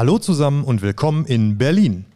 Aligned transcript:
Hallo 0.00 0.18
zusammen 0.18 0.64
und 0.64 0.80
willkommen 0.80 1.26
in 1.26 1.58
Berlin. 1.58 2.06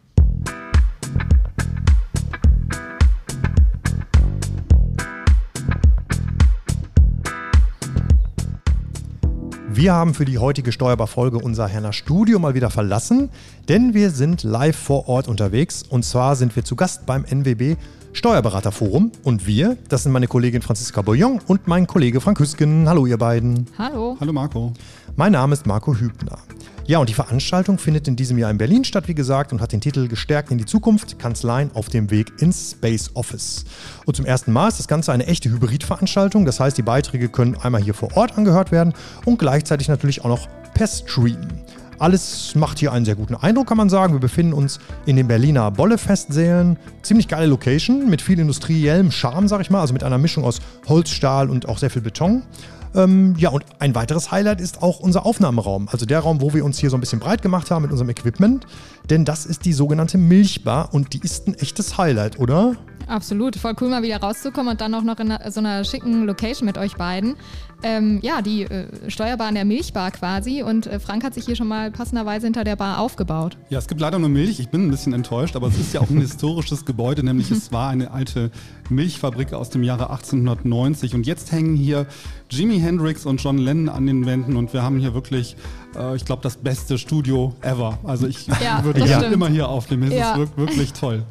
Wir 9.69 9.93
haben 9.93 10.15
für 10.15 10.25
die 10.25 10.39
heutige 10.39 10.71
Steuerbarfolge 10.71 11.37
unser 11.37 11.67
Herner 11.67 11.93
Studio 11.93 12.39
mal 12.39 12.55
wieder 12.55 12.71
verlassen, 12.71 13.29
denn 13.69 13.93
wir 13.93 14.09
sind 14.09 14.41
live 14.41 14.75
vor 14.75 15.07
Ort 15.07 15.27
unterwegs 15.27 15.83
und 15.83 16.03
zwar 16.03 16.35
sind 16.35 16.55
wir 16.55 16.65
zu 16.65 16.75
Gast 16.75 17.05
beim 17.05 17.23
NWB 17.23 17.75
Steuerberaterforum 18.13 19.11
und 19.23 19.45
wir, 19.45 19.77
das 19.89 20.01
sind 20.01 20.11
meine 20.11 20.25
Kollegin 20.25 20.63
Franziska 20.63 21.03
Bouillon 21.03 21.39
und 21.45 21.67
mein 21.67 21.85
Kollege 21.85 22.19
Frank 22.19 22.39
Hüsken. 22.39 22.89
Hallo 22.89 23.05
ihr 23.05 23.19
beiden. 23.19 23.67
Hallo. 23.77 24.17
Hallo 24.19 24.33
Marco. 24.33 24.73
Mein 25.15 25.33
Name 25.33 25.53
ist 25.53 25.67
Marco 25.67 25.93
Hübner. 25.93 26.39
Ja, 26.87 26.99
und 26.99 27.09
die 27.09 27.15
Veranstaltung 27.15 27.79
findet 27.79 28.07
in 28.07 28.15
diesem 28.15 28.37
Jahr 28.37 28.51
in 28.51 28.59
Berlin 28.59 28.83
statt, 28.83 29.07
wie 29.07 29.15
gesagt, 29.15 29.51
und 29.51 29.59
hat 29.59 29.71
den 29.71 29.81
Titel 29.81 30.07
Gestärkt 30.07 30.51
in 30.51 30.59
die 30.59 30.65
Zukunft, 30.65 31.17
Kanzleien 31.17 31.71
auf 31.73 31.89
dem 31.89 32.11
Weg 32.11 32.31
ins 32.39 32.73
Space 32.73 33.09
Office. 33.15 33.65
Und 34.05 34.15
zum 34.15 34.25
ersten 34.25 34.51
Mal 34.51 34.67
ist 34.67 34.77
das 34.77 34.87
Ganze 34.87 35.11
eine 35.11 35.25
echte 35.25 35.49
Hybridveranstaltung. 35.49 36.45
Das 36.45 36.59
heißt, 36.59 36.77
die 36.77 36.83
Beiträge 36.83 37.27
können 37.29 37.55
einmal 37.55 37.81
hier 37.81 37.95
vor 37.95 38.15
Ort 38.15 38.37
angehört 38.37 38.71
werden 38.71 38.93
und 39.25 39.39
gleichzeitig 39.39 39.87
natürlich 39.87 40.23
auch 40.23 40.29
noch 40.29 40.47
per 40.75 40.85
Stream. 40.85 41.39
Alles 41.97 42.53
macht 42.55 42.77
hier 42.77 42.91
einen 42.91 43.05
sehr 43.05 43.15
guten 43.15 43.35
Eindruck, 43.35 43.67
kann 43.67 43.77
man 43.77 43.89
sagen. 43.89 44.13
Wir 44.13 44.19
befinden 44.19 44.53
uns 44.53 44.79
in 45.07 45.15
den 45.15 45.27
Berliner 45.27 45.71
Bollefestsälen. 45.71 46.77
Ziemlich 47.01 47.27
geile 47.27 47.47
Location 47.47 48.09
mit 48.09 48.21
viel 48.21 48.37
industriellem 48.37 49.11
Charme, 49.11 49.47
sag 49.47 49.61
ich 49.61 49.71
mal. 49.71 49.81
Also 49.81 49.93
mit 49.93 50.03
einer 50.03 50.17
Mischung 50.17 50.43
aus 50.43 50.59
Holz, 50.87 51.09
Stahl 51.09 51.49
und 51.49 51.67
auch 51.67 51.79
sehr 51.79 51.89
viel 51.89 52.01
Beton. 52.01 52.43
Ähm, 52.95 53.35
ja, 53.37 53.49
und 53.49 53.63
ein 53.79 53.93
weiteres 53.93 54.31
Highlight 54.31 54.61
ist 54.61 54.81
auch 54.81 54.99
unser 54.99 55.25
Aufnahmeraum. 55.25 55.89
Also 55.91 56.05
der 56.05 56.19
Raum, 56.19 56.41
wo 56.41 56.53
wir 56.53 56.63
uns 56.63 56.79
hier 56.79 56.89
so 56.89 56.97
ein 56.97 57.01
bisschen 57.01 57.19
breit 57.19 57.41
gemacht 57.41 57.69
haben 57.69 57.81
mit 57.81 57.91
unserem 57.91 58.09
Equipment. 58.09 58.65
Denn 59.09 59.25
das 59.25 59.45
ist 59.45 59.65
die 59.65 59.73
sogenannte 59.73 60.17
Milchbar 60.17 60.93
und 60.93 61.13
die 61.13 61.19
ist 61.19 61.47
ein 61.47 61.55
echtes 61.55 61.97
Highlight, 61.97 62.39
oder? 62.39 62.75
Absolut, 63.07 63.55
voll 63.55 63.75
cool 63.81 63.89
mal 63.89 64.03
wieder 64.03 64.17
rauszukommen 64.17 64.71
und 64.71 64.81
dann 64.81 64.93
auch 64.93 65.03
noch 65.03 65.19
in 65.19 65.33
so 65.49 65.59
einer 65.59 65.83
schicken 65.83 66.25
Location 66.25 66.65
mit 66.65 66.77
euch 66.77 66.95
beiden. 66.95 67.35
Ähm, 67.83 68.19
ja, 68.23 68.41
die 68.41 68.63
äh, 68.63 68.87
Steuerbar 69.09 69.49
in 69.49 69.55
der 69.55 69.65
Milchbar 69.65 70.09
quasi 70.11 70.63
und 70.63 70.87
äh, 70.87 70.99
Frank 70.99 71.23
hat 71.23 71.33
sich 71.33 71.45
hier 71.45 71.55
schon 71.55 71.67
mal 71.67 71.91
passenderweise 71.91 72.47
hinter 72.47 72.63
der 72.63 72.75
Bar 72.75 72.99
aufgebaut. 72.99 73.57
Ja, 73.69 73.77
es 73.77 73.87
gibt 73.87 74.01
leider 74.01 74.17
nur 74.17 74.29
Milch, 74.29 74.59
ich 74.59 74.69
bin 74.69 74.87
ein 74.87 74.91
bisschen 74.91 75.13
enttäuscht, 75.13 75.55
aber 75.55 75.67
es 75.67 75.77
ist 75.77 75.93
ja 75.93 76.01
auch 76.01 76.09
ein 76.09 76.19
historisches 76.21 76.85
Gebäude, 76.85 77.23
nämlich 77.23 77.51
es 77.51 77.71
war 77.71 77.89
eine 77.89 78.11
alte 78.11 78.49
Milchfabrik 78.89 79.53
aus 79.53 79.69
dem 79.69 79.83
Jahre 79.83 80.09
1890 80.09 81.13
und 81.13 81.27
jetzt 81.27 81.51
hängen 81.51 81.75
hier 81.75 82.07
Jimi 82.49 82.79
Hendrix 82.79 83.25
und 83.25 83.43
John 83.43 83.57
Lennon 83.57 83.89
an 83.89 84.07
den 84.07 84.25
Wänden 84.25 84.55
und 84.55 84.73
wir 84.73 84.81
haben 84.81 84.99
hier 84.99 85.13
wirklich, 85.13 85.55
äh, 85.95 86.15
ich 86.15 86.25
glaube, 86.25 86.41
das 86.41 86.57
beste 86.57 86.97
Studio 86.97 87.53
ever. 87.61 87.99
Also 88.03 88.25
ich 88.25 88.47
ja, 88.47 88.83
würde 88.83 89.05
ja. 89.05 89.21
immer 89.21 89.49
hier 89.49 89.67
aufnehmen, 89.67 90.03
es 90.03 90.13
ja. 90.13 90.35
ist 90.35 90.57
wirklich 90.57 90.93
toll. 90.93 91.23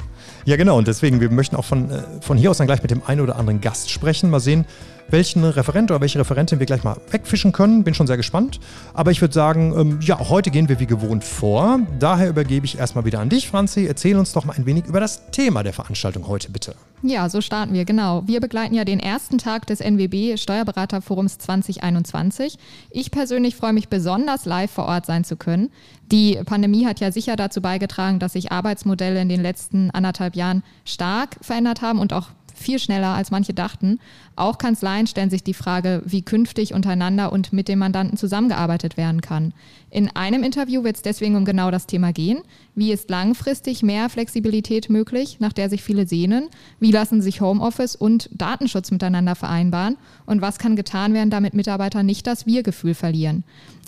Ja, 0.45 0.57
genau. 0.57 0.77
Und 0.77 0.89
deswegen, 0.89 1.21
wir 1.21 1.31
möchten 1.31 1.57
auch 1.57 1.65
von, 1.65 1.91
äh, 1.91 2.03
von 2.21 2.37
hier 2.37 2.51
aus 2.51 2.59
dann 2.59 2.67
gleich 2.67 2.83
mit 2.83 2.91
dem 2.91 3.03
einen 3.05 3.21
oder 3.21 3.37
anderen 3.37 3.61
Gast 3.61 3.91
sprechen. 3.91 4.31
Mal 4.31 4.41
sehen, 4.41 4.67
welchen 5.09 5.45
Referent 5.45 5.91
oder 5.91 6.01
welche 6.01 6.19
Referentin 6.19 6.59
wir 6.59 6.67
gleich 6.67 6.85
mal 6.85 6.97
wegfischen 7.11 7.53
können. 7.53 7.85
Bin 7.85 7.95
schon 7.95 8.07
sehr 8.07 8.17
gespannt. 8.17 8.61
Aber 8.95 9.11
ich 9.11 9.21
würde 9.21 9.35
sagen, 9.35 9.75
ähm, 9.77 9.99
ja, 10.01 10.19
heute 10.19 10.51
gehen 10.51 10.69
wir 10.69 10.81
wie 10.81 10.87
gewohnt 10.87 11.25
vor. 11.25 11.81
Daher 11.99 12.29
übergebe 12.29 12.67
ich 12.67 12.79
erstmal 12.79 13.05
wieder 13.05 13.21
an 13.21 13.29
dich, 13.29 13.49
Franzi. 13.49 13.87
Erzähl 13.87 14.17
uns 14.17 14.33
doch 14.33 14.45
mal 14.45 14.55
ein 14.57 14.67
wenig 14.67 14.87
über 14.87 15.01
das 15.01 15.31
Thema 15.31 15.63
der 15.63 15.73
Veranstaltung 15.73 16.27
heute, 16.27 16.51
bitte. 16.51 16.75
Ja, 17.03 17.29
so 17.29 17.43
starten 17.43 17.75
wir, 17.75 17.85
genau. 17.85 18.23
Wir 18.27 18.41
begleiten 18.41 18.75
ja 18.75 18.85
den 18.85 18.99
ersten 18.99 19.37
Tag 19.37 19.67
des 19.67 19.81
NWB 19.81 20.39
Steuerberaterforums 20.39 21.37
2021. 21.37 22.57
Ich 22.91 23.11
persönlich 23.11 23.57
freue 23.57 23.75
mich 23.75 23.89
besonders, 23.89 24.47
live 24.47 24.71
vor 24.71 24.87
Ort 24.87 25.05
sein 25.05 25.23
zu 25.23 25.37
können. 25.37 25.71
Die 26.11 26.39
Pandemie 26.47 26.87
hat 26.87 27.01
ja 27.01 27.13
sicher 27.13 27.37
dazu 27.37 27.61
beigetragen, 27.61 28.21
dass 28.21 28.33
sich 28.33 28.53
Arbeitsmodelle 28.53 29.21
in 29.21 29.29
den 29.29 29.43
letzten 29.43 29.91
anderthalb 29.91 30.35
Jahren 30.35 30.63
stark 30.85 31.37
verändert 31.43 31.83
haben 31.83 31.99
und 31.99 32.13
auch 32.13 32.29
viel 32.55 32.79
schneller, 32.79 33.09
als 33.09 33.31
manche 33.31 33.55
dachten. 33.55 33.99
Auch 34.37 34.59
Kanzleien 34.59 35.07
stellen 35.07 35.31
sich 35.31 35.43
die 35.43 35.55
Frage, 35.55 36.03
wie 36.05 36.23
künftig 36.23 36.75
untereinander 36.75 37.33
und 37.33 37.53
mit 37.53 37.69
dem 37.69 37.79
Mandanten 37.79 38.17
zusammengearbeitet 38.17 38.97
werden 38.97 39.21
kann. 39.21 39.53
In 39.91 40.09
einem 40.17 40.43
Interview 40.43 40.83
wird 40.83 40.97
es 40.97 41.03
deswegen 41.03 41.37
um 41.37 41.45
genau 41.45 41.71
das 41.71 41.87
Thema 41.87 42.13
gehen. 42.13 42.39
Wie 42.75 42.93
ist 42.93 43.11
langfristig 43.11 43.83
mehr 43.83 44.09
Flexibilität 44.09 44.91
möglich, 44.91 45.37
nach 45.41 45.53
der 45.53 45.71
sich 45.71 45.83
viele 45.83 46.07
sehnen? 46.07 46.49
Wie 46.81 46.91
lassen 46.91 47.23
sich 47.23 47.41
Homeoffice 47.41 47.95
und 47.95 48.29
Datenschutz 48.33 48.91
miteinander 48.91 49.35
vereinbaren? 49.35 49.97
Und 50.27 50.41
was 50.41 50.59
kann 50.59 50.77
getan 50.77 51.15
werden, 51.15 51.31
damit 51.31 51.55
Mitarbeiter 51.55 52.03
nicht 52.03 52.27
das 52.27 52.47
Wir-Gefühl 52.47 52.95
verlieren? 52.95 53.45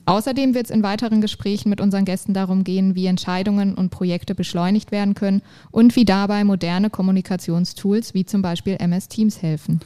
Außerdem 0.06 0.54
wird 0.54 0.66
es 0.66 0.70
in 0.70 0.84
weiteren 0.84 1.20
Gesprächen 1.20 1.68
mit 1.68 1.80
unseren 1.80 2.04
Gästen 2.04 2.32
darum 2.32 2.62
gehen, 2.62 2.94
wie 2.94 3.06
Entscheidungen 3.06 3.74
und 3.74 3.90
Projekte 3.90 4.36
beschleunigt 4.36 4.92
werden 4.92 5.14
können 5.14 5.42
und 5.72 5.96
wie 5.96 6.04
dabei 6.04 6.44
moderne 6.44 6.90
Kommunikationstools 6.90 8.14
wie 8.14 8.24
zum 8.24 8.40
Beispiel 8.40 8.76
MS 8.78 9.08
Teams 9.08 9.42
helfen. 9.42 9.80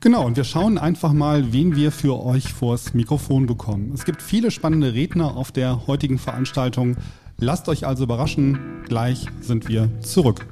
Genau, 0.00 0.26
und 0.26 0.36
wir 0.36 0.44
schauen 0.44 0.78
einfach 0.78 1.12
mal, 1.12 1.52
wen 1.52 1.74
wir 1.74 1.90
für 1.90 2.22
euch 2.22 2.52
vors 2.52 2.92
Mikrofon 2.92 3.46
bekommen. 3.46 3.92
Es 3.94 4.04
gibt 4.04 4.20
viele 4.20 4.50
spannende 4.50 4.92
Redner 4.92 5.36
auf 5.36 5.52
der 5.52 5.86
heutigen 5.86 6.18
Veranstaltung. 6.18 6.96
Lasst 7.38 7.68
euch 7.68 7.86
also 7.86 8.04
überraschen, 8.04 8.58
gleich 8.88 9.26
sind 9.40 9.68
wir 9.68 9.88
zurück. 10.00 10.46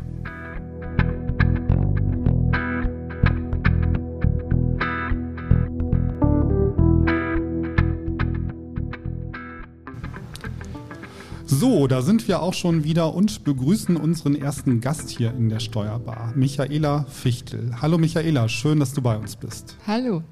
So, 11.53 11.89
da 11.89 12.01
sind 12.01 12.29
wir 12.29 12.43
auch 12.43 12.55
schon 12.55 12.85
wieder 12.85 13.13
und 13.13 13.43
begrüßen 13.43 13.97
unseren 13.97 14.37
ersten 14.37 14.81
Gast 14.81 15.11
hier 15.11 15.33
in 15.33 15.49
der 15.49 15.59
Steuerbar, 15.59 16.33
Michaela 16.37 17.07
Fichtel. 17.11 17.73
Hallo 17.83 17.99
Michaela, 17.99 18.49
schön, 18.49 18.79
dass 18.79 18.93
du 18.93 19.03
bei 19.03 19.17
uns 19.17 19.35
bist. 19.35 19.77
Hallo. 19.85 20.23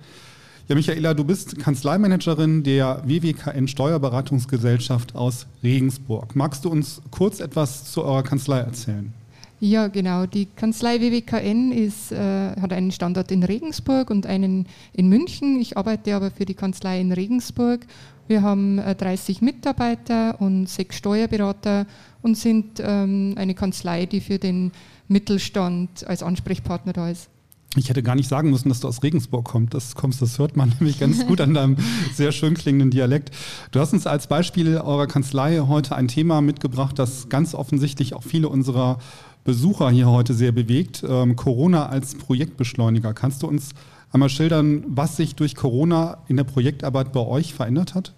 Ja, 0.68 0.76
Michaela, 0.76 1.14
du 1.14 1.24
bist 1.24 1.58
Kanzleimanagerin 1.58 2.62
der 2.62 3.02
WWKN 3.04 3.66
Steuerberatungsgesellschaft 3.66 5.16
aus 5.16 5.48
Regensburg. 5.64 6.36
Magst 6.36 6.64
du 6.64 6.70
uns 6.70 7.02
kurz 7.10 7.40
etwas 7.40 7.90
zu 7.90 8.04
eurer 8.04 8.22
Kanzlei 8.22 8.60
erzählen? 8.60 9.12
Ja, 9.58 9.88
genau. 9.88 10.26
Die 10.26 10.46
Kanzlei 10.46 11.00
WWKN 11.00 11.72
ist, 11.72 12.12
äh, 12.12 12.52
hat 12.60 12.72
einen 12.72 12.92
Standort 12.92 13.32
in 13.32 13.42
Regensburg 13.42 14.08
und 14.10 14.24
einen 14.24 14.66
in 14.92 15.08
München. 15.08 15.60
Ich 15.60 15.76
arbeite 15.76 16.14
aber 16.14 16.30
für 16.30 16.44
die 16.44 16.54
Kanzlei 16.54 17.00
in 17.00 17.10
Regensburg 17.10 17.80
wir 18.28 18.42
haben 18.42 18.76
30 18.76 19.40
äh, 19.40 19.44
Mitarbeiter 19.44 20.40
und 20.40 20.68
sechs 20.68 20.96
Steuerberater 20.96 21.86
und 22.22 22.36
sind 22.36 22.80
ähm, 22.80 23.34
eine 23.36 23.54
Kanzlei, 23.54 24.06
die 24.06 24.20
für 24.20 24.38
den 24.38 24.72
Mittelstand 25.08 26.06
als 26.06 26.22
Ansprechpartner 26.22 26.92
da 26.92 27.10
ist. 27.10 27.30
Ich 27.76 27.90
hätte 27.90 28.02
gar 28.02 28.14
nicht 28.14 28.28
sagen 28.28 28.50
müssen, 28.50 28.70
dass 28.70 28.80
du 28.80 28.88
aus 28.88 29.02
Regensburg 29.02 29.44
kommst. 29.44 29.74
Das, 29.74 29.94
kommst, 29.94 30.22
das 30.22 30.38
hört 30.38 30.56
man 30.56 30.70
nämlich 30.80 30.98
ganz 30.98 31.26
gut 31.26 31.40
an 31.40 31.54
deinem 31.54 31.76
sehr 32.14 32.32
schön 32.32 32.54
klingenden 32.54 32.90
Dialekt. 32.90 33.30
Du 33.72 33.80
hast 33.80 33.92
uns 33.92 34.06
als 34.06 34.26
Beispiel 34.26 34.78
eurer 34.78 35.06
Kanzlei 35.06 35.58
heute 35.58 35.94
ein 35.94 36.08
Thema 36.08 36.40
mitgebracht, 36.40 36.98
das 36.98 37.28
ganz 37.28 37.54
offensichtlich 37.54 38.14
auch 38.14 38.22
viele 38.22 38.48
unserer 38.48 38.98
Besucher 39.44 39.90
hier 39.90 40.08
heute 40.08 40.34
sehr 40.34 40.52
bewegt. 40.52 41.04
Ähm, 41.08 41.36
Corona 41.36 41.86
als 41.86 42.14
Projektbeschleuniger. 42.14 43.14
Kannst 43.14 43.42
du 43.42 43.46
uns 43.46 43.70
einmal 44.12 44.28
schildern, 44.28 44.84
was 44.86 45.16
sich 45.16 45.34
durch 45.34 45.54
Corona 45.54 46.18
in 46.28 46.36
der 46.36 46.44
Projektarbeit 46.44 47.12
bei 47.12 47.20
euch 47.20 47.54
verändert 47.54 47.94
hat? 47.94 48.14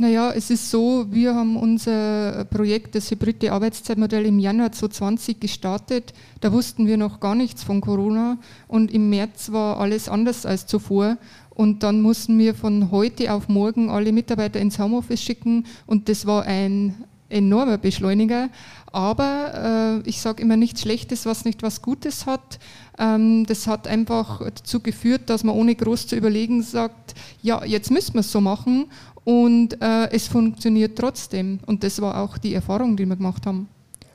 Naja, 0.00 0.30
es 0.30 0.48
ist 0.50 0.70
so, 0.70 1.06
wir 1.10 1.34
haben 1.34 1.56
unser 1.56 2.44
Projekt, 2.44 2.94
das 2.94 3.10
hybride 3.10 3.52
Arbeitszeitmodell 3.52 4.26
im 4.26 4.38
Januar 4.38 4.70
2020 4.70 5.40
gestartet. 5.40 6.12
Da 6.40 6.52
wussten 6.52 6.86
wir 6.86 6.96
noch 6.96 7.18
gar 7.18 7.34
nichts 7.34 7.64
von 7.64 7.80
Corona 7.80 8.38
und 8.68 8.92
im 8.92 9.10
März 9.10 9.50
war 9.50 9.80
alles 9.80 10.08
anders 10.08 10.46
als 10.46 10.66
zuvor. 10.66 11.18
Und 11.50 11.82
dann 11.82 12.00
mussten 12.00 12.38
wir 12.38 12.54
von 12.54 12.92
heute 12.92 13.32
auf 13.32 13.48
morgen 13.48 13.90
alle 13.90 14.12
Mitarbeiter 14.12 14.60
ins 14.60 14.78
Homeoffice 14.78 15.20
schicken 15.20 15.66
und 15.86 16.08
das 16.08 16.26
war 16.26 16.44
ein 16.44 16.94
enormer 17.28 17.78
Beschleuniger. 17.78 18.50
Aber 18.92 20.00
äh, 20.04 20.08
ich 20.08 20.20
sage 20.20 20.42
immer 20.42 20.56
nichts 20.56 20.82
Schlechtes, 20.82 21.26
was 21.26 21.44
nicht 21.44 21.62
was 21.62 21.82
Gutes 21.82 22.26
hat. 22.26 22.58
Ähm, 22.98 23.44
das 23.46 23.66
hat 23.66 23.86
einfach 23.86 24.40
dazu 24.40 24.80
geführt, 24.80 25.30
dass 25.30 25.44
man 25.44 25.54
ohne 25.54 25.74
groß 25.74 26.06
zu 26.06 26.16
überlegen 26.16 26.62
sagt, 26.62 27.14
ja, 27.42 27.64
jetzt 27.64 27.90
müssen 27.90 28.14
wir 28.14 28.20
es 28.20 28.32
so 28.32 28.40
machen 28.40 28.86
und 29.24 29.80
äh, 29.82 30.10
es 30.10 30.28
funktioniert 30.28 30.96
trotzdem. 30.98 31.60
Und 31.66 31.84
das 31.84 32.00
war 32.00 32.22
auch 32.22 32.38
die 32.38 32.54
Erfahrung, 32.54 32.96
die 32.96 33.06
wir 33.06 33.16
gemacht 33.16 33.46
haben. 33.46 33.68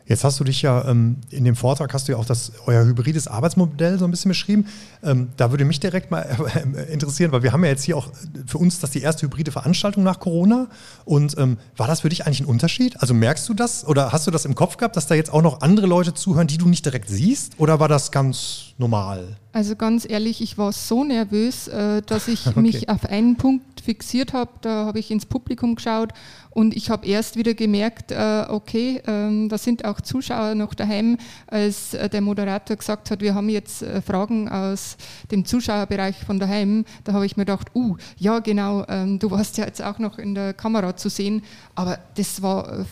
Jetzt 0.05 0.23
hast 0.23 0.39
du 0.39 0.43
dich 0.43 0.61
ja 0.61 0.85
ähm, 0.87 1.17
in 1.29 1.45
dem 1.45 1.55
Vortrag 1.55 1.93
hast 1.93 2.07
du 2.07 2.11
ja 2.11 2.17
auch 2.17 2.25
das 2.25 2.51
euer 2.65 2.83
hybrides 2.83 3.27
Arbeitsmodell 3.27 3.97
so 3.97 4.05
ein 4.05 4.11
bisschen 4.11 4.29
beschrieben. 4.29 4.65
Ähm, 5.01 5.29
da 5.37 5.51
würde 5.51 5.63
mich 5.63 5.79
direkt 5.79 6.11
mal 6.11 6.21
äh, 6.21 6.83
interessieren, 6.93 7.31
weil 7.31 7.43
wir 7.43 7.53
haben 7.53 7.63
ja 7.63 7.69
jetzt 7.69 7.83
hier 7.83 7.95
auch 7.95 8.09
für 8.45 8.57
uns 8.57 8.79
das 8.79 8.91
die 8.91 9.01
erste 9.01 9.25
hybride 9.25 9.51
Veranstaltung 9.51 10.03
nach 10.03 10.19
Corona. 10.19 10.67
Und 11.05 11.37
ähm, 11.37 11.57
war 11.77 11.87
das 11.87 12.01
für 12.01 12.09
dich 12.09 12.25
eigentlich 12.25 12.41
ein 12.41 12.47
Unterschied? 12.47 12.99
Also 13.01 13.13
merkst 13.13 13.47
du 13.47 13.53
das 13.53 13.87
oder 13.87 14.11
hast 14.11 14.27
du 14.27 14.31
das 14.31 14.43
im 14.45 14.55
Kopf 14.55 14.75
gehabt, 14.77 14.97
dass 14.97 15.07
da 15.07 15.15
jetzt 15.15 15.31
auch 15.31 15.41
noch 15.41 15.61
andere 15.61 15.87
Leute 15.87 16.13
zuhören, 16.13 16.47
die 16.47 16.57
du 16.57 16.67
nicht 16.67 16.85
direkt 16.85 17.07
siehst? 17.07 17.53
Oder 17.57 17.79
war 17.79 17.87
das 17.87 18.11
ganz 18.11 18.72
normal? 18.77 19.37
Also 19.55 19.75
ganz 19.75 20.09
ehrlich, 20.09 20.41
ich 20.41 20.57
war 20.57 20.71
so 20.71 21.03
nervös, 21.03 21.67
äh, 21.67 22.01
dass 22.01 22.27
ich 22.27 22.47
okay. 22.47 22.59
mich 22.59 22.89
auf 22.89 23.05
einen 23.05 23.35
Punkt 23.35 23.81
fixiert 23.81 24.33
habe. 24.33 24.49
Da 24.61 24.85
habe 24.85 24.97
ich 24.97 25.11
ins 25.11 25.27
Publikum 25.27 25.75
geschaut 25.75 26.09
und 26.49 26.75
ich 26.75 26.89
habe 26.89 27.05
erst 27.05 27.35
wieder 27.35 27.53
gemerkt, 27.53 28.11
äh, 28.11 28.45
okay, 28.49 29.01
ähm, 29.05 29.49
da 29.49 29.59
sind 29.59 29.85
auch 29.85 30.01
Zuschauer 30.01 30.55
noch 30.55 30.73
daheim, 30.73 31.17
als 31.45 31.93
äh, 31.93 32.09
der 32.09 32.21
Moderator 32.21 32.75
gesagt 32.75 33.11
hat, 33.11 33.21
wir 33.21 33.35
haben 33.35 33.49
jetzt 33.49 33.85
Fragen 34.05 34.49
aus 34.49 34.97
dem 35.29 35.45
Zuschauerbereich 35.45 36.17
von 36.25 36.39
daheim. 36.39 36.85
Da 37.03 37.13
habe 37.13 37.27
ich 37.27 37.37
mir 37.37 37.45
gedacht, 37.45 37.67
uh, 37.75 37.95
ja 38.17 38.39
genau, 38.39 38.85
ähm, 38.87 39.19
du 39.19 39.29
warst 39.29 39.57
ja 39.57 39.65
jetzt 39.65 39.83
auch 39.83 39.99
noch 39.99 40.17
in 40.17 40.33
der 40.33 40.53
Kamera 40.53 40.95
zu 40.95 41.09
sehen, 41.09 41.43
aber 41.75 41.99
das 42.15 42.41
war, 42.41 42.85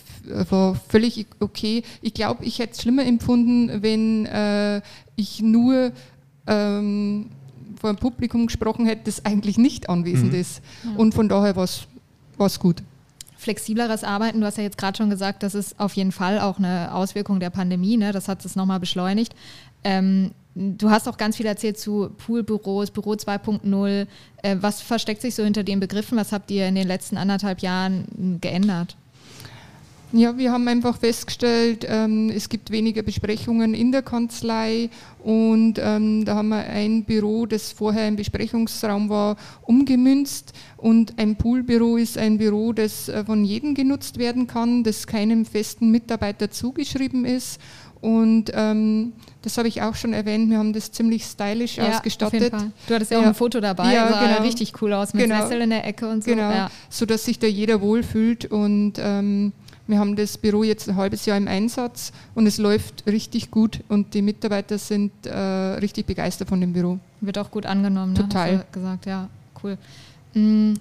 war 0.50 0.75
völlig 0.89 1.25
okay. 1.39 1.81
Ich 2.01 2.13
glaube, 2.13 2.45
ich 2.45 2.60
hätte 2.60 2.74
es 2.74 2.81
schlimmer 2.81 3.06
empfunden, 3.06 3.81
wenn 3.81 4.28
ich 5.21 5.41
nur 5.41 5.91
ähm, 6.47 7.29
vor 7.79 7.89
einem 7.89 8.00
Publikum 8.00 8.45
gesprochen 8.47 8.85
hätte, 8.85 9.03
das 9.06 9.25
eigentlich 9.25 9.57
nicht 9.57 9.89
anwesend 9.89 10.33
mhm. 10.33 10.39
ist. 10.39 10.62
Ja. 10.83 10.91
Und 10.97 11.13
von 11.13 11.29
daher 11.29 11.56
war 11.56 11.65
es 11.65 12.59
gut. 12.59 12.83
Flexibleres 13.38 14.03
Arbeiten, 14.03 14.39
du 14.39 14.45
hast 14.45 14.57
ja 14.57 14.63
jetzt 14.63 14.77
gerade 14.77 14.95
schon 14.95 15.09
gesagt, 15.09 15.41
das 15.41 15.56
ist 15.56 15.79
auf 15.79 15.94
jeden 15.95 16.12
Fall 16.12 16.39
auch 16.39 16.59
eine 16.59 16.94
Auswirkung 16.94 17.39
der 17.39 17.50
Pandemie, 17.50 17.97
ne? 17.97 18.12
das 18.12 18.27
hat 18.27 18.45
es 18.45 18.56
nochmal 18.56 18.79
beschleunigt. 18.79 19.33
Ähm, 19.83 20.29
du 20.53 20.91
hast 20.91 21.07
auch 21.07 21.18
ganz 21.18 21.38
viel 21.38 21.47
erzählt 21.47 21.79
zu 21.79 22.12
Poolbüros, 22.19 22.91
Büro 22.91 23.13
2.0. 23.13 24.06
Äh, 24.44 24.57
was 24.62 24.81
versteckt 24.81 25.21
sich 25.21 25.33
so 25.33 25.44
hinter 25.44 25.63
den 25.63 25.79
Begriffen? 25.79 26.19
Was 26.19 26.31
habt 26.31 26.51
ihr 26.51 26.68
in 26.68 26.75
den 26.75 26.88
letzten 26.88 27.18
anderthalb 27.18 27.62
Jahren 27.62 28.38
geändert? 28.41 28.95
Ja, 30.13 30.37
wir 30.37 30.51
haben 30.51 30.67
einfach 30.67 30.97
festgestellt, 30.97 31.85
ähm, 31.87 32.29
es 32.29 32.49
gibt 32.49 32.69
weniger 32.69 33.01
Besprechungen 33.01 33.73
in 33.73 33.91
der 33.93 34.01
Kanzlei 34.01 34.89
und 35.23 35.75
ähm, 35.79 36.25
da 36.25 36.35
haben 36.35 36.49
wir 36.49 36.65
ein 36.65 37.05
Büro, 37.05 37.45
das 37.45 37.71
vorher 37.71 38.03
ein 38.03 38.17
Besprechungsraum 38.17 39.07
war, 39.07 39.37
umgemünzt 39.61 40.53
und 40.75 41.17
ein 41.17 41.37
Poolbüro 41.37 41.95
ist 41.95 42.17
ein 42.17 42.37
Büro, 42.37 42.73
das 42.73 43.07
äh, 43.07 43.23
von 43.23 43.45
jedem 43.45 43.73
genutzt 43.73 44.17
werden 44.17 44.47
kann, 44.47 44.83
das 44.83 45.07
keinem 45.07 45.45
festen 45.45 45.91
Mitarbeiter 45.91 46.51
zugeschrieben 46.51 47.23
ist 47.23 47.59
und 48.01 48.51
ähm, 48.55 49.13
das 49.43 49.57
habe 49.57 49.67
ich 49.67 49.83
auch 49.83 49.95
schon 49.95 50.13
erwähnt, 50.13 50.49
wir 50.49 50.57
haben 50.57 50.73
das 50.73 50.91
ziemlich 50.91 51.23
stylisch 51.23 51.77
ja, 51.77 51.89
ausgestattet. 51.89 52.51
Du 52.87 52.95
hattest 52.95 53.11
ja 53.11 53.19
auch 53.19 53.25
ein 53.25 53.35
Foto 53.35 53.61
dabei, 53.61 53.93
ja, 53.93 54.09
sah 54.09 54.25
genau. 54.25 54.41
richtig 54.41 54.73
cool 54.81 54.91
aus 54.93 55.13
mit 55.13 55.23
genau. 55.23 55.43
Sessel 55.43 55.61
in 55.61 55.69
der 55.69 55.85
Ecke 55.85 56.09
und 56.09 56.23
so. 56.23 56.31
Genau, 56.31 56.49
ja. 56.49 56.71
sodass 56.89 57.25
sich 57.25 57.37
da 57.37 57.45
jeder 57.45 57.79
wohlfühlt 57.79 58.45
und 58.45 58.93
ähm, 58.97 59.53
wir 59.88 60.00
haben 60.00 60.16
das 60.16 60.38
Büro 60.38 60.63
jetzt 60.63 60.88
ein 60.89 60.95
halbes 60.95 61.25
Jahr 61.25 61.38
im 61.38 61.48
Einsatz 61.48 62.12
und 62.36 62.48
es 62.48 62.57
läuft 62.57 63.06
richtig 63.07 63.51
gut 63.51 63.81
und 63.89 64.13
die 64.13 64.22
Mitarbeiter 64.22 64.78
sind 64.78 65.12
äh, 65.25 65.36
richtig 65.36 66.06
begeistert 66.06 66.50
von 66.50 66.62
dem 66.62 66.74
Büro. 66.74 67.00
Wird 67.19 67.38
auch 67.38 67.51
gut 67.51 67.66
angenommen, 67.66 68.13
ne? 68.13 68.19
Total. 68.19 68.57
Ne? 68.57 68.66
gesagt, 68.72 69.06
ja, 69.06 69.30
cool. 69.63 69.78
Mhm. 70.33 70.75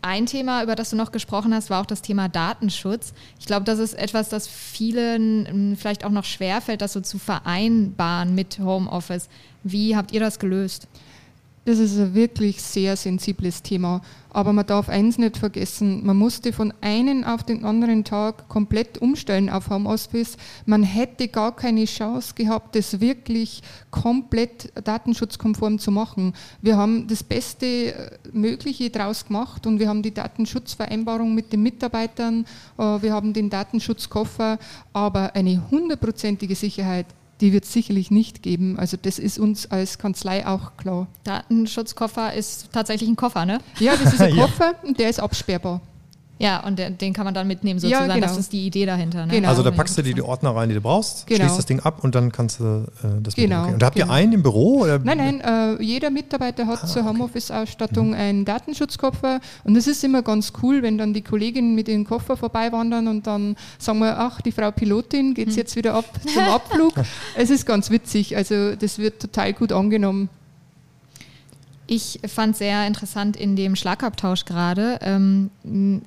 Ein 0.00 0.26
Thema, 0.26 0.62
über 0.62 0.76
das 0.76 0.90
du 0.90 0.96
noch 0.96 1.10
gesprochen 1.10 1.52
hast, 1.52 1.70
war 1.70 1.80
auch 1.80 1.86
das 1.86 2.00
Thema 2.00 2.28
Datenschutz. 2.28 3.12
Ich 3.40 3.46
glaube, 3.46 3.64
das 3.64 3.80
ist 3.80 3.94
etwas, 3.94 4.28
das 4.28 4.46
vielen 4.46 5.46
hm, 5.46 5.76
vielleicht 5.76 6.04
auch 6.04 6.10
noch 6.10 6.24
schwerfällt, 6.24 6.80
das 6.82 6.92
so 6.92 7.00
zu 7.00 7.18
vereinbaren 7.18 8.34
mit 8.36 8.60
Homeoffice. 8.60 9.28
Wie 9.64 9.96
habt 9.96 10.12
ihr 10.12 10.20
das 10.20 10.38
gelöst? 10.38 10.86
Das 11.66 11.80
ist 11.80 11.98
ein 11.98 12.14
wirklich 12.14 12.62
sehr 12.62 12.96
sensibles 12.96 13.60
Thema. 13.60 14.00
Aber 14.30 14.52
man 14.52 14.66
darf 14.66 14.88
eins 14.88 15.18
nicht 15.18 15.36
vergessen, 15.36 16.06
man 16.06 16.16
musste 16.16 16.52
von 16.52 16.72
einem 16.80 17.24
auf 17.24 17.42
den 17.42 17.64
anderen 17.64 18.04
Tag 18.04 18.48
komplett 18.48 18.98
umstellen 18.98 19.50
auf 19.50 19.68
Homeoffice. 19.68 20.36
Man 20.64 20.84
hätte 20.84 21.26
gar 21.26 21.56
keine 21.56 21.86
Chance 21.86 22.34
gehabt, 22.36 22.76
das 22.76 23.00
wirklich 23.00 23.62
komplett 23.90 24.70
datenschutzkonform 24.84 25.80
zu 25.80 25.90
machen. 25.90 26.34
Wir 26.62 26.76
haben 26.76 27.08
das 27.08 27.24
Beste 27.24 27.66
äh, 27.66 28.10
Mögliche 28.30 28.88
daraus 28.88 29.26
gemacht 29.26 29.66
und 29.66 29.80
wir 29.80 29.88
haben 29.88 30.02
die 30.02 30.14
Datenschutzvereinbarung 30.14 31.34
mit 31.34 31.52
den 31.52 31.64
Mitarbeitern, 31.64 32.46
äh, 32.78 32.82
wir 32.82 33.12
haben 33.12 33.32
den 33.32 33.50
Datenschutzkoffer, 33.50 34.60
aber 34.92 35.34
eine 35.34 35.68
hundertprozentige 35.68 36.54
Sicherheit 36.54 37.06
die 37.40 37.52
wird 37.52 37.64
es 37.64 37.72
sicherlich 37.72 38.10
nicht 38.10 38.42
geben. 38.42 38.78
Also 38.78 38.96
das 39.00 39.18
ist 39.18 39.38
uns 39.38 39.70
als 39.70 39.98
Kanzlei 39.98 40.46
auch 40.46 40.76
klar. 40.76 41.06
Datenschutzkoffer 41.24 42.32
ist 42.34 42.72
tatsächlich 42.72 43.08
ein 43.08 43.16
Koffer, 43.16 43.44
ne? 43.44 43.58
Ja, 43.78 43.96
das 43.96 44.14
ist 44.14 44.20
ein 44.20 44.36
Koffer 44.36 44.72
ja. 44.72 44.88
und 44.88 44.98
der 44.98 45.10
ist 45.10 45.20
absperrbar. 45.20 45.80
Ja, 46.38 46.60
und 46.66 46.78
den 46.78 47.12
kann 47.14 47.24
man 47.24 47.32
dann 47.32 47.46
mitnehmen 47.46 47.80
sozusagen. 47.80 48.08
Ja, 48.08 48.14
genau. 48.14 48.26
Das 48.26 48.36
ist 48.36 48.52
die 48.52 48.66
Idee 48.66 48.84
dahinter. 48.84 49.24
Ne? 49.24 49.32
Genau. 49.32 49.48
Also 49.48 49.62
da 49.62 49.70
packst 49.70 49.96
du 49.96 50.02
dir 50.02 50.14
die 50.14 50.22
Ordner 50.22 50.54
rein, 50.54 50.68
die 50.68 50.74
du 50.74 50.82
brauchst, 50.82 51.26
genau. 51.26 51.40
schließt 51.40 51.58
das 51.58 51.66
Ding 51.66 51.80
ab 51.80 52.04
und 52.04 52.14
dann 52.14 52.30
kannst 52.30 52.60
du 52.60 52.64
äh, 52.64 53.22
das 53.22 53.34
genau. 53.34 53.56
mitnehmen. 53.56 53.74
Und 53.74 53.82
habt 53.82 53.96
genau. 53.96 54.08
ihr 54.08 54.12
einen 54.12 54.32
im 54.34 54.42
Büro? 54.42 54.82
Oder? 54.82 54.98
Nein, 54.98 55.16
nein, 55.16 55.40
äh, 55.40 55.82
jeder 55.82 56.10
Mitarbeiter 56.10 56.66
hat 56.66 56.80
ah, 56.82 56.86
zur 56.86 57.04
Homeoffice-Ausstattung 57.06 58.08
mhm. 58.08 58.14
einen 58.14 58.44
Datenschutzkoffer 58.44 59.40
und 59.64 59.76
es 59.76 59.86
ist 59.86 60.04
immer 60.04 60.22
ganz 60.22 60.52
cool, 60.62 60.82
wenn 60.82 60.98
dann 60.98 61.14
die 61.14 61.22
Kolleginnen 61.22 61.74
mit 61.74 61.88
dem 61.88 62.04
Koffer 62.04 62.36
vorbeiwandern 62.36 63.08
und 63.08 63.26
dann 63.26 63.56
sagen 63.78 64.00
wir, 64.00 64.18
ach, 64.18 64.42
die 64.42 64.52
Frau 64.52 64.70
Pilotin, 64.70 65.32
geht 65.32 65.48
mhm. 65.48 65.54
jetzt 65.54 65.74
wieder 65.76 65.94
ab 65.94 66.04
zum 66.32 66.42
Abflug. 66.42 66.92
es 67.34 67.48
ist 67.48 67.64
ganz 67.64 67.90
witzig, 67.90 68.36
also 68.36 68.76
das 68.76 68.98
wird 68.98 69.20
total 69.20 69.54
gut 69.54 69.72
angenommen. 69.72 70.28
Ich 71.88 72.20
fand 72.26 72.56
sehr 72.56 72.86
interessant 72.86 73.36
in 73.36 73.54
dem 73.54 73.76
Schlagabtausch 73.76 74.44
gerade, 74.44 74.98
ähm, 75.02 75.50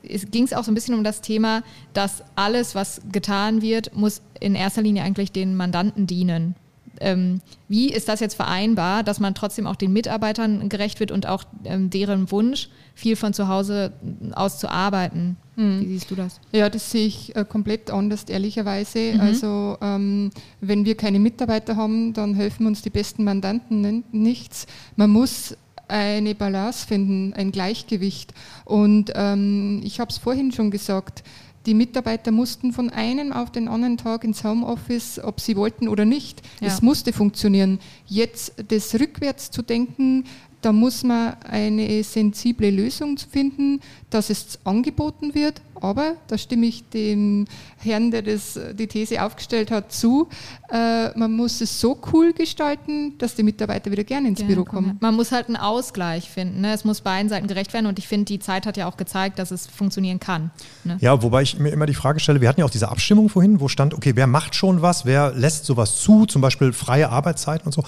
es 0.04 0.30
ging 0.30 0.44
es 0.44 0.52
auch 0.52 0.66
so 0.66 0.72
ein 0.72 0.76
bisschen 0.76 0.96
um 0.96 1.06
das 1.06 1.22
Thema, 1.22 1.64
dass 1.94 2.24
alles, 2.36 2.76
was 2.76 3.02
getan 3.12 3.62
wird, 3.62 3.96
muss 3.96 4.22
in 4.42 4.56
erster 4.56 4.82
Linie 4.82 5.04
eigentlich 5.04 5.32
den 5.32 5.56
Mandanten 5.56 6.06
dienen. 6.06 6.56
Ähm, 7.02 7.40
wie 7.70 7.90
ist 7.90 8.10
das 8.10 8.20
jetzt 8.20 8.36
vereinbar, 8.36 9.04
dass 9.04 9.22
man 9.22 9.34
trotzdem 9.36 9.68
auch 9.68 9.78
den 9.78 9.94
Mitarbeitern 9.94 10.68
gerecht 10.68 11.00
wird 11.00 11.12
und 11.12 11.28
auch 11.28 11.46
ähm, 11.64 11.90
deren 11.90 12.30
Wunsch, 12.32 12.70
viel 12.94 13.16
von 13.16 13.34
zu 13.34 13.48
Hause 13.48 13.94
aus 14.34 14.60
zu 14.60 14.70
arbeiten? 14.70 15.38
Hm. 15.56 15.82
Wie 15.82 15.88
siehst 15.88 16.12
du 16.12 16.16
das? 16.16 16.42
Ja, 16.52 16.70
das 16.70 16.92
sehe 16.92 17.08
ich 17.08 17.36
äh, 17.36 17.46
komplett 17.46 17.92
anders, 17.92 18.26
ehrlicherweise. 18.28 19.14
Mhm. 19.14 19.20
Also 19.22 19.78
ähm, 19.82 20.32
wenn 20.60 20.84
wir 20.84 20.96
keine 20.96 21.20
Mitarbeiter 21.20 21.78
haben, 21.78 22.14
dann 22.14 22.34
helfen 22.34 22.66
uns 22.66 22.82
die 22.82 22.90
besten 22.90 23.24
Mandanten 23.24 24.04
nichts. 24.12 24.68
Man 24.98 25.10
muss 25.12 25.56
eine 25.90 26.36
Balance 26.36 26.88
finden, 26.88 27.34
ein 27.34 27.52
Gleichgewicht. 27.52 28.34
Und 28.66 29.12
ähm, 29.16 29.82
ich 29.84 30.00
habe 30.00 30.12
es 30.12 30.18
vorhin 30.18 30.52
schon 30.52 30.72
gesagt, 30.72 31.24
die 31.66 31.74
Mitarbeiter 31.74 32.32
mussten 32.32 32.72
von 32.72 32.90
einem 32.90 33.34
auf 33.34 33.52
den 33.52 33.68
anderen 33.68 33.98
Tag 33.98 34.24
ins 34.24 34.44
Homeoffice, 34.44 35.20
ob 35.22 35.42
sie 35.42 35.56
wollten 35.56 35.88
oder 35.88 36.06
nicht. 36.06 36.42
Ja. 36.62 36.68
Es 36.68 36.82
musste 36.82 37.12
funktionieren. 37.12 37.80
Jetzt 38.08 38.54
das 38.70 38.96
rückwärts 38.96 39.52
zu 39.52 39.62
denken, 39.62 40.24
da 40.62 40.72
muss 40.72 41.04
man 41.04 41.36
eine 41.44 42.04
sensible 42.04 42.70
Lösung 42.70 43.18
finden, 43.18 43.80
dass 44.10 44.30
es 44.30 44.60
angeboten 44.64 45.34
wird. 45.34 45.62
Aber, 45.82 46.16
da 46.28 46.38
stimme 46.38 46.66
ich 46.66 46.84
dem 46.90 47.46
Herrn, 47.78 48.12
der 48.12 48.22
das, 48.22 48.60
die 48.74 48.88
These 48.88 49.24
aufgestellt 49.24 49.72
hat, 49.72 49.94
zu, 49.94 50.28
äh, 50.70 51.18
man 51.18 51.32
muss 51.32 51.62
es 51.62 51.80
so 51.80 51.98
cool 52.12 52.34
gestalten, 52.34 53.18
dass 53.18 53.36
die 53.36 53.44
Mitarbeiter 53.44 53.90
wieder 53.90 54.04
gerne 54.04 54.28
ins 54.28 54.40
gerne 54.40 54.56
Büro 54.56 54.66
kommen. 54.66 54.98
Man 55.00 55.16
muss 55.16 55.32
halt 55.32 55.48
einen 55.48 55.56
Ausgleich 55.56 56.30
finden. 56.30 56.60
Ne? 56.60 56.74
Es 56.74 56.84
muss 56.84 57.00
beiden 57.00 57.30
Seiten 57.30 57.48
gerecht 57.48 57.72
werden 57.72 57.86
und 57.86 57.98
ich 57.98 58.10
finde, 58.10 58.26
die 58.26 58.40
Zeit 58.40 58.66
hat 58.66 58.76
ja 58.76 58.90
auch 58.90 58.98
gezeigt, 58.98 59.40
dass 59.40 59.52
es 59.52 59.68
funktionieren 59.68 60.20
kann. 60.20 60.52
Ne? 60.84 60.98
Ja, 61.00 61.24
wobei 61.24 61.44
ich 61.44 61.58
mir 61.58 61.70
immer 61.70 61.86
die 61.86 61.94
Frage 61.94 62.20
stelle, 62.20 62.42
wir 62.42 62.50
hatten 62.50 62.60
ja 62.60 62.66
auch 62.66 62.72
diese 62.72 62.90
Abstimmung 62.90 63.30
vorhin, 63.30 63.62
wo 63.62 63.70
stand, 63.70 63.94
okay, 63.94 64.12
wer 64.16 64.28
macht 64.28 64.56
schon 64.56 64.82
was, 64.82 65.06
wer 65.06 65.34
lässt 65.34 65.64
sowas 65.64 66.02
zu, 66.02 66.26
zum 66.26 66.42
Beispiel 66.42 66.74
freie 66.74 67.10
Arbeitszeiten 67.10 67.66
und 67.66 67.72
so. 67.72 67.86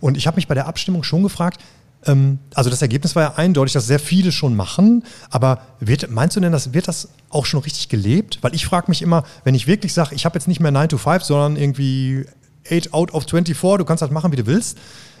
Und 0.00 0.16
ich 0.16 0.26
habe 0.26 0.36
mich 0.36 0.48
bei 0.48 0.54
der 0.54 0.66
Abstimmung 0.66 1.02
schon 1.02 1.22
gefragt, 1.22 1.60
ähm, 2.06 2.38
also 2.54 2.70
das 2.70 2.82
Ergebnis 2.82 3.16
war 3.16 3.22
ja 3.22 3.34
eindeutig, 3.34 3.72
dass 3.72 3.86
sehr 3.86 3.98
viele 3.98 4.32
schon 4.32 4.56
machen. 4.56 5.04
Aber 5.30 5.60
wird, 5.80 6.10
meinst 6.10 6.36
du 6.36 6.40
denn, 6.40 6.52
dass, 6.52 6.72
wird 6.72 6.88
das 6.88 7.08
auch 7.30 7.46
schon 7.46 7.60
richtig 7.60 7.88
gelebt? 7.88 8.38
Weil 8.42 8.54
ich 8.54 8.66
frage 8.66 8.86
mich 8.88 9.02
immer, 9.02 9.24
wenn 9.44 9.54
ich 9.54 9.66
wirklich 9.66 9.92
sage, 9.92 10.14
ich 10.14 10.24
habe 10.24 10.36
jetzt 10.36 10.48
nicht 10.48 10.60
mehr 10.60 10.70
9 10.70 10.88
to 10.90 10.98
5, 10.98 11.24
sondern 11.24 11.56
irgendwie 11.56 12.26
8 12.70 12.92
out 12.92 13.12
of 13.12 13.24
24, 13.28 13.78
du 13.78 13.84
kannst 13.84 14.02
das 14.02 14.10
machen, 14.10 14.32
wie 14.32 14.36
du 14.36 14.46
willst, 14.46 14.78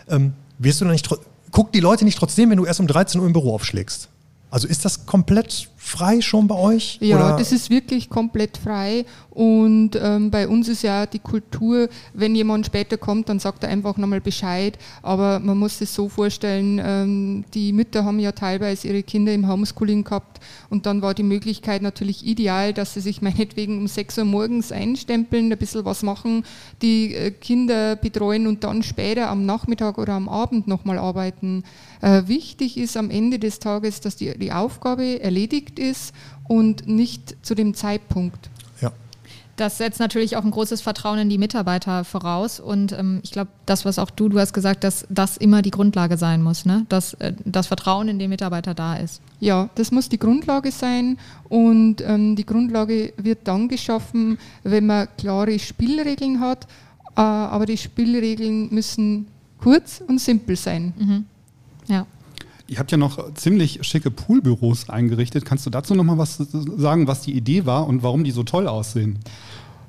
ähm, 0.08 0.34
wirst 0.58 0.80
du 0.80 0.84
dann 0.84 0.92
nicht, 0.92 1.08
guck 1.50 1.72
die 1.72 1.80
Leute 1.80 2.04
nicht 2.04 2.18
trotzdem, 2.18 2.50
wenn 2.50 2.58
du 2.58 2.66
erst 2.66 2.80
um 2.80 2.86
13 2.86 3.20
Uhr 3.20 3.26
im 3.26 3.32
Büro 3.32 3.54
aufschlägst? 3.54 4.08
Also 4.50 4.68
ist 4.68 4.84
das 4.84 5.06
komplett 5.06 5.68
frei 5.84 6.20
schon 6.22 6.48
bei 6.48 6.56
euch? 6.56 6.98
Ja, 7.00 7.16
oder? 7.16 7.36
das 7.36 7.52
ist 7.52 7.68
wirklich 7.68 8.08
komplett 8.08 8.56
frei. 8.56 9.04
Und 9.30 9.90
ähm, 10.00 10.30
bei 10.30 10.48
uns 10.48 10.68
ist 10.68 10.82
ja 10.82 11.06
die 11.06 11.18
Kultur, 11.18 11.88
wenn 12.14 12.34
jemand 12.34 12.66
später 12.66 12.96
kommt, 12.96 13.28
dann 13.28 13.38
sagt 13.38 13.64
er 13.64 13.68
einfach 13.68 13.96
nochmal 13.96 14.20
Bescheid. 14.20 14.78
Aber 15.02 15.40
man 15.40 15.58
muss 15.58 15.80
es 15.80 15.94
so 15.94 16.08
vorstellen, 16.08 16.80
ähm, 16.82 17.44
die 17.52 17.72
Mütter 17.72 18.04
haben 18.04 18.18
ja 18.18 18.32
teilweise 18.32 18.88
ihre 18.88 19.02
Kinder 19.02 19.32
im 19.34 19.48
Homeschooling 19.48 20.04
gehabt 20.04 20.40
und 20.70 20.86
dann 20.86 21.02
war 21.02 21.14
die 21.14 21.22
Möglichkeit 21.22 21.82
natürlich 21.82 22.24
ideal, 22.24 22.72
dass 22.72 22.94
sie 22.94 23.00
sich 23.00 23.20
meinetwegen 23.22 23.78
um 23.78 23.86
6 23.86 24.18
Uhr 24.18 24.24
morgens 24.24 24.72
einstempeln, 24.72 25.52
ein 25.52 25.58
bisschen 25.58 25.84
was 25.84 26.02
machen, 26.02 26.44
die 26.80 27.14
äh, 27.14 27.30
Kinder 27.30 27.96
betreuen 27.96 28.46
und 28.46 28.64
dann 28.64 28.82
später 28.82 29.28
am 29.28 29.44
Nachmittag 29.44 29.98
oder 29.98 30.14
am 30.14 30.28
Abend 30.28 30.66
nochmal 30.66 30.98
arbeiten. 30.98 31.64
Äh, 32.00 32.22
wichtig 32.26 32.78
ist 32.78 32.96
am 32.96 33.10
Ende 33.10 33.38
des 33.38 33.58
Tages, 33.58 34.00
dass 34.00 34.16
die, 34.16 34.36
die 34.38 34.52
Aufgabe 34.52 35.20
erledigt 35.20 35.73
ist 35.78 36.14
und 36.48 36.86
nicht 36.86 37.36
zu 37.42 37.54
dem 37.54 37.74
Zeitpunkt. 37.74 38.50
Ja. 38.80 38.92
Das 39.56 39.78
setzt 39.78 40.00
natürlich 40.00 40.36
auch 40.36 40.44
ein 40.44 40.50
großes 40.50 40.80
Vertrauen 40.80 41.18
in 41.18 41.30
die 41.30 41.38
Mitarbeiter 41.38 42.04
voraus. 42.04 42.60
Und 42.60 42.92
ähm, 42.92 43.20
ich 43.22 43.30
glaube, 43.30 43.50
das, 43.66 43.84
was 43.84 43.98
auch 43.98 44.10
du, 44.10 44.28
du 44.28 44.38
hast 44.38 44.52
gesagt, 44.52 44.84
dass 44.84 45.06
das 45.08 45.36
immer 45.36 45.62
die 45.62 45.70
Grundlage 45.70 46.16
sein 46.16 46.42
muss, 46.42 46.64
ne? 46.64 46.86
dass 46.88 47.14
äh, 47.14 47.32
das 47.44 47.66
Vertrauen 47.66 48.08
in 48.08 48.18
den 48.18 48.30
Mitarbeiter 48.30 48.74
da 48.74 48.96
ist. 48.96 49.20
Ja, 49.40 49.70
das 49.76 49.90
muss 49.90 50.08
die 50.08 50.18
Grundlage 50.18 50.72
sein. 50.72 51.18
Und 51.48 52.00
ähm, 52.00 52.36
die 52.36 52.46
Grundlage 52.46 53.12
wird 53.16 53.40
dann 53.44 53.68
geschaffen, 53.68 54.38
wenn 54.62 54.86
man 54.86 55.08
klare 55.18 55.58
Spielregeln 55.58 56.40
hat. 56.40 56.66
Äh, 57.16 57.20
aber 57.20 57.66
die 57.66 57.78
Spielregeln 57.78 58.74
müssen 58.74 59.28
kurz 59.60 60.02
und 60.06 60.20
simpel 60.20 60.56
sein. 60.56 60.92
Mhm. 60.96 61.24
Ja. 61.86 62.06
Ihr 62.66 62.78
habt 62.78 62.90
ja 62.90 62.96
noch 62.96 63.34
ziemlich 63.34 63.80
schicke 63.82 64.10
Poolbüros 64.10 64.88
eingerichtet. 64.88 65.44
Kannst 65.44 65.66
du 65.66 65.70
dazu 65.70 65.94
noch 65.94 66.04
mal 66.04 66.16
was 66.16 66.38
sagen, 66.76 67.06
was 67.06 67.20
die 67.20 67.36
Idee 67.36 67.66
war 67.66 67.86
und 67.86 68.02
warum 68.02 68.24
die 68.24 68.30
so 68.30 68.42
toll 68.42 68.66
aussehen? 68.68 69.18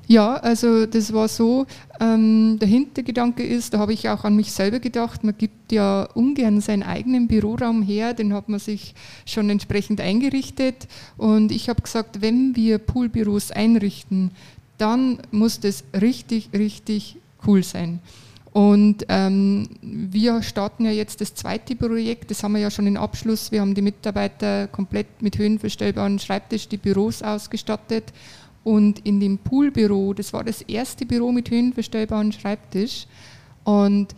Ja, 0.08 0.34
also 0.34 0.86
das 0.86 1.12
war 1.12 1.26
so, 1.26 1.66
ähm, 1.98 2.58
der 2.60 2.68
Hintergedanke 2.68 3.42
ist, 3.42 3.74
da 3.74 3.78
habe 3.78 3.92
ich 3.92 4.08
auch 4.08 4.22
an 4.22 4.36
mich 4.36 4.52
selber 4.52 4.78
gedacht, 4.78 5.24
man 5.24 5.36
gibt 5.36 5.72
ja 5.72 6.04
ungern 6.14 6.60
seinen 6.60 6.84
eigenen 6.84 7.26
Büroraum 7.26 7.82
her, 7.82 8.14
den 8.14 8.32
hat 8.32 8.48
man 8.48 8.60
sich 8.60 8.94
schon 9.24 9.50
entsprechend 9.50 10.00
eingerichtet 10.00 10.86
und 11.16 11.50
ich 11.50 11.68
habe 11.68 11.82
gesagt, 11.82 12.20
wenn 12.20 12.54
wir 12.54 12.78
Poolbüros 12.78 13.50
einrichten, 13.50 14.30
dann 14.78 15.18
muss 15.32 15.58
das 15.58 15.82
richtig, 15.92 16.50
richtig 16.52 17.16
cool 17.44 17.64
sein. 17.64 17.98
Und 18.56 19.04
ähm, 19.10 19.68
wir 19.82 20.42
starten 20.42 20.86
ja 20.86 20.90
jetzt 20.90 21.20
das 21.20 21.34
zweite 21.34 21.76
Projekt, 21.76 22.30
das 22.30 22.42
haben 22.42 22.52
wir 22.54 22.62
ja 22.62 22.70
schon 22.70 22.86
in 22.86 22.96
Abschluss. 22.96 23.52
Wir 23.52 23.60
haben 23.60 23.74
die 23.74 23.82
Mitarbeiter 23.82 24.66
komplett 24.68 25.20
mit 25.20 25.36
höhenverstellbaren 25.36 26.18
Schreibtisch, 26.18 26.66
die 26.66 26.78
Büros 26.78 27.20
ausgestattet. 27.20 28.14
Und 28.64 29.00
in 29.00 29.20
dem 29.20 29.36
Poolbüro, 29.36 30.14
das 30.14 30.32
war 30.32 30.42
das 30.42 30.62
erste 30.62 31.04
Büro 31.04 31.32
mit 31.32 31.50
höhenverstellbaren 31.50 32.32
Schreibtisch. 32.32 33.06
Und 33.64 34.14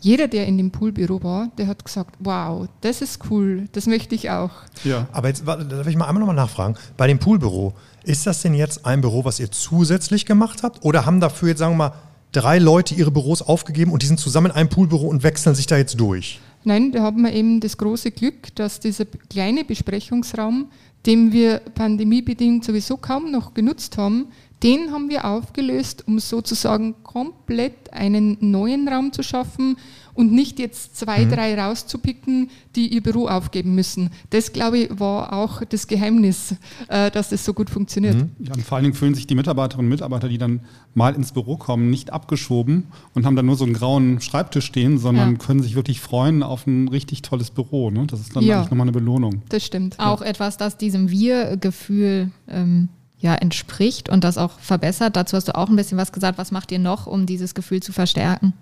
jeder, 0.00 0.26
der 0.26 0.46
in 0.46 0.56
dem 0.56 0.70
Poolbüro 0.70 1.22
war, 1.22 1.50
der 1.58 1.66
hat 1.66 1.84
gesagt, 1.84 2.14
wow, 2.20 2.66
das 2.80 3.02
ist 3.02 3.20
cool, 3.30 3.68
das 3.72 3.86
möchte 3.86 4.14
ich 4.14 4.30
auch. 4.30 4.52
Ja. 4.84 5.06
Aber 5.12 5.28
jetzt 5.28 5.46
darf 5.46 5.86
ich 5.86 5.96
mal 5.96 6.06
einmal 6.06 6.20
nochmal 6.20 6.36
nachfragen. 6.36 6.76
Bei 6.96 7.08
dem 7.08 7.18
Poolbüro, 7.18 7.74
ist 8.04 8.26
das 8.26 8.40
denn 8.40 8.54
jetzt 8.54 8.86
ein 8.86 9.02
Büro, 9.02 9.26
was 9.26 9.38
ihr 9.38 9.50
zusätzlich 9.50 10.24
gemacht 10.24 10.62
habt? 10.62 10.82
Oder 10.82 11.04
haben 11.04 11.20
dafür 11.20 11.50
jetzt, 11.50 11.58
sagen 11.58 11.74
wir 11.74 11.90
mal, 11.90 11.92
drei 12.32 12.58
Leute 12.58 12.94
ihre 12.94 13.10
Büros 13.10 13.42
aufgegeben 13.42 13.92
und 13.92 14.02
die 14.02 14.06
sind 14.06 14.18
zusammen 14.18 14.46
in 14.46 14.52
einem 14.52 14.68
Poolbüro 14.68 15.06
und 15.06 15.22
wechseln 15.22 15.54
sich 15.54 15.66
da 15.66 15.76
jetzt 15.76 16.00
durch? 16.00 16.40
Nein, 16.64 16.92
da 16.92 17.02
haben 17.02 17.22
wir 17.22 17.32
eben 17.32 17.60
das 17.60 17.76
große 17.76 18.10
Glück, 18.10 18.54
dass 18.54 18.80
dieser 18.80 19.04
kleine 19.04 19.64
Besprechungsraum, 19.64 20.66
den 21.06 21.32
wir 21.32 21.58
pandemiebedingt 21.58 22.64
sowieso 22.64 22.96
kaum 22.96 23.30
noch 23.30 23.54
genutzt 23.54 23.98
haben, 23.98 24.28
den 24.62 24.92
haben 24.92 25.10
wir 25.10 25.24
aufgelöst, 25.24 26.04
um 26.06 26.20
sozusagen 26.20 26.94
komplett 27.02 27.92
einen 27.92 28.36
neuen 28.40 28.88
Raum 28.88 29.12
zu 29.12 29.24
schaffen 29.24 29.76
und 30.14 30.32
nicht 30.32 30.58
jetzt 30.58 30.96
zwei, 30.96 31.24
mhm. 31.24 31.30
drei 31.30 31.60
rauszupicken, 31.60 32.50
die 32.76 32.88
ihr 32.88 33.02
Büro 33.02 33.26
aufgeben 33.26 33.74
müssen. 33.74 34.10
Das, 34.30 34.52
glaube 34.52 34.78
ich, 34.78 35.00
war 35.00 35.32
auch 35.32 35.62
das 35.64 35.86
Geheimnis, 35.86 36.54
äh, 36.88 37.10
dass 37.10 37.30
das 37.30 37.44
so 37.44 37.54
gut 37.54 37.70
funktioniert. 37.70 38.16
Mhm. 38.16 38.30
Ja, 38.38 38.54
und 38.54 38.62
vor 38.62 38.76
allen 38.76 38.84
Dingen 38.84 38.94
fühlen 38.94 39.14
sich 39.14 39.26
die 39.26 39.34
Mitarbeiterinnen 39.34 39.86
und 39.86 39.90
Mitarbeiter, 39.90 40.28
die 40.28 40.38
dann 40.38 40.60
mal 40.94 41.14
ins 41.14 41.32
Büro 41.32 41.56
kommen, 41.56 41.90
nicht 41.90 42.12
abgeschoben 42.12 42.84
und 43.14 43.24
haben 43.24 43.36
dann 43.36 43.46
nur 43.46 43.56
so 43.56 43.64
einen 43.64 43.74
grauen 43.74 44.20
Schreibtisch 44.20 44.66
stehen, 44.66 44.98
sondern 44.98 45.32
ja. 45.32 45.38
können 45.38 45.62
sich 45.62 45.74
wirklich 45.74 46.00
freuen 46.00 46.42
auf 46.42 46.66
ein 46.66 46.88
richtig 46.88 47.22
tolles 47.22 47.50
Büro. 47.50 47.90
Ne? 47.90 48.06
Das 48.06 48.20
ist 48.20 48.36
dann 48.36 48.44
ja. 48.44 48.58
eigentlich 48.58 48.70
nochmal 48.70 48.84
eine 48.84 48.92
Belohnung. 48.92 49.42
Das 49.48 49.64
stimmt. 49.64 49.98
Auch 49.98 50.20
ja. 50.20 50.26
etwas, 50.26 50.56
das 50.56 50.76
diesem 50.76 51.10
Wir-Gefühl 51.10 52.30
ähm, 52.48 52.88
ja, 53.18 53.34
entspricht 53.34 54.08
und 54.08 54.24
das 54.24 54.36
auch 54.36 54.58
verbessert. 54.58 55.16
Dazu 55.16 55.36
hast 55.36 55.48
du 55.48 55.56
auch 55.56 55.68
ein 55.68 55.76
bisschen 55.76 55.96
was 55.96 56.12
gesagt. 56.12 56.38
Was 56.38 56.50
macht 56.50 56.72
ihr 56.72 56.80
noch, 56.80 57.06
um 57.06 57.24
dieses 57.24 57.54
Gefühl 57.54 57.80
zu 57.80 57.92
verstärken? 57.92 58.52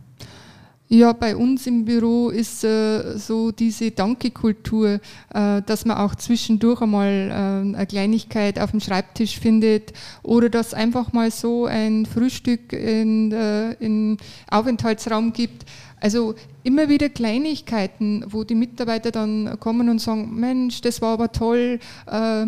Ja, 0.92 1.12
bei 1.12 1.36
uns 1.36 1.68
im 1.68 1.84
Büro 1.84 2.30
ist 2.30 2.64
äh, 2.64 3.16
so 3.16 3.52
diese 3.52 3.92
Danke-Kultur, 3.92 4.98
äh, 5.32 5.62
dass 5.62 5.84
man 5.84 5.96
auch 5.96 6.16
zwischendurch 6.16 6.80
einmal 6.80 7.30
äh, 7.30 7.76
eine 7.76 7.86
Kleinigkeit 7.86 8.58
auf 8.58 8.72
dem 8.72 8.80
Schreibtisch 8.80 9.38
findet 9.38 9.92
oder 10.24 10.48
dass 10.48 10.74
einfach 10.74 11.12
mal 11.12 11.30
so 11.30 11.66
ein 11.66 12.06
Frühstück 12.06 12.72
in, 12.72 13.30
äh, 13.30 13.74
in 13.74 14.16
Aufenthaltsraum 14.50 15.32
gibt. 15.32 15.64
Also 16.00 16.34
immer 16.64 16.88
wieder 16.88 17.08
Kleinigkeiten, 17.08 18.24
wo 18.26 18.42
die 18.42 18.56
Mitarbeiter 18.56 19.12
dann 19.12 19.60
kommen 19.60 19.90
und 19.90 20.00
sagen, 20.00 20.34
Mensch, 20.40 20.80
das 20.80 21.00
war 21.00 21.12
aber 21.12 21.30
toll 21.30 21.78
äh, 22.10 22.46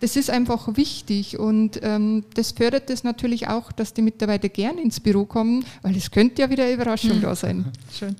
das 0.00 0.16
ist 0.16 0.30
einfach 0.30 0.76
wichtig 0.76 1.38
und 1.38 1.80
ähm, 1.82 2.24
das 2.34 2.52
fördert 2.52 2.90
es 2.90 3.04
natürlich 3.04 3.48
auch, 3.48 3.72
dass 3.72 3.94
die 3.94 4.02
Mitarbeiter 4.02 4.48
gern 4.48 4.78
ins 4.78 5.00
Büro 5.00 5.24
kommen, 5.24 5.64
weil 5.82 5.96
es 5.96 6.10
könnte 6.10 6.42
ja 6.42 6.50
wieder 6.50 6.64
eine 6.64 6.74
Überraschung 6.74 7.20
da 7.22 7.34
sein. 7.34 7.66
Schön. 7.96 8.16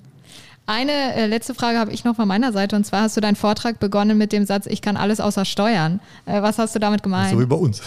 Eine 0.68 1.14
äh, 1.14 1.26
letzte 1.26 1.54
Frage 1.54 1.78
habe 1.78 1.92
ich 1.92 2.02
noch 2.02 2.16
von 2.16 2.26
meiner 2.26 2.52
Seite 2.52 2.74
und 2.74 2.84
zwar 2.84 3.02
hast 3.02 3.16
du 3.16 3.20
deinen 3.20 3.36
Vortrag 3.36 3.78
begonnen 3.78 4.18
mit 4.18 4.32
dem 4.32 4.44
Satz, 4.44 4.66
ich 4.66 4.82
kann 4.82 4.96
alles 4.96 5.20
außer 5.20 5.44
Steuern. 5.44 6.00
Äh, 6.24 6.42
was 6.42 6.58
hast 6.58 6.74
du 6.74 6.80
damit 6.80 7.04
gemeint? 7.04 7.30
So 7.30 7.40
wie 7.40 7.46
bei 7.46 7.54
uns. 7.54 7.82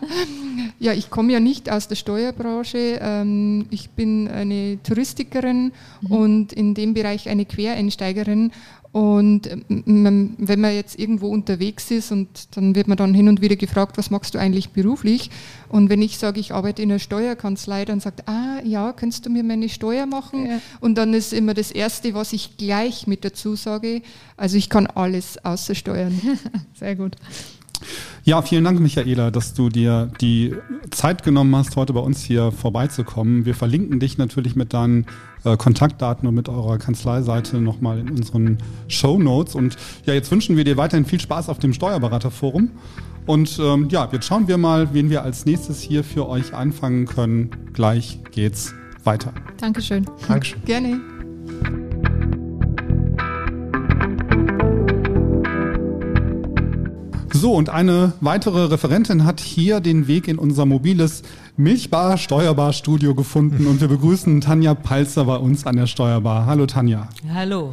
ja, 0.78 0.94
ich 0.94 1.10
komme 1.10 1.30
ja 1.30 1.40
nicht 1.40 1.70
aus 1.70 1.88
der 1.88 1.96
Steuerbranche. 1.96 2.98
Ähm, 3.02 3.66
ich 3.68 3.90
bin 3.90 4.28
eine 4.28 4.78
Touristikerin 4.82 5.72
mhm. 6.00 6.10
und 6.10 6.52
in 6.54 6.72
dem 6.72 6.94
Bereich 6.94 7.28
eine 7.28 7.44
Quereinsteigerin 7.44 8.52
und 8.92 9.48
ähm, 9.48 10.34
wenn 10.38 10.60
man 10.60 10.74
jetzt 10.74 10.98
irgendwo 10.98 11.28
unterwegs 11.28 11.90
ist 11.92 12.10
und 12.10 12.56
dann 12.56 12.74
wird 12.74 12.88
man 12.88 12.96
dann 12.96 13.14
hin 13.14 13.28
und 13.28 13.40
wieder 13.40 13.54
gefragt, 13.54 13.96
was 13.98 14.10
machst 14.10 14.34
du 14.34 14.38
eigentlich 14.38 14.70
beruflich? 14.70 15.30
Und 15.68 15.90
wenn 15.90 16.02
ich 16.02 16.18
sage, 16.18 16.40
ich 16.40 16.52
arbeite 16.52 16.82
in 16.82 16.90
einer 16.90 16.98
Steuerkanzlei, 16.98 17.84
dann 17.84 18.00
sagt, 18.00 18.28
ah 18.28 18.60
ja, 18.64 18.92
kannst 18.92 19.26
du 19.26 19.30
mir 19.30 19.44
meine 19.44 19.68
Steuer 19.68 20.06
machen? 20.06 20.46
Ja. 20.46 20.60
Und 20.80 20.96
dann 20.96 21.14
ist 21.14 21.32
immer 21.32 21.54
das 21.54 21.70
Erste, 21.70 22.14
was 22.14 22.32
ich 22.32 22.56
gleich 22.56 23.06
mit 23.06 23.24
dazu 23.24 23.54
sage, 23.54 24.02
also 24.36 24.56
ich 24.56 24.68
kann 24.68 24.88
alles 24.88 25.44
außer 25.44 25.76
steuern. 25.76 26.20
Sehr 26.74 26.96
gut. 26.96 27.14
Ja, 28.24 28.42
vielen 28.42 28.64
Dank, 28.64 28.78
Michaela, 28.80 29.30
dass 29.30 29.54
du 29.54 29.70
dir 29.70 30.10
die 30.20 30.54
Zeit 30.90 31.22
genommen 31.22 31.56
hast, 31.56 31.76
heute 31.76 31.92
bei 31.92 32.00
uns 32.00 32.22
hier 32.22 32.52
vorbeizukommen. 32.52 33.46
Wir 33.46 33.54
verlinken 33.54 33.98
dich 33.98 34.18
natürlich 34.18 34.56
mit 34.56 34.74
deinen 34.74 35.06
äh, 35.44 35.56
Kontaktdaten 35.56 36.28
und 36.28 36.34
mit 36.34 36.48
eurer 36.48 36.78
Kanzleiseite 36.78 37.60
nochmal 37.60 37.98
in 37.98 38.10
unseren 38.10 38.58
Show 38.88 39.18
Notes. 39.18 39.54
Und 39.54 39.76
ja, 40.04 40.12
jetzt 40.12 40.30
wünschen 40.30 40.56
wir 40.56 40.64
dir 40.64 40.76
weiterhin 40.76 41.06
viel 41.06 41.20
Spaß 41.20 41.48
auf 41.48 41.58
dem 41.58 41.72
Steuerberaterforum. 41.72 42.70
Und 43.26 43.58
ähm, 43.62 43.88
ja, 43.90 44.08
jetzt 44.12 44.26
schauen 44.26 44.48
wir 44.48 44.58
mal, 44.58 44.92
wen 44.92 45.08
wir 45.08 45.22
als 45.22 45.46
nächstes 45.46 45.80
hier 45.80 46.04
für 46.04 46.28
euch 46.28 46.52
einfangen 46.52 47.06
können. 47.06 47.50
Gleich 47.72 48.20
geht's 48.32 48.74
weiter. 49.04 49.32
Dankeschön. 49.58 50.04
Dankeschön. 50.26 50.62
Gerne. 50.64 51.89
So, 57.40 57.54
und 57.54 57.70
eine 57.70 58.12
weitere 58.20 58.64
Referentin 58.64 59.24
hat 59.24 59.40
hier 59.40 59.80
den 59.80 60.06
Weg 60.06 60.28
in 60.28 60.38
unser 60.38 60.66
mobiles 60.66 61.22
Milchbar 61.56 62.18
Steuerbar 62.18 62.74
Studio 62.74 63.14
gefunden 63.14 63.66
und 63.66 63.80
wir 63.80 63.88
begrüßen 63.88 64.42
Tanja 64.42 64.74
Palzer 64.74 65.24
bei 65.24 65.36
uns 65.36 65.64
an 65.64 65.76
der 65.76 65.86
Steuerbar. 65.86 66.44
Hallo 66.44 66.66
Tanja. 66.66 67.08
Hallo. 67.32 67.72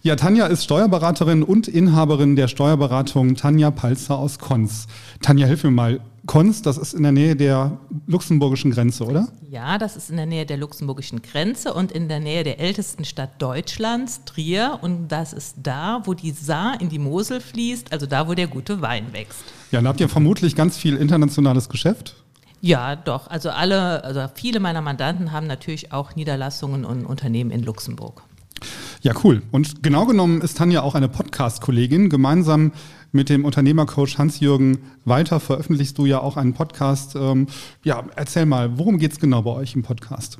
Ja, 0.00 0.16
Tanja 0.16 0.46
ist 0.46 0.64
Steuerberaterin 0.64 1.42
und 1.42 1.68
Inhaberin 1.68 2.36
der 2.36 2.48
Steuerberatung 2.48 3.34
Tanja 3.34 3.70
Palzer 3.70 4.16
aus 4.16 4.38
Konz. 4.38 4.86
Tanja, 5.20 5.46
hilf 5.46 5.62
mir 5.64 5.72
mal. 5.72 6.00
Konz, 6.26 6.62
das 6.62 6.76
ist 6.76 6.92
in 6.92 7.02
der 7.02 7.12
Nähe 7.12 7.36
der 7.36 7.78
luxemburgischen 8.06 8.70
Grenze, 8.72 9.04
oder? 9.04 9.28
Ja, 9.48 9.78
das 9.78 9.96
ist 9.96 10.10
in 10.10 10.16
der 10.16 10.26
Nähe 10.26 10.44
der 10.44 10.56
luxemburgischen 10.56 11.22
Grenze 11.22 11.72
und 11.72 11.92
in 11.92 12.08
der 12.08 12.20
Nähe 12.20 12.44
der 12.44 12.58
ältesten 12.58 13.04
Stadt 13.04 13.40
Deutschlands, 13.40 14.24
Trier. 14.24 14.78
Und 14.82 15.08
das 15.08 15.32
ist 15.32 15.56
da, 15.62 16.02
wo 16.04 16.14
die 16.14 16.32
Saar 16.32 16.80
in 16.80 16.88
die 16.88 16.98
Mosel 16.98 17.40
fließt, 17.40 17.92
also 17.92 18.06
da, 18.06 18.28
wo 18.28 18.34
der 18.34 18.48
gute 18.48 18.82
Wein 18.82 19.12
wächst. 19.12 19.44
Ja, 19.70 19.78
dann 19.78 19.88
habt 19.88 20.00
ihr 20.00 20.08
vermutlich 20.08 20.56
ganz 20.56 20.76
viel 20.76 20.96
internationales 20.96 21.68
Geschäft. 21.68 22.16
Ja, 22.60 22.96
doch. 22.96 23.28
Also 23.28 23.50
alle, 23.50 24.02
also 24.02 24.26
viele 24.34 24.60
meiner 24.60 24.80
Mandanten 24.80 25.32
haben 25.32 25.46
natürlich 25.46 25.92
auch 25.92 26.16
Niederlassungen 26.16 26.84
und 26.84 27.06
Unternehmen 27.06 27.50
in 27.50 27.62
Luxemburg. 27.62 28.22
Ja, 29.02 29.12
cool. 29.24 29.42
Und 29.52 29.82
genau 29.82 30.06
genommen 30.06 30.40
ist 30.40 30.58
Tanja 30.58 30.82
auch 30.82 30.94
eine 30.94 31.08
Podcast-Kollegin. 31.08 32.10
Gemeinsam 32.10 32.72
mit 33.12 33.28
dem 33.28 33.44
Unternehmercoach 33.44 34.18
Hans-Jürgen 34.18 34.78
Walter 35.04 35.40
veröffentlichst 35.40 35.96
du 35.98 36.06
ja 36.06 36.20
auch 36.20 36.36
einen 36.36 36.54
Podcast. 36.54 37.14
Ähm, 37.16 37.46
ja, 37.84 38.04
erzähl 38.16 38.46
mal, 38.46 38.78
worum 38.78 38.98
geht 38.98 39.12
es 39.12 39.20
genau 39.20 39.42
bei 39.42 39.52
euch 39.52 39.74
im 39.74 39.82
Podcast? 39.82 40.38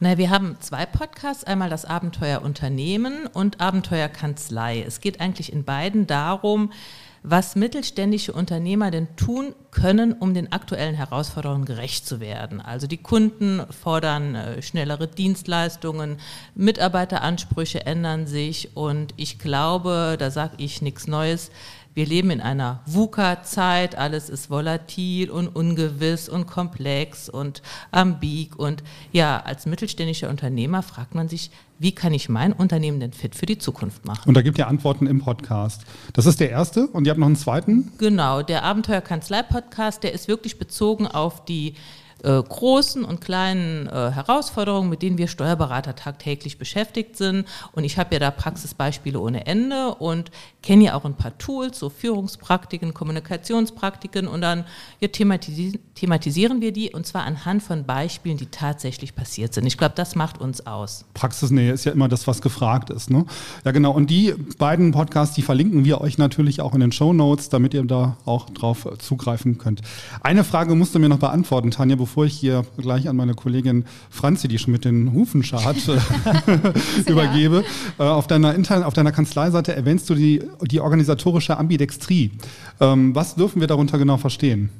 Na, 0.00 0.16
wir 0.16 0.30
haben 0.30 0.56
zwei 0.60 0.86
Podcasts, 0.86 1.44
einmal 1.44 1.68
das 1.68 1.84
Abenteuer 1.84 2.40
Unternehmen 2.40 3.26
und 3.32 3.60
Abenteuer 3.60 4.08
Kanzlei. 4.08 4.82
Es 4.82 5.00
geht 5.00 5.20
eigentlich 5.20 5.52
in 5.52 5.64
beiden 5.64 6.06
darum, 6.06 6.72
was 7.22 7.54
mittelständische 7.54 8.32
Unternehmer 8.32 8.90
denn 8.90 9.14
tun 9.16 9.54
können, 9.70 10.12
um 10.12 10.32
den 10.32 10.52
aktuellen 10.52 10.94
Herausforderungen 10.94 11.64
gerecht 11.64 12.06
zu 12.06 12.18
werden. 12.18 12.60
Also 12.60 12.86
die 12.86 12.96
Kunden 12.96 13.62
fordern 13.70 14.34
äh, 14.34 14.62
schnellere 14.62 15.06
Dienstleistungen, 15.06 16.16
Mitarbeiteransprüche 16.54 17.84
ändern 17.84 18.26
sich 18.26 18.76
und 18.76 19.12
ich 19.16 19.38
glaube, 19.38 20.16
da 20.18 20.30
sage 20.30 20.54
ich 20.58 20.82
nichts 20.82 21.06
Neues, 21.06 21.50
wir 21.92 22.06
leben 22.06 22.30
in 22.30 22.40
einer 22.40 22.80
VUCA-Zeit, 22.86 23.96
alles 23.96 24.28
ist 24.28 24.48
volatil 24.48 25.30
und 25.30 25.48
ungewiss 25.48 26.28
und 26.28 26.46
komplex 26.46 27.28
und 27.28 27.62
ambig. 27.90 28.56
Und 28.56 28.82
ja, 29.12 29.40
als 29.40 29.66
mittelständischer 29.66 30.28
Unternehmer 30.30 30.82
fragt 30.82 31.14
man 31.14 31.28
sich, 31.28 31.50
wie 31.80 31.92
kann 31.92 32.12
ich 32.12 32.28
mein 32.28 32.52
Unternehmen 32.52 33.00
denn 33.00 33.12
fit 33.12 33.34
für 33.34 33.46
die 33.46 33.58
Zukunft 33.58 34.04
machen? 34.04 34.28
Und 34.28 34.36
da 34.36 34.42
gibt 34.42 34.58
ihr 34.58 34.68
Antworten 34.68 35.06
im 35.06 35.20
Podcast. 35.20 35.82
Das 36.12 36.26
ist 36.26 36.38
der 36.38 36.50
erste 36.50 36.86
und 36.88 37.06
ihr 37.06 37.10
habt 37.10 37.18
noch 37.18 37.26
einen 37.26 37.36
zweiten? 37.36 37.90
Genau, 37.98 38.42
der 38.42 38.64
Abenteuerkanzlei-Podcast, 38.64 40.02
der 40.02 40.12
ist 40.12 40.28
wirklich 40.28 40.58
bezogen 40.58 41.06
auf 41.06 41.44
die 41.44 41.74
äh, 42.24 42.42
großen 42.42 43.04
und 43.04 43.20
kleinen 43.20 43.86
äh, 43.86 44.10
Herausforderungen, 44.10 44.90
mit 44.90 45.02
denen 45.02 45.18
wir 45.18 45.28
Steuerberater 45.28 45.94
tagtäglich 45.94 46.58
beschäftigt 46.58 47.16
sind. 47.16 47.46
Und 47.72 47.84
ich 47.84 47.98
habe 47.98 48.14
ja 48.14 48.18
da 48.18 48.30
Praxisbeispiele 48.30 49.18
ohne 49.18 49.46
Ende 49.46 49.94
und 49.94 50.30
kenne 50.62 50.84
ja 50.84 50.94
auch 50.94 51.04
ein 51.04 51.14
paar 51.14 51.36
Tools, 51.38 51.78
so 51.78 51.88
Führungspraktiken, 51.88 52.92
Kommunikationspraktiken 52.92 54.28
und 54.28 54.40
dann 54.42 54.64
ja, 55.00 55.08
thematisi 55.08 55.80
thematisieren 55.94 56.60
wir 56.62 56.72
die 56.72 56.90
und 56.92 57.06
zwar 57.06 57.24
anhand 57.24 57.62
von 57.62 57.84
Beispielen, 57.84 58.38
die 58.38 58.46
tatsächlich 58.46 59.14
passiert 59.14 59.52
sind. 59.52 59.66
Ich 59.66 59.76
glaube, 59.76 59.94
das 59.94 60.14
macht 60.14 60.40
uns 60.40 60.66
aus. 60.66 61.04
Praxisnähe 61.12 61.72
ist 61.72 61.84
ja 61.84 61.92
immer 61.92 62.08
das, 62.08 62.26
was 62.26 62.40
gefragt 62.40 62.88
ist. 62.90 63.10
Ne? 63.10 63.26
Ja, 63.64 63.70
genau. 63.72 63.92
Und 63.92 64.08
die 64.08 64.34
beiden 64.58 64.92
Podcasts, 64.92 65.34
die 65.34 65.42
verlinken 65.42 65.84
wir 65.84 66.00
euch 66.00 66.16
natürlich 66.16 66.62
auch 66.62 66.74
in 66.74 66.80
den 66.80 66.92
Show 66.92 67.12
Notes, 67.12 67.50
damit 67.50 67.74
ihr 67.74 67.84
da 67.84 68.16
auch 68.24 68.48
drauf 68.48 68.88
zugreifen 68.98 69.58
könnt. 69.58 69.82
Eine 70.22 70.42
Frage 70.42 70.74
musst 70.74 70.94
du 70.94 70.98
mir 70.98 71.10
noch 71.10 71.18
beantworten, 71.18 71.70
Tanja, 71.70 71.96
bevor 71.96 72.09
ich 72.26 72.34
hier 72.34 72.64
gleich 72.76 73.08
an 73.08 73.16
meine 73.16 73.34
Kollegin 73.34 73.84
Franzi, 74.10 74.48
die 74.48 74.58
schon 74.58 74.72
mit 74.72 74.84
den 74.84 75.12
Hufen 75.12 75.42
schart, 75.42 75.76
übergebe. 77.06 77.64
Äh, 77.98 78.02
auf, 78.02 78.26
deiner 78.26 78.54
Inter 78.54 78.86
auf 78.86 78.94
deiner 78.94 79.12
Kanzleiseite 79.12 79.74
erwähnst 79.74 80.08
du 80.10 80.14
die 80.14 80.42
die 80.62 80.80
organisatorische 80.80 81.56
Ambidextrie. 81.56 82.32
Ähm, 82.80 83.14
was 83.14 83.34
dürfen 83.34 83.60
wir 83.60 83.68
darunter 83.68 83.98
genau 83.98 84.16
verstehen? 84.16 84.70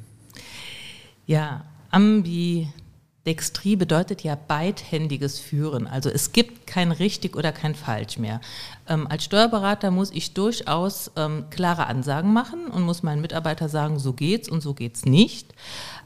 Ja, 1.25 1.63
Ambidextrie 1.91 3.75
bedeutet 3.75 4.23
ja 4.23 4.35
beidhändiges 4.35 5.39
Führen. 5.39 5.87
Also 5.87 6.09
es 6.09 6.31
gibt 6.31 6.67
kein 6.67 6.91
richtig 6.91 7.35
oder 7.35 7.51
kein 7.51 7.75
falsch 7.75 8.17
mehr. 8.17 8.41
Ähm, 8.87 9.07
als 9.07 9.25
Steuerberater 9.25 9.91
muss 9.91 10.11
ich 10.11 10.33
durchaus 10.33 11.11
ähm, 11.15 11.45
klare 11.49 11.87
Ansagen 11.87 12.33
machen 12.33 12.67
und 12.67 12.83
muss 12.83 13.03
meinen 13.03 13.21
Mitarbeiter 13.21 13.69
sagen, 13.69 13.99
so 13.99 14.13
geht's 14.13 14.49
und 14.49 14.61
so 14.61 14.73
geht's 14.73 15.05
nicht. 15.05 15.53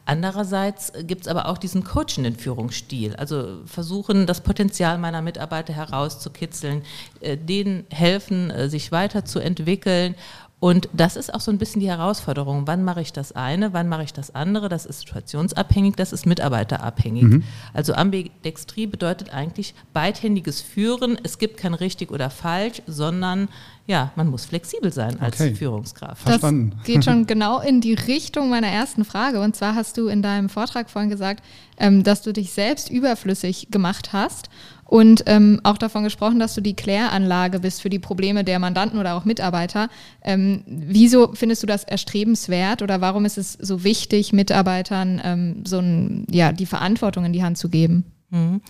Andererseits 0.07 0.93
gibt 1.03 1.23
es 1.23 1.27
aber 1.27 1.47
auch 1.47 1.57
diesen 1.57 1.83
coachenden 1.83 2.35
Führungsstil, 2.35 3.15
also 3.15 3.61
versuchen, 3.65 4.27
das 4.27 4.41
Potenzial 4.41 4.99
meiner 4.99 5.23
Mitarbeiter 5.23 5.73
herauszukitzeln, 5.73 6.83
äh, 7.21 7.37
denen 7.37 7.85
helfen, 7.89 8.51
äh, 8.51 8.69
sich 8.69 8.91
weiterzuentwickeln 8.91 10.13
und 10.59 10.89
das 10.93 11.15
ist 11.15 11.33
auch 11.33 11.41
so 11.41 11.51
ein 11.51 11.57
bisschen 11.57 11.81
die 11.81 11.89
Herausforderung. 11.89 12.65
Wann 12.65 12.83
mache 12.83 13.01
ich 13.01 13.11
das 13.11 13.33
eine, 13.33 13.73
wann 13.73 13.89
mache 13.89 14.03
ich 14.03 14.13
das 14.13 14.33
andere? 14.33 14.69
Das 14.69 14.85
ist 14.85 15.01
situationsabhängig, 15.01 15.95
das 15.95 16.13
ist 16.13 16.25
mitarbeiterabhängig. 16.25 17.23
Mhm. 17.23 17.43
Also 17.73 17.93
Ambidextrie 17.93 18.87
bedeutet 18.87 19.33
eigentlich 19.33 19.75
beidhändiges 19.93 20.61
Führen. 20.61 21.19
Es 21.23 21.37
gibt 21.39 21.57
kein 21.57 21.73
richtig 21.73 22.09
oder 22.09 22.29
falsch, 22.29 22.81
sondern 22.87 23.49
ja, 23.85 24.11
man 24.15 24.27
muss 24.27 24.45
flexibel 24.45 24.91
sein 24.91 25.19
als 25.19 25.39
okay. 25.39 25.53
Führungskraft. 25.53 26.23
Verstanden. 26.23 26.71
Das 26.77 26.85
geht 26.85 27.05
schon 27.05 27.27
genau 27.27 27.59
in 27.59 27.81
die 27.81 27.93
Richtung 27.93 28.49
meiner 28.49 28.67
ersten 28.67 29.05
Frage. 29.05 29.41
Und 29.41 29.55
zwar 29.55 29.75
hast 29.75 29.97
du 29.97 30.07
in 30.07 30.23
deinem 30.23 30.49
Vortrag 30.49 30.89
vorhin 30.89 31.11
gesagt, 31.11 31.43
ähm, 31.77 32.03
dass 32.03 32.23
du 32.23 32.33
dich 32.33 32.51
selbst 32.51 32.89
überflüssig 32.89 33.67
gemacht 33.69 34.13
hast 34.13 34.49
und 34.85 35.23
ähm, 35.25 35.59
auch 35.63 35.77
davon 35.77 36.03
gesprochen, 36.03 36.39
dass 36.39 36.53
du 36.53 36.61
die 36.61 36.75
Kläranlage 36.75 37.59
bist 37.59 37.81
für 37.81 37.89
die 37.89 37.99
Probleme 37.99 38.43
der 38.43 38.59
Mandanten 38.59 38.99
oder 38.99 39.15
auch 39.15 39.25
Mitarbeiter. 39.25 39.89
Ähm, 40.21 40.63
wieso 40.67 41.33
findest 41.33 41.63
du 41.63 41.67
das 41.67 41.83
erstrebenswert 41.83 42.83
oder 42.83 43.01
warum 43.01 43.25
ist 43.25 43.37
es 43.37 43.53
so 43.53 43.83
wichtig, 43.83 44.31
Mitarbeitern 44.31 45.19
ähm, 45.23 45.63
so 45.65 45.79
ein, 45.79 46.27
ja, 46.29 46.51
die 46.51 46.67
Verantwortung 46.67 47.25
in 47.25 47.33
die 47.33 47.43
Hand 47.43 47.57
zu 47.57 47.69
geben? 47.69 48.05
Mhm. 48.29 48.61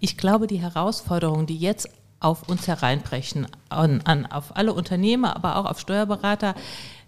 Ich 0.00 0.16
glaube, 0.16 0.48
die 0.48 0.60
Herausforderungen, 0.60 1.46
die 1.46 1.56
jetzt 1.56 1.88
auf 2.18 2.48
uns 2.48 2.68
hereinbrechen, 2.68 3.46
an, 3.70 4.02
an, 4.04 4.26
auf 4.26 4.56
alle 4.56 4.74
Unternehmer, 4.74 5.36
aber 5.36 5.56
auch 5.56 5.64
auf 5.64 5.80
Steuerberater, 5.80 6.54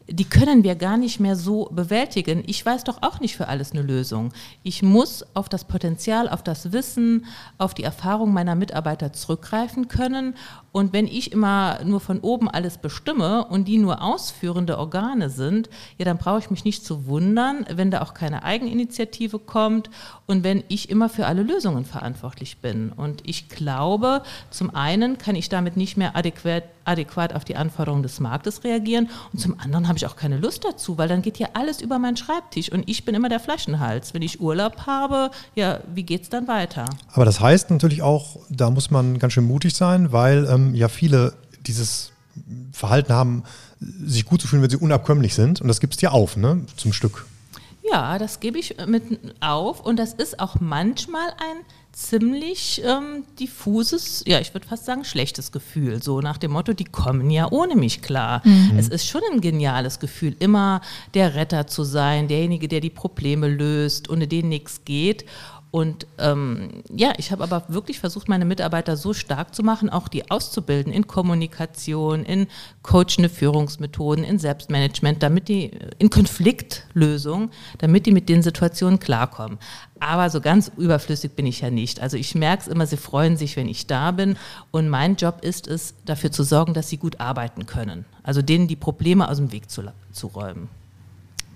die 0.08 0.24
können 0.24 0.64
wir 0.64 0.74
gar 0.74 0.96
nicht 0.96 1.20
mehr 1.20 1.36
so 1.36 1.68
bewältigen. 1.72 2.42
Ich 2.46 2.64
weiß 2.64 2.84
doch 2.84 3.02
auch 3.02 3.20
nicht 3.20 3.36
für 3.36 3.48
alles 3.48 3.72
eine 3.72 3.82
Lösung. 3.82 4.32
Ich 4.62 4.82
muss 4.82 5.24
auf 5.34 5.48
das 5.48 5.64
Potenzial, 5.64 6.28
auf 6.28 6.42
das 6.42 6.72
Wissen, 6.72 7.26
auf 7.58 7.74
die 7.74 7.84
Erfahrung 7.84 8.32
meiner 8.32 8.54
Mitarbeiter 8.54 9.12
zurückgreifen 9.12 9.88
können. 9.88 10.34
Und 10.72 10.92
wenn 10.92 11.06
ich 11.06 11.32
immer 11.32 11.80
nur 11.84 12.00
von 12.00 12.20
oben 12.20 12.48
alles 12.48 12.78
bestimme 12.78 13.44
und 13.44 13.68
die 13.68 13.78
nur 13.78 14.02
ausführende 14.02 14.78
Organe 14.78 15.28
sind, 15.30 15.68
ja, 15.98 16.04
dann 16.04 16.18
brauche 16.18 16.38
ich 16.38 16.50
mich 16.50 16.64
nicht 16.64 16.84
zu 16.84 17.06
wundern, 17.06 17.66
wenn 17.70 17.90
da 17.90 18.00
auch 18.00 18.14
keine 18.14 18.42
Eigeninitiative 18.42 19.38
kommt 19.38 19.90
und 20.26 20.44
wenn 20.44 20.64
ich 20.68 20.88
immer 20.88 21.08
für 21.08 21.26
alle 21.26 21.42
Lösungen 21.42 21.84
verantwortlich 21.84 22.58
bin. 22.58 22.90
Und 22.90 23.22
ich 23.28 23.48
glaube, 23.50 24.22
zum 24.50 24.74
einen 24.74 25.18
kann 25.18 25.36
ich 25.36 25.48
damit 25.48 25.76
nicht 25.76 25.96
mehr 25.96 26.16
adäquat, 26.16 26.64
adäquat 26.84 27.34
auf 27.34 27.44
die 27.44 27.56
Anforderungen 27.56 28.02
des 28.02 28.20
Marktes 28.20 28.64
reagieren 28.64 29.10
und 29.32 29.38
zum 29.38 29.58
anderen 29.58 29.88
habe 29.88 29.98
ich 29.98 30.06
auch 30.06 30.16
keine 30.16 30.38
Lust 30.38 30.64
dazu, 30.64 30.98
weil 30.98 31.08
dann 31.08 31.22
geht 31.22 31.38
ja 31.38 31.48
alles 31.54 31.80
über 31.80 31.98
meinen 31.98 32.16
Schreibtisch 32.16 32.70
und 32.70 32.88
ich 32.88 33.04
bin 33.04 33.14
immer 33.14 33.28
der 33.28 33.40
Flaschenhals. 33.40 34.14
Wenn 34.14 34.22
ich 34.22 34.40
Urlaub 34.40 34.86
habe, 34.86 35.30
ja, 35.54 35.80
wie 35.94 36.02
geht 36.02 36.22
es 36.22 36.28
dann 36.28 36.48
weiter? 36.48 36.86
Aber 37.12 37.24
das 37.24 37.40
heißt 37.40 37.70
natürlich 37.70 38.02
auch, 38.02 38.36
da 38.48 38.70
muss 38.70 38.90
man 38.90 39.18
ganz 39.18 39.32
schön 39.32 39.44
mutig 39.44 39.74
sein, 39.74 40.12
weil 40.12 40.46
ähm, 40.46 40.74
ja 40.74 40.88
viele 40.88 41.34
dieses 41.66 42.12
Verhalten 42.72 43.12
haben, 43.12 43.44
sich 44.04 44.24
gut 44.24 44.40
zu 44.40 44.48
fühlen, 44.48 44.62
wenn 44.62 44.70
sie 44.70 44.76
unabkömmlich 44.76 45.34
sind. 45.34 45.60
Und 45.60 45.68
das 45.68 45.80
gibst 45.80 46.00
du 46.00 46.06
ja 46.06 46.12
auf, 46.12 46.36
ne, 46.36 46.64
zum 46.76 46.92
Stück. 46.92 47.26
Ja, 47.82 48.18
das 48.18 48.40
gebe 48.40 48.58
ich 48.58 48.76
mit 48.86 49.02
auf 49.40 49.80
und 49.84 49.98
das 49.98 50.14
ist 50.14 50.38
auch 50.38 50.60
manchmal 50.60 51.28
ein 51.30 51.64
ziemlich 51.92 52.80
ähm, 52.84 53.24
diffuses, 53.38 54.24
ja, 54.26 54.40
ich 54.40 54.54
würde 54.54 54.66
fast 54.66 54.86
sagen, 54.86 55.04
schlechtes 55.04 55.52
Gefühl. 55.52 56.02
So 56.02 56.20
nach 56.20 56.38
dem 56.38 56.52
Motto, 56.52 56.72
die 56.72 56.84
kommen 56.84 57.30
ja 57.30 57.50
ohne 57.50 57.76
mich 57.76 58.00
klar. 58.00 58.40
Mhm. 58.44 58.78
Es 58.78 58.88
ist 58.88 59.06
schon 59.06 59.20
ein 59.30 59.40
geniales 59.40 60.00
Gefühl, 60.00 60.34
immer 60.38 60.80
der 61.14 61.34
Retter 61.34 61.66
zu 61.66 61.84
sein, 61.84 62.28
derjenige, 62.28 62.68
der 62.68 62.80
die 62.80 62.90
Probleme 62.90 63.48
löst, 63.48 64.08
ohne 64.08 64.26
den 64.26 64.48
nichts 64.48 64.84
geht. 64.84 65.26
Und 65.72 66.06
ähm, 66.18 66.82
ja, 66.94 67.14
ich 67.16 67.32
habe 67.32 67.42
aber 67.42 67.64
wirklich 67.68 67.98
versucht, 67.98 68.28
meine 68.28 68.44
Mitarbeiter 68.44 68.94
so 68.94 69.14
stark 69.14 69.54
zu 69.54 69.62
machen, 69.62 69.88
auch 69.88 70.06
die 70.06 70.30
auszubilden 70.30 70.92
in 70.92 71.06
Kommunikation, 71.06 72.26
in 72.26 72.46
coachende 72.82 73.30
Führungsmethoden, 73.30 74.22
in 74.22 74.38
Selbstmanagement, 74.38 75.22
damit 75.22 75.48
die 75.48 75.70
in 75.98 76.10
Konfliktlösung, 76.10 77.50
damit 77.78 78.04
die 78.04 78.12
mit 78.12 78.28
den 78.28 78.42
Situationen 78.42 79.00
klarkommen. 79.00 79.58
Aber 79.98 80.28
so 80.28 80.42
ganz 80.42 80.70
überflüssig 80.76 81.32
bin 81.32 81.46
ich 81.46 81.62
ja 81.62 81.70
nicht. 81.70 82.00
Also 82.00 82.18
ich 82.18 82.34
merke 82.34 82.64
es 82.64 82.68
immer, 82.68 82.86
sie 82.86 82.98
freuen 82.98 83.38
sich, 83.38 83.56
wenn 83.56 83.66
ich 83.66 83.86
da 83.86 84.10
bin. 84.10 84.36
Und 84.72 84.90
mein 84.90 85.16
Job 85.16 85.38
ist 85.40 85.66
es, 85.66 85.94
dafür 86.04 86.30
zu 86.30 86.42
sorgen, 86.42 86.74
dass 86.74 86.90
sie 86.90 86.98
gut 86.98 87.18
arbeiten 87.18 87.64
können. 87.64 88.04
Also 88.22 88.42
denen 88.42 88.68
die 88.68 88.76
Probleme 88.76 89.26
aus 89.26 89.38
dem 89.38 89.52
Weg 89.52 89.70
zu, 89.70 89.84
zu 90.12 90.26
räumen. 90.26 90.68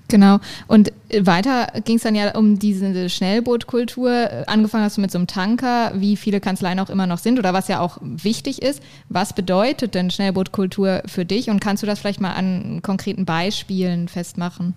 Genau. 0.09 0.39
Und 0.69 0.93
weiter 1.21 1.69
ging 1.85 1.97
es 1.97 2.03
dann 2.03 2.15
ja 2.15 2.37
um 2.37 2.59
diese 2.59 3.09
Schnellbootkultur. 3.09 4.29
Angefangen 4.47 4.85
hast 4.85 4.97
du 4.97 5.01
mit 5.01 5.11
so 5.11 5.19
einem 5.19 5.27
Tanker, 5.27 5.93
wie 5.97 6.17
viele 6.17 6.41
Kanzleien 6.41 6.79
auch 6.79 6.91
immer 6.91 7.07
noch 7.07 7.19
sind 7.19 7.39
oder 7.39 7.53
was 7.53 7.69
ja 7.69 7.81
auch 7.81 7.99
wichtig 8.01 8.63
ist. 8.63 8.83
Was 9.09 9.33
bedeutet 9.33 9.95
denn 9.95 10.11
Schnellbootkultur 10.11 11.03
für 11.07 11.25
dich 11.25 11.51
und 11.51 11.61
kannst 11.61 11.83
du 11.83 11.87
das 11.87 11.99
vielleicht 11.99 12.21
mal 12.21 12.35
an 12.35 12.83
konkreten 12.83 13.25
Beispielen 13.25 14.09
festmachen? 14.09 14.75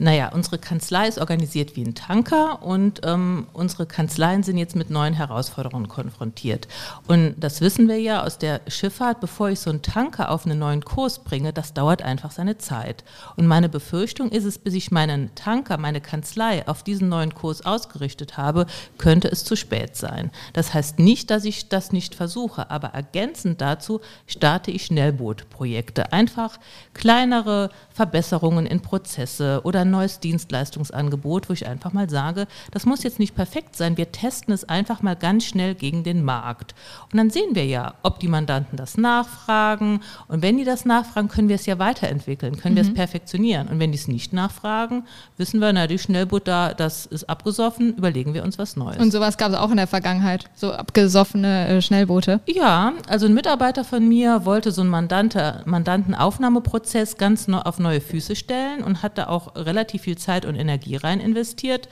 Naja, 0.00 0.30
unsere 0.32 0.58
Kanzlei 0.58 1.08
ist 1.08 1.18
organisiert 1.18 1.74
wie 1.74 1.82
ein 1.82 1.94
Tanker 1.94 2.62
und 2.62 3.00
ähm, 3.04 3.48
unsere 3.52 3.84
Kanzleien 3.86 4.42
sind 4.44 4.56
jetzt 4.56 4.76
mit 4.76 4.90
neuen 4.90 5.14
Herausforderungen 5.14 5.88
konfrontiert. 5.88 6.68
Und 7.08 7.34
das 7.36 7.60
wissen 7.60 7.88
wir 7.88 7.98
ja 8.00 8.22
aus 8.22 8.38
der 8.38 8.60
Schifffahrt, 8.68 9.20
bevor 9.20 9.50
ich 9.50 9.58
so 9.58 9.70
einen 9.70 9.82
Tanker 9.82 10.30
auf 10.30 10.46
einen 10.46 10.58
neuen 10.58 10.84
Kurs 10.84 11.18
bringe, 11.18 11.52
das 11.52 11.74
dauert 11.74 12.02
einfach 12.02 12.30
seine 12.30 12.58
Zeit. 12.58 13.02
Und 13.36 13.46
meine 13.46 13.68
Befürchtung 13.68 14.30
ist 14.30 14.44
es, 14.44 14.58
bis 14.58 14.74
ich 14.74 14.92
meinen 14.92 15.34
Tanker, 15.34 15.78
meine 15.78 16.00
Kanzlei 16.00 16.66
auf 16.68 16.84
diesen 16.84 17.08
neuen 17.08 17.34
Kurs 17.34 17.66
ausgerichtet 17.66 18.36
habe, 18.36 18.66
könnte 18.98 19.28
es 19.28 19.44
zu 19.44 19.56
spät 19.56 19.96
sein. 19.96 20.30
Das 20.52 20.74
heißt 20.74 20.98
nicht, 21.00 21.30
dass 21.30 21.44
ich 21.44 21.68
das 21.68 21.92
nicht 21.92 22.14
versuche, 22.14 22.70
aber 22.70 22.88
ergänzend 22.88 23.60
dazu 23.60 24.00
starte 24.26 24.70
ich 24.70 24.86
Schnellbootprojekte. 24.86 26.12
Einfach 26.12 26.58
kleinere 26.94 27.70
Verbesserungen 27.90 28.66
in 28.66 28.80
Prozesse 28.80 29.60
oder 29.64 29.87
ein 29.88 29.92
neues 29.92 30.20
Dienstleistungsangebot, 30.20 31.48
wo 31.48 31.52
ich 31.52 31.66
einfach 31.66 31.92
mal 31.92 32.08
sage, 32.08 32.46
das 32.70 32.86
muss 32.86 33.02
jetzt 33.02 33.18
nicht 33.18 33.34
perfekt 33.34 33.76
sein, 33.76 33.96
wir 33.96 34.12
testen 34.12 34.54
es 34.54 34.64
einfach 34.64 35.02
mal 35.02 35.16
ganz 35.16 35.44
schnell 35.44 35.74
gegen 35.74 36.04
den 36.04 36.24
Markt. 36.24 36.74
Und 37.12 37.18
dann 37.18 37.30
sehen 37.30 37.54
wir 37.54 37.66
ja, 37.66 37.94
ob 38.02 38.20
die 38.20 38.28
Mandanten 38.28 38.76
das 38.76 38.96
nachfragen 38.96 40.00
und 40.28 40.42
wenn 40.42 40.56
die 40.56 40.64
das 40.64 40.84
nachfragen, 40.84 41.28
können 41.28 41.48
wir 41.48 41.56
es 41.56 41.66
ja 41.66 41.78
weiterentwickeln, 41.78 42.56
können 42.56 42.74
mhm. 42.74 42.76
wir 42.76 42.82
es 42.82 42.90
mhm. 42.90 42.94
perfektionieren 42.94 43.68
und 43.68 43.80
wenn 43.80 43.92
die 43.92 43.98
es 43.98 44.08
nicht 44.08 44.32
nachfragen, 44.32 45.04
wissen 45.36 45.60
wir, 45.60 45.72
na, 45.72 45.86
die 45.86 45.98
Schnellbutter, 45.98 46.74
das 46.74 47.06
ist 47.06 47.28
abgesoffen, 47.28 47.96
überlegen 47.96 48.34
wir 48.34 48.44
uns 48.44 48.58
was 48.58 48.76
Neues. 48.76 48.98
Und 48.98 49.12
sowas 49.12 49.38
gab 49.38 49.52
es 49.52 49.58
auch 49.58 49.70
in 49.70 49.76
der 49.76 49.86
Vergangenheit, 49.86 50.44
so 50.54 50.72
abgesoffene 50.72 51.68
äh, 51.68 51.82
Schnellboote? 51.82 52.40
Ja, 52.46 52.92
also 53.08 53.26
ein 53.26 53.34
Mitarbeiter 53.34 53.84
von 53.84 54.06
mir 54.06 54.44
wollte 54.44 54.72
so 54.72 54.82
einen 54.82 54.90
Mandante, 54.90 55.62
Mandantenaufnahmeprozess 55.64 57.16
ganz 57.16 57.48
neu 57.48 57.58
auf 57.58 57.78
neue 57.78 58.00
Füße 58.00 58.36
stellen 58.36 58.82
und 58.82 59.02
hat 59.02 59.18
da 59.18 59.28
auch 59.28 59.54
relativ 59.78 60.02
viel 60.02 60.18
Zeit 60.18 60.44
und 60.44 60.56
Energie 60.56 60.96
rein 60.96 61.20
investiert 61.20 61.88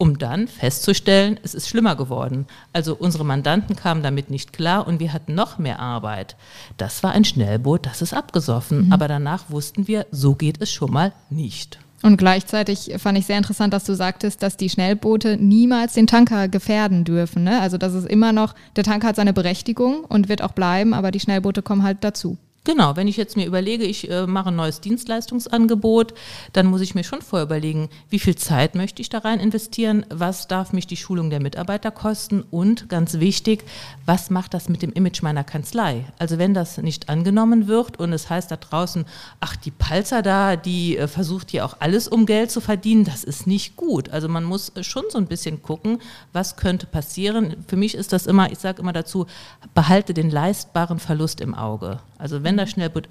um 0.00 0.16
dann 0.16 0.46
festzustellen, 0.46 1.38
es 1.42 1.54
ist 1.54 1.68
schlimmer 1.68 1.96
geworden. 1.96 2.46
Also 2.72 2.94
unsere 2.94 3.24
Mandanten 3.24 3.74
kamen 3.74 4.02
damit 4.02 4.30
nicht 4.30 4.52
klar 4.52 4.86
und 4.86 5.00
wir 5.00 5.12
hatten 5.12 5.34
noch 5.34 5.58
mehr 5.58 5.80
Arbeit. 5.80 6.36
Das 6.76 7.02
war 7.02 7.10
ein 7.10 7.24
Schnellboot, 7.24 7.84
das 7.84 8.00
ist 8.00 8.14
abgesoffen, 8.14 8.86
mhm. 8.86 8.92
aber 8.92 9.08
danach 9.08 9.50
wussten 9.50 9.88
wir, 9.88 10.06
so 10.12 10.36
geht 10.36 10.62
es 10.62 10.70
schon 10.70 10.92
mal 10.92 11.12
nicht. 11.30 11.80
Und 12.00 12.16
gleichzeitig 12.16 12.92
fand 12.98 13.18
ich 13.18 13.26
sehr 13.26 13.38
interessant, 13.38 13.74
dass 13.74 13.82
du 13.82 13.94
sagtest, 13.94 14.40
dass 14.40 14.56
die 14.56 14.70
Schnellboote 14.70 15.36
niemals 15.36 15.94
den 15.94 16.06
Tanker 16.06 16.46
gefährden 16.46 17.02
dürfen. 17.02 17.42
Ne? 17.42 17.60
Also 17.60 17.76
das 17.76 17.92
ist 17.94 18.06
immer 18.06 18.32
noch, 18.32 18.54
der 18.76 18.84
Tanker 18.84 19.08
hat 19.08 19.16
seine 19.16 19.32
Berechtigung 19.32 20.04
und 20.04 20.28
wird 20.28 20.42
auch 20.42 20.52
bleiben, 20.52 20.94
aber 20.94 21.10
die 21.10 21.18
Schnellboote 21.18 21.60
kommen 21.60 21.82
halt 21.82 21.98
dazu. 22.02 22.38
Genau, 22.68 22.96
wenn 22.96 23.08
ich 23.08 23.16
jetzt 23.16 23.34
mir 23.34 23.46
überlege, 23.46 23.84
ich 23.84 24.10
äh, 24.10 24.26
mache 24.26 24.50
ein 24.50 24.56
neues 24.56 24.82
Dienstleistungsangebot, 24.82 26.12
dann 26.52 26.66
muss 26.66 26.82
ich 26.82 26.94
mir 26.94 27.02
schon 27.02 27.22
vorher 27.22 27.46
überlegen, 27.46 27.88
wie 28.10 28.18
viel 28.18 28.36
Zeit 28.36 28.74
möchte 28.74 29.00
ich 29.00 29.08
da 29.08 29.20
rein 29.20 29.40
investieren, 29.40 30.04
was 30.10 30.48
darf 30.48 30.74
mich 30.74 30.86
die 30.86 30.98
Schulung 30.98 31.30
der 31.30 31.40
Mitarbeiter 31.40 31.90
kosten 31.90 32.44
und 32.50 32.90
ganz 32.90 33.20
wichtig, 33.20 33.64
was 34.04 34.28
macht 34.28 34.52
das 34.52 34.68
mit 34.68 34.82
dem 34.82 34.92
Image 34.92 35.22
meiner 35.22 35.44
Kanzlei? 35.44 36.04
Also 36.18 36.36
wenn 36.36 36.52
das 36.52 36.76
nicht 36.76 37.08
angenommen 37.08 37.68
wird 37.68 37.98
und 37.98 38.12
es 38.12 38.28
heißt 38.28 38.50
da 38.50 38.56
draußen, 38.56 39.06
ach, 39.40 39.56
die 39.56 39.70
Palzer 39.70 40.20
da, 40.20 40.56
die 40.56 40.98
äh, 40.98 41.08
versucht 41.08 41.52
hier 41.52 41.64
auch 41.64 41.76
alles, 41.80 42.06
um 42.06 42.26
Geld 42.26 42.50
zu 42.50 42.60
verdienen, 42.60 43.04
das 43.04 43.24
ist 43.24 43.46
nicht 43.46 43.76
gut. 43.76 44.10
Also 44.10 44.28
man 44.28 44.44
muss 44.44 44.72
schon 44.82 45.04
so 45.08 45.16
ein 45.16 45.26
bisschen 45.26 45.62
gucken, 45.62 46.02
was 46.34 46.56
könnte 46.56 46.86
passieren. 46.86 47.64
Für 47.66 47.76
mich 47.76 47.94
ist 47.94 48.12
das 48.12 48.26
immer, 48.26 48.52
ich 48.52 48.58
sage 48.58 48.82
immer 48.82 48.92
dazu, 48.92 49.26
behalte 49.72 50.12
den 50.12 50.28
leistbaren 50.28 50.98
Verlust 50.98 51.40
im 51.40 51.54
Auge. 51.54 52.00
Also 52.18 52.42
wenn 52.42 52.56
das 52.56 52.70
Schnellboot 52.70 53.08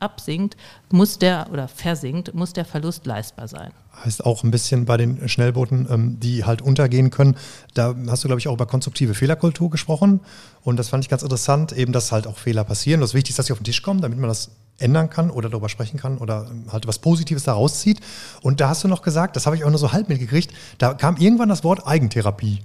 absinkt, 0.00 0.56
muss 0.90 1.18
der 1.18 1.48
oder 1.52 1.68
versinkt, 1.68 2.34
muss 2.34 2.52
der 2.54 2.64
Verlust 2.64 3.06
leistbar 3.06 3.46
sein. 3.46 3.70
Heißt 4.04 4.24
auch 4.24 4.42
ein 4.42 4.50
bisschen 4.50 4.84
bei 4.86 4.96
den 4.96 5.28
Schnellbooten, 5.28 5.86
ähm, 5.90 6.20
die 6.20 6.44
halt 6.44 6.62
untergehen 6.62 7.10
können. 7.10 7.36
Da 7.74 7.94
hast 8.08 8.24
du, 8.24 8.28
glaube 8.28 8.40
ich, 8.40 8.48
auch 8.48 8.54
über 8.54 8.66
konstruktive 8.66 9.14
Fehlerkultur 9.14 9.70
gesprochen. 9.70 10.20
Und 10.62 10.78
das 10.78 10.88
fand 10.88 11.04
ich 11.04 11.10
ganz 11.10 11.22
interessant, 11.22 11.72
eben, 11.72 11.92
dass 11.92 12.10
halt 12.10 12.26
auch 12.26 12.38
Fehler 12.38 12.64
passieren. 12.64 13.00
Das 13.00 13.12
ist, 13.12 13.38
dass 13.38 13.46
sie 13.46 13.52
auf 13.52 13.58
den 13.58 13.64
Tisch 13.64 13.82
kommen, 13.82 14.00
damit 14.00 14.18
man 14.18 14.28
das 14.28 14.50
ändern 14.78 15.10
kann 15.10 15.30
oder 15.30 15.50
darüber 15.50 15.68
sprechen 15.68 15.98
kann 15.98 16.18
oder 16.18 16.46
ähm, 16.50 16.72
halt 16.72 16.86
was 16.86 17.00
Positives 17.00 17.44
daraus 17.44 17.80
zieht. 17.80 18.00
Und 18.42 18.60
da 18.60 18.68
hast 18.68 18.84
du 18.84 18.88
noch 18.88 19.02
gesagt, 19.02 19.36
das 19.36 19.46
habe 19.46 19.56
ich 19.56 19.64
auch 19.64 19.70
nur 19.70 19.78
so 19.78 19.92
halb 19.92 20.08
mitgekriegt, 20.08 20.52
da 20.78 20.94
kam 20.94 21.16
irgendwann 21.16 21.48
das 21.48 21.64
Wort 21.64 21.86
Eigentherapie. 21.86 22.60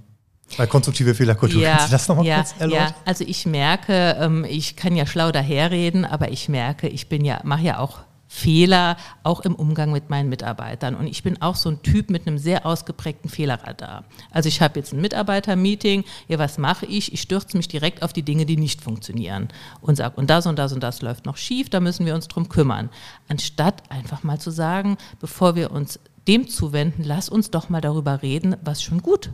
Bei 0.58 0.68
konstruktive 0.68 1.16
Fehlerkultur. 1.16 1.62
Ja, 1.62 1.72
Kannst 1.72 1.88
du 1.88 1.92
das 1.92 2.08
nochmal 2.08 2.26
ja, 2.26 2.36
kurz 2.38 2.56
erläutern? 2.60 2.88
Ja, 2.90 2.96
also 3.06 3.24
ich 3.28 3.46
merke, 3.46 4.18
ähm, 4.20 4.46
ich 4.48 4.76
kann 4.76 4.96
ja 4.96 5.06
schlau 5.06 5.32
daherreden, 5.32 6.06
aber 6.06 6.32
ich 6.32 6.50
merke, 6.50 6.88
ich 6.88 7.10
bin 7.10 7.26
ja, 7.26 7.42
mache 7.44 7.64
ja 7.64 7.80
auch 7.80 8.00
Fehler, 8.34 8.98
auch 9.22 9.42
im 9.42 9.54
Umgang 9.54 9.92
mit 9.92 10.10
meinen 10.10 10.28
Mitarbeitern. 10.28 10.96
Und 10.96 11.06
ich 11.06 11.22
bin 11.22 11.40
auch 11.44 11.56
so 11.56 11.70
ein 11.70 11.84
Typ 11.84 12.10
mit 12.10 12.26
einem 12.26 12.40
sehr 12.40 12.66
ausgeprägten 12.66 13.30
Fehlerradar. 13.30 14.06
Also 14.32 14.50
ich 14.50 14.60
habe 14.60 14.80
jetzt 14.80 14.92
ein 14.92 15.02
Mitarbeitermeeting, 15.02 16.04
ja, 16.28 16.40
was 16.40 16.58
mache 16.58 16.88
ich? 16.88 17.14
Ich 17.14 17.22
stürze 17.22 17.56
mich 17.56 17.68
direkt 17.68 18.02
auf 18.02 18.12
die 18.12 18.24
Dinge, 18.24 18.48
die 18.48 18.58
nicht 18.58 18.82
funktionieren 18.82 19.50
und 19.82 19.98
sage, 19.98 20.16
und 20.16 20.32
das 20.32 20.48
und 20.48 20.58
das 20.58 20.74
und 20.74 20.82
das 20.82 21.04
läuft 21.04 21.28
noch 21.28 21.38
schief, 21.38 21.70
da 21.70 21.80
müssen 21.80 22.08
wir 22.08 22.16
uns 22.16 22.28
drum 22.28 22.50
kümmern. 22.50 22.90
Anstatt 23.28 23.84
einfach 23.90 24.24
mal 24.24 24.40
zu 24.40 24.50
sagen, 24.50 24.98
bevor 25.20 25.56
wir 25.56 25.70
uns 25.70 26.00
dem 26.28 26.48
zuwenden, 26.48 27.04
lass 27.04 27.30
uns 27.30 27.52
doch 27.52 27.70
mal 27.70 27.82
darüber 27.82 28.24
reden, 28.24 28.56
was 28.64 28.82
schon 28.82 29.04
gut 29.04 29.30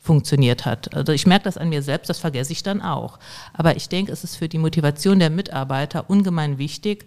funktioniert 0.00 0.64
hat. 0.64 0.94
Also 0.94 1.12
ich 1.12 1.26
merke 1.26 1.44
das 1.44 1.58
an 1.58 1.68
mir 1.68 1.82
selbst, 1.82 2.08
das 2.08 2.18
vergesse 2.18 2.52
ich 2.52 2.62
dann 2.62 2.80
auch. 2.80 3.18
Aber 3.52 3.76
ich 3.76 3.88
denke, 3.88 4.10
es 4.12 4.24
ist 4.24 4.36
für 4.36 4.48
die 4.48 4.58
Motivation 4.58 5.18
der 5.18 5.28
Mitarbeiter 5.28 6.08
ungemein 6.08 6.56
wichtig 6.56 7.04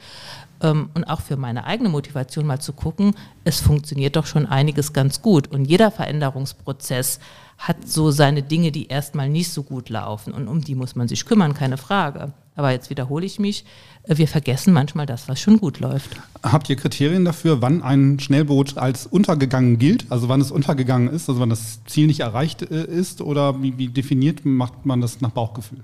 ähm, 0.62 0.90
und 0.94 1.04
auch 1.06 1.22
für 1.22 1.36
meine 1.36 1.66
eigene 1.66 1.90
Motivation 1.90 2.46
mal 2.46 2.60
zu 2.60 2.72
gucken, 2.72 3.16
es 3.44 3.60
funktioniert 3.62 4.16
doch 4.16 4.28
schon 4.28 4.46
einiges 4.46 4.94
ganz 4.94 5.24
gut. 5.24 5.48
Und 5.48 5.66
jeder 5.66 5.90
Veränderungsprozess 5.90 7.20
hat 7.58 7.88
so 7.88 8.12
seine 8.12 8.44
Dinge, 8.44 8.72
die 8.72 8.88
erstmal 8.88 9.28
nicht 9.28 9.52
so 9.52 9.64
gut 9.64 9.90
laufen. 9.90 10.32
Und 10.32 10.48
um 10.48 10.62
die 10.62 10.76
muss 10.76 10.96
man 10.96 11.08
sich 11.08 11.26
kümmern, 11.26 11.56
keine 11.56 11.78
Frage. 11.78 12.32
Aber 12.56 12.72
jetzt 12.72 12.92
wiederhole 12.92 13.26
ich 13.26 13.40
mich, 13.40 13.66
wir 14.06 14.28
vergessen 14.28 14.74
manchmal 14.74 15.06
das, 15.06 15.30
was 15.30 15.40
schon 15.40 15.60
gut 15.60 15.80
läuft. 15.80 16.10
Habt 16.44 16.70
ihr 16.70 16.76
Kriterien 16.76 17.24
dafür, 17.24 17.62
wann 17.62 17.82
ein 17.82 18.20
Schnellboot 18.20 18.78
als 18.78 19.08
untergegangen 19.08 19.80
gilt? 19.80 20.12
Also 20.12 20.28
wann 20.28 20.42
es 20.42 20.52
untergegangen 20.52 21.08
ist, 21.08 21.30
also 21.30 21.40
wann 21.40 21.50
das 21.50 21.80
Ziel 21.86 22.08
nicht 22.08 22.20
erreicht 22.20 22.64
äh, 22.64 22.84
ist? 22.84 23.22
Oder 23.22 23.64
wie, 23.64 23.78
wie 23.78 23.88
definiert 23.88 24.44
macht 24.44 24.86
man 24.86 25.00
das 25.00 25.22
nach 25.22 25.32
Bauchgefühl? 25.32 25.80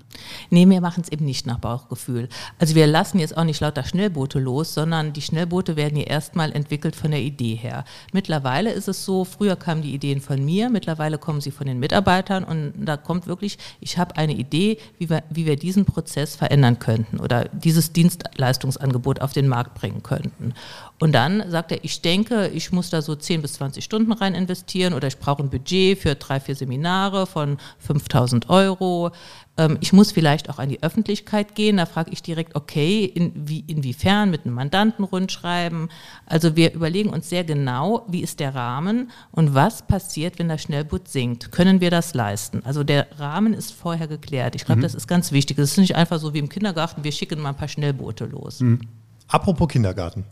Nee, 0.49 0.67
wir 0.67 0.81
machen 0.81 1.01
es 1.01 1.09
eben 1.09 1.23
nicht 1.23 1.47
nach 1.47 1.59
Bauchgefühl. 1.59 2.27
Also 2.59 2.75
wir 2.75 2.87
lassen 2.87 3.19
jetzt 3.19 3.37
auch 3.37 3.45
nicht 3.45 3.61
lauter 3.61 3.85
Schnellboote 3.85 4.39
los, 4.39 4.73
sondern 4.73 5.13
die 5.13 5.21
Schnellboote 5.21 5.77
werden 5.77 5.97
ja 5.97 6.03
erstmal 6.03 6.51
entwickelt 6.51 6.97
von 6.97 7.11
der 7.11 7.21
Idee 7.21 7.55
her. 7.55 7.85
Mittlerweile 8.11 8.73
ist 8.73 8.89
es 8.89 9.05
so, 9.05 9.23
früher 9.23 9.55
kamen 9.55 9.81
die 9.81 9.93
Ideen 9.93 10.19
von 10.19 10.43
mir, 10.43 10.69
mittlerweile 10.69 11.19
kommen 11.19 11.39
sie 11.39 11.51
von 11.51 11.67
den 11.67 11.79
Mitarbeitern 11.79 12.43
und 12.43 12.73
da 12.75 12.97
kommt 12.97 13.27
wirklich, 13.27 13.57
ich 13.79 13.97
habe 13.97 14.17
eine 14.17 14.33
Idee, 14.33 14.77
wie 14.97 15.09
wir, 15.09 15.23
wie 15.29 15.45
wir 15.45 15.55
diesen 15.55 15.85
Prozess 15.85 16.35
verändern 16.35 16.79
könnten 16.79 17.21
oder 17.21 17.45
dieses 17.45 17.93
Dienst 17.93 18.08
Dienstleistungsangebot 18.09 19.21
auf 19.21 19.33
den 19.33 19.47
Markt 19.47 19.75
bringen 19.75 20.03
könnten. 20.03 20.53
Und 20.99 21.13
dann 21.13 21.49
sagt 21.49 21.71
er, 21.71 21.83
ich 21.83 22.01
denke, 22.01 22.47
ich 22.47 22.71
muss 22.71 22.89
da 22.89 23.01
so 23.01 23.15
10 23.15 23.41
bis 23.41 23.53
20 23.53 23.83
Stunden 23.83 24.11
rein 24.11 24.35
investieren 24.35 24.93
oder 24.93 25.07
ich 25.07 25.17
brauche 25.17 25.43
ein 25.43 25.49
Budget 25.49 25.99
für 25.99 26.15
drei, 26.15 26.39
vier 26.39 26.55
Seminare 26.55 27.25
von 27.25 27.57
5000 27.79 28.49
Euro. 28.49 29.11
Ähm, 29.59 29.77
ich 29.81 29.93
muss 29.93 30.11
vielleicht 30.11 30.49
auch 30.49 30.57
an 30.57 30.69
die 30.69 30.81
Öffentlichkeit 30.81 31.53
gehen. 31.53 31.77
Da 31.77 31.85
frage 31.85 32.11
ich 32.11 32.23
direkt, 32.23 32.55
okay, 32.55 33.03
in, 33.03 33.33
wie, 33.35 33.59
inwiefern 33.67 34.31
mit 34.31 34.45
einem 34.45 34.55
Mandanten 34.55 35.03
rundschreiben. 35.03 35.89
Also 36.25 36.55
wir 36.55 36.73
überlegen 36.73 37.09
uns 37.09 37.29
sehr 37.29 37.43
genau, 37.43 38.05
wie 38.07 38.21
ist 38.21 38.39
der 38.39 38.55
Rahmen 38.55 39.11
und 39.31 39.53
was 39.53 39.85
passiert, 39.85 40.39
wenn 40.39 40.47
das 40.47 40.61
Schnellboot 40.61 41.09
sinkt. 41.09 41.51
Können 41.51 41.81
wir 41.81 41.91
das 41.91 42.13
leisten? 42.13 42.61
Also 42.63 42.83
der 42.83 43.07
Rahmen 43.19 43.53
ist 43.53 43.73
vorher 43.73 44.07
geklärt. 44.07 44.55
Ich 44.55 44.65
glaube, 44.65 44.79
mhm. 44.79 44.83
das 44.83 44.95
ist 44.95 45.07
ganz 45.07 45.33
wichtig. 45.33 45.59
Es 45.59 45.71
ist 45.71 45.77
nicht 45.77 45.95
einfach 45.95 46.19
so 46.19 46.33
wie 46.33 46.39
im 46.39 46.49
Kindergarten, 46.49 47.03
wir 47.03 47.11
schicken 47.11 47.41
mal 47.41 47.49
ein 47.49 47.57
paar 47.57 47.67
Schnellboote 47.67 48.25
los. 48.25 48.61
Mhm. 48.61 48.79
Apropos 49.27 49.67
Kindergarten. 49.67 50.23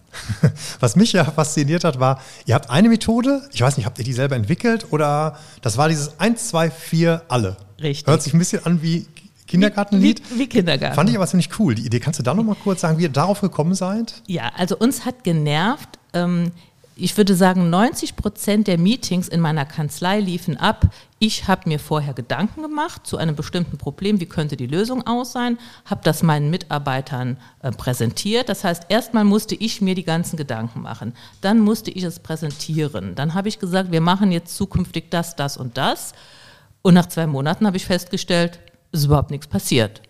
Was 0.80 0.96
mich 0.96 1.14
ja 1.14 1.24
fasziniert 1.24 1.84
hat, 1.84 2.00
war, 2.00 2.20
ihr 2.48 2.56
habt 2.56 2.72
eine 2.72 2.90
Methode, 2.90 3.48
ich 3.54 3.62
weiß 3.62 3.78
nicht, 3.78 3.86
habt 3.86 4.00
ihr 4.00 4.04
die 4.04 4.14
selber 4.14 4.36
entwickelt 4.36 4.88
oder 4.90 5.38
das 5.62 5.78
war 5.78 5.88
dieses 5.88 6.20
1, 6.20 6.48
2, 6.50 6.72
4, 6.72 7.22
alle. 7.28 7.58
Richtig. 7.80 8.08
Hört 8.08 8.24
sich 8.24 8.34
ein 8.34 8.40
bisschen 8.40 8.66
an 8.66 8.82
wie 8.82 9.06
Kindergartenlied. 9.48 10.22
Wie, 10.32 10.40
wie, 10.40 10.48
Kindergarten. 10.48 10.96
Fand 10.96 11.10
ich 11.10 11.16
aber 11.16 11.26
ziemlich 11.26 11.58
cool, 11.60 11.74
die 11.74 11.86
Idee. 11.86 12.00
Kannst 12.00 12.20
du 12.20 12.24
da 12.24 12.34
nochmal 12.34 12.58
kurz 12.62 12.82
sagen, 12.82 12.98
wie 12.98 13.04
ihr 13.04 13.10
darauf 13.10 13.42
gekommen 13.42 13.74
seid? 13.74 14.22
Ja, 14.28 14.52
also 14.56 14.78
uns 14.78 15.06
hat 15.06 15.24
genervt, 15.24 15.98
ähm, 16.14 16.52
ich 17.00 17.16
würde 17.16 17.36
sagen, 17.36 17.70
90 17.70 18.16
Prozent 18.16 18.68
der 18.68 18.78
Meetings 18.78 19.28
in 19.28 19.40
meiner 19.40 19.66
Kanzlei 19.66 20.20
liefen 20.20 20.58
ab. 20.58 20.88
Ich 21.20 21.48
habe 21.48 21.70
mir 21.70 21.80
vorher 21.80 22.14
Gedanken 22.14 22.62
gemacht 22.62 23.06
zu 23.06 23.18
einem 23.18 23.36
bestimmten 23.36 23.78
Problem, 23.78 24.20
wie 24.20 24.26
könnte 24.26 24.58
die 24.58 24.68
Lösung 24.68 25.06
aussehen, 25.06 25.60
habe 25.86 26.02
das 26.04 26.24
meinen 26.24 26.50
Mitarbeitern 26.50 27.38
äh, 27.62 27.72
präsentiert. 27.72 28.50
Das 28.50 28.64
heißt, 28.64 28.88
erstmal 28.90 29.24
musste 29.24 29.56
ich 29.56 29.80
mir 29.80 29.96
die 29.96 30.04
ganzen 30.04 30.38
Gedanken 30.38 30.82
machen. 30.82 31.14
Dann 31.42 31.60
musste 31.60 31.92
ich 31.92 32.04
es 32.04 32.20
präsentieren. 32.20 33.16
Dann 33.16 33.34
habe 33.34 33.48
ich 33.48 33.60
gesagt, 33.60 33.92
wir 33.92 34.02
machen 34.02 34.32
jetzt 34.32 34.58
zukünftig 34.58 35.12
das, 35.12 35.36
das 35.36 35.56
und 35.56 35.78
das. 35.78 36.14
Und 36.82 36.96
nach 36.96 37.08
zwei 37.08 37.28
Monaten 37.28 37.68
habe 37.68 37.78
ich 37.78 37.86
festgestellt, 37.86 38.60
es 38.60 38.77
ist 38.92 39.06
überhaupt 39.06 39.32
nichts 39.32 39.48
passiert. 39.48 40.02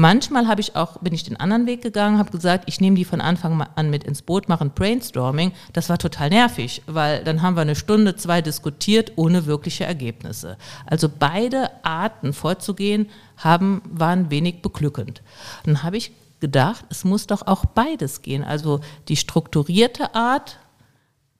Manchmal 0.00 0.46
habe 0.46 0.60
ich 0.60 0.76
auch, 0.76 0.98
bin 0.98 1.12
ich 1.12 1.24
den 1.24 1.38
anderen 1.38 1.66
Weg 1.66 1.82
gegangen, 1.82 2.18
habe 2.18 2.30
gesagt, 2.30 2.68
ich 2.68 2.80
nehme 2.80 2.94
die 2.94 3.04
von 3.04 3.20
Anfang 3.20 3.60
an 3.74 3.90
mit 3.90 4.04
ins 4.04 4.22
Boot, 4.22 4.48
mache 4.48 4.64
ein 4.64 4.70
Brainstorming. 4.70 5.50
Das 5.72 5.88
war 5.88 5.98
total 5.98 6.28
nervig, 6.30 6.82
weil 6.86 7.24
dann 7.24 7.42
haben 7.42 7.56
wir 7.56 7.62
eine 7.62 7.74
Stunde, 7.74 8.14
zwei 8.14 8.40
diskutiert, 8.40 9.14
ohne 9.16 9.46
wirkliche 9.46 9.86
Ergebnisse. 9.86 10.56
Also 10.86 11.08
beide 11.08 11.84
Arten 11.84 12.32
vorzugehen, 12.32 13.08
haben, 13.36 13.82
waren 13.90 14.30
wenig 14.30 14.62
beglückend. 14.62 15.20
Dann 15.64 15.82
habe 15.82 15.96
ich 15.96 16.12
gedacht, 16.38 16.84
es 16.90 17.04
muss 17.04 17.26
doch 17.26 17.48
auch 17.48 17.64
beides 17.64 18.22
gehen. 18.22 18.44
Also 18.44 18.78
die 19.08 19.16
strukturierte 19.16 20.14
Art, 20.14 20.60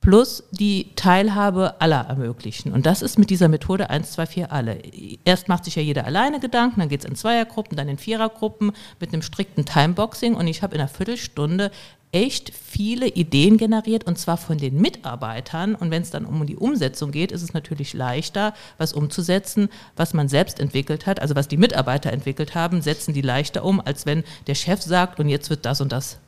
plus 0.00 0.44
die 0.52 0.94
Teilhabe 0.94 1.80
aller 1.80 2.02
ermöglichen. 2.02 2.72
Und 2.72 2.86
das 2.86 3.02
ist 3.02 3.18
mit 3.18 3.30
dieser 3.30 3.48
Methode 3.48 3.90
1, 3.90 4.12
2, 4.12 4.26
4 4.26 4.52
alle. 4.52 4.80
Erst 5.24 5.48
macht 5.48 5.64
sich 5.64 5.76
ja 5.76 5.82
jeder 5.82 6.06
alleine 6.06 6.40
Gedanken, 6.40 6.80
dann 6.80 6.88
geht 6.88 7.00
es 7.00 7.06
in 7.06 7.16
Zweiergruppen, 7.16 7.76
dann 7.76 7.88
in 7.88 7.98
Vierergruppen 7.98 8.72
mit 9.00 9.12
einem 9.12 9.22
strikten 9.22 9.64
Timeboxing 9.64 10.34
und 10.34 10.46
ich 10.46 10.62
habe 10.62 10.74
in 10.74 10.80
einer 10.80 10.88
Viertelstunde 10.88 11.70
echt 12.10 12.52
viele 12.54 13.06
Ideen 13.06 13.58
generiert 13.58 14.04
und 14.04 14.18
zwar 14.18 14.38
von 14.38 14.56
den 14.56 14.80
Mitarbeitern. 14.80 15.74
Und 15.74 15.90
wenn 15.90 16.02
es 16.02 16.10
dann 16.10 16.24
um 16.24 16.46
die 16.46 16.56
Umsetzung 16.56 17.10
geht, 17.10 17.32
ist 17.32 17.42
es 17.42 17.52
natürlich 17.52 17.92
leichter, 17.92 18.54
was 18.78 18.92
umzusetzen, 18.92 19.68
was 19.96 20.14
man 20.14 20.28
selbst 20.28 20.58
entwickelt 20.60 21.06
hat. 21.06 21.20
Also 21.20 21.36
was 21.36 21.48
die 21.48 21.58
Mitarbeiter 21.58 22.12
entwickelt 22.12 22.54
haben, 22.54 22.80
setzen 22.80 23.12
die 23.12 23.20
leichter 23.20 23.64
um, 23.64 23.80
als 23.80 24.06
wenn 24.06 24.24
der 24.46 24.54
Chef 24.54 24.80
sagt, 24.80 25.20
und 25.20 25.28
jetzt 25.28 25.50
wird 25.50 25.66
das 25.66 25.80
und 25.80 25.92
das 25.92 26.18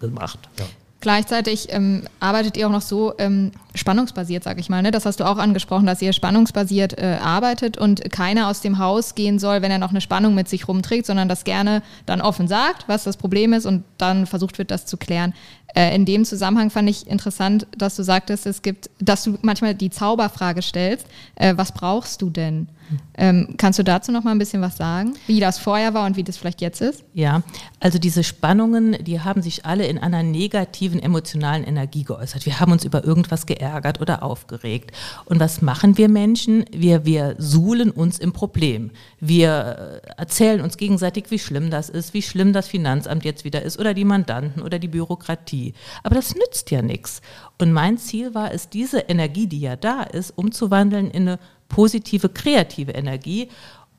gemacht. 0.00 0.38
Ja. 0.58 0.64
Gleichzeitig 1.00 1.68
ähm, 1.70 2.02
arbeitet 2.20 2.58
ihr 2.58 2.66
auch 2.66 2.72
noch 2.72 2.82
so 2.82 3.14
ähm, 3.16 3.52
spannungsbasiert, 3.74 4.44
sag 4.44 4.58
ich 4.58 4.68
mal. 4.68 4.82
Ne? 4.82 4.90
Das 4.90 5.06
hast 5.06 5.18
du 5.18 5.24
auch 5.24 5.38
angesprochen, 5.38 5.86
dass 5.86 6.02
ihr 6.02 6.12
spannungsbasiert 6.12 6.98
äh, 6.98 7.16
arbeitet 7.22 7.78
und 7.78 8.10
keiner 8.12 8.48
aus 8.48 8.60
dem 8.60 8.78
Haus 8.78 9.14
gehen 9.14 9.38
soll, 9.38 9.62
wenn 9.62 9.70
er 9.70 9.78
noch 9.78 9.90
eine 9.90 10.02
Spannung 10.02 10.34
mit 10.34 10.50
sich 10.50 10.68
rumträgt, 10.68 11.06
sondern 11.06 11.26
das 11.26 11.44
gerne 11.44 11.82
dann 12.04 12.20
offen 12.20 12.48
sagt, 12.48 12.86
was 12.86 13.04
das 13.04 13.16
Problem 13.16 13.54
ist 13.54 13.64
und 13.64 13.84
dann 13.96 14.26
versucht 14.26 14.58
wird, 14.58 14.70
das 14.70 14.84
zu 14.84 14.98
klären. 14.98 15.32
Äh, 15.74 15.94
in 15.94 16.04
dem 16.04 16.24
Zusammenhang 16.24 16.70
fand 16.70 16.88
ich 16.88 17.06
interessant, 17.06 17.66
dass 17.76 17.96
du 17.96 18.02
sagtest, 18.02 18.46
es 18.46 18.62
gibt, 18.62 18.90
dass 18.98 19.24
du 19.24 19.38
manchmal 19.42 19.74
die 19.74 19.90
Zauberfrage 19.90 20.62
stellst, 20.62 21.06
äh, 21.36 21.54
was 21.56 21.72
brauchst 21.72 22.22
du 22.22 22.30
denn? 22.30 22.68
Ähm, 23.16 23.54
kannst 23.56 23.78
du 23.78 23.84
dazu 23.84 24.10
noch 24.10 24.24
mal 24.24 24.32
ein 24.32 24.38
bisschen 24.38 24.62
was 24.62 24.76
sagen, 24.76 25.14
wie 25.26 25.40
das 25.40 25.58
vorher 25.58 25.94
war 25.94 26.06
und 26.06 26.16
wie 26.16 26.24
das 26.24 26.36
vielleicht 26.36 26.60
jetzt 26.60 26.80
ist? 26.80 27.04
Ja, 27.14 27.42
also 27.78 27.98
diese 27.98 28.24
Spannungen, 28.24 28.96
die 29.04 29.20
haben 29.20 29.42
sich 29.42 29.64
alle 29.64 29.86
in 29.86 29.98
einer 29.98 30.22
negativen 30.22 31.00
emotionalen 31.00 31.64
Energie 31.64 32.04
geäußert. 32.04 32.46
Wir 32.46 32.60
haben 32.60 32.72
uns 32.72 32.84
über 32.84 33.04
irgendwas 33.04 33.46
geärgert 33.46 34.00
oder 34.00 34.22
aufgeregt. 34.22 34.92
Und 35.24 35.38
was 35.38 35.62
machen 35.62 35.98
wir 35.98 36.08
Menschen? 36.08 36.64
Wir, 36.72 37.04
wir 37.04 37.36
suhlen 37.38 37.90
uns 37.90 38.18
im 38.18 38.32
Problem. 38.32 38.90
Wir 39.20 40.00
äh, 40.04 40.08
erzählen 40.16 40.60
uns 40.60 40.76
gegenseitig, 40.76 41.26
wie 41.30 41.38
schlimm 41.38 41.70
das 41.70 41.90
ist, 41.90 42.14
wie 42.14 42.22
schlimm 42.22 42.52
das 42.52 42.68
Finanzamt 42.68 43.24
jetzt 43.24 43.44
wieder 43.44 43.62
ist 43.62 43.78
oder 43.78 43.94
die 43.94 44.04
Mandanten 44.04 44.62
oder 44.62 44.78
die 44.78 44.88
Bürokratie. 44.88 45.59
Aber 46.02 46.14
das 46.14 46.34
nützt 46.34 46.70
ja 46.70 46.82
nichts. 46.82 47.20
Und 47.58 47.72
mein 47.72 47.98
Ziel 47.98 48.34
war 48.34 48.52
es, 48.52 48.68
diese 48.68 49.00
Energie, 49.00 49.46
die 49.46 49.60
ja 49.60 49.76
da 49.76 50.02
ist, 50.02 50.32
umzuwandeln 50.36 51.10
in 51.10 51.28
eine 51.28 51.38
positive, 51.68 52.28
kreative 52.28 52.92
Energie. 52.92 53.48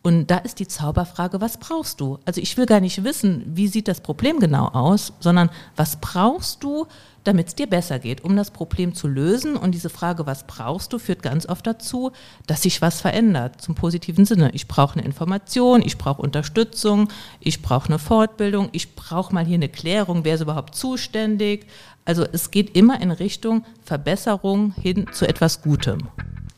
Und 0.04 0.32
da 0.32 0.38
ist 0.38 0.60
die 0.60 0.68
Zauberfrage, 0.68 1.42
was 1.42 1.58
brauchst 1.58 2.02
du? 2.02 2.18
Also 2.26 2.42
ich 2.42 2.58
will 2.58 2.66
gar 2.66 2.80
nicht 2.80 3.04
wissen, 3.04 3.44
wie 3.46 3.68
sieht 3.68 3.88
das 3.88 4.02
Problem 4.02 4.40
genau 4.40 4.68
aus, 4.68 5.14
sondern 5.20 5.52
was 5.76 5.98
brauchst 5.98 6.64
du, 6.64 6.88
damit 7.24 7.50
es 7.50 7.56
dir 7.56 7.68
besser 7.68 8.00
geht, 8.00 8.24
um 8.24 8.36
das 8.36 8.50
Problem 8.50 8.96
zu 8.96 9.08
lösen. 9.08 9.56
Und 9.56 9.74
diese 9.74 9.92
Frage, 9.92 10.26
was 10.26 10.48
brauchst 10.48 10.92
du, 10.92 10.98
führt 10.98 11.22
ganz 11.22 11.46
oft 11.46 11.68
dazu, 11.68 12.12
dass 12.48 12.64
sich 12.64 12.82
was 12.82 13.00
verändert, 13.00 13.62
zum 13.62 13.76
positiven 13.76 14.26
Sinne. 14.26 14.50
Ich 14.54 14.68
brauche 14.68 14.98
eine 14.98 15.06
Information, 15.06 15.84
ich 15.86 16.00
brauche 16.00 16.24
Unterstützung, 16.24 17.10
ich 17.40 17.62
brauche 17.62 17.90
eine 17.90 18.00
Fortbildung, 18.00 18.70
ich 18.72 18.96
brauche 18.96 19.32
mal 19.32 19.46
hier 19.46 19.56
eine 19.56 19.70
Klärung, 19.70 20.26
wer 20.26 20.34
ist 20.34 20.42
überhaupt 20.42 20.74
zuständig. 20.74 21.68
Also 22.06 22.26
es 22.32 22.50
geht 22.50 22.76
immer 22.76 23.00
in 23.02 23.12
Richtung 23.12 23.66
Verbesserung 23.84 24.74
hin 24.74 25.06
zu 25.12 25.28
etwas 25.28 25.62
Gutem. 25.62 26.00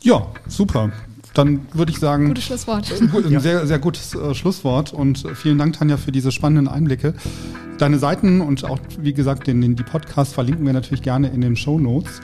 Ja, 0.01 0.27
super. 0.47 0.93
Dann 1.33 1.61
würde 1.73 1.91
ich 1.91 1.99
sagen. 1.99 2.27
Gutes 2.27 2.45
Schlusswort. 2.45 2.91
Ein 3.01 3.39
sehr, 3.39 3.65
sehr 3.65 3.79
gutes 3.79 4.13
äh, 4.13 4.33
Schlusswort 4.35 4.93
und 4.93 5.23
vielen 5.35 5.57
Dank, 5.57 5.77
Tanja, 5.77 5.97
für 5.97 6.11
diese 6.11 6.31
spannenden 6.31 6.67
Einblicke. 6.67 7.13
Deine 7.77 7.97
Seiten 7.97 8.41
und 8.41 8.63
auch, 8.65 8.79
wie 8.99 9.13
gesagt, 9.13 9.47
den, 9.47 9.61
den, 9.61 9.75
die 9.75 9.83
Podcasts 9.83 10.33
verlinken 10.33 10.65
wir 10.65 10.73
natürlich 10.73 11.01
gerne 11.01 11.29
in 11.29 11.41
den 11.41 11.55
Show 11.55 11.79
Notes. 11.79 12.21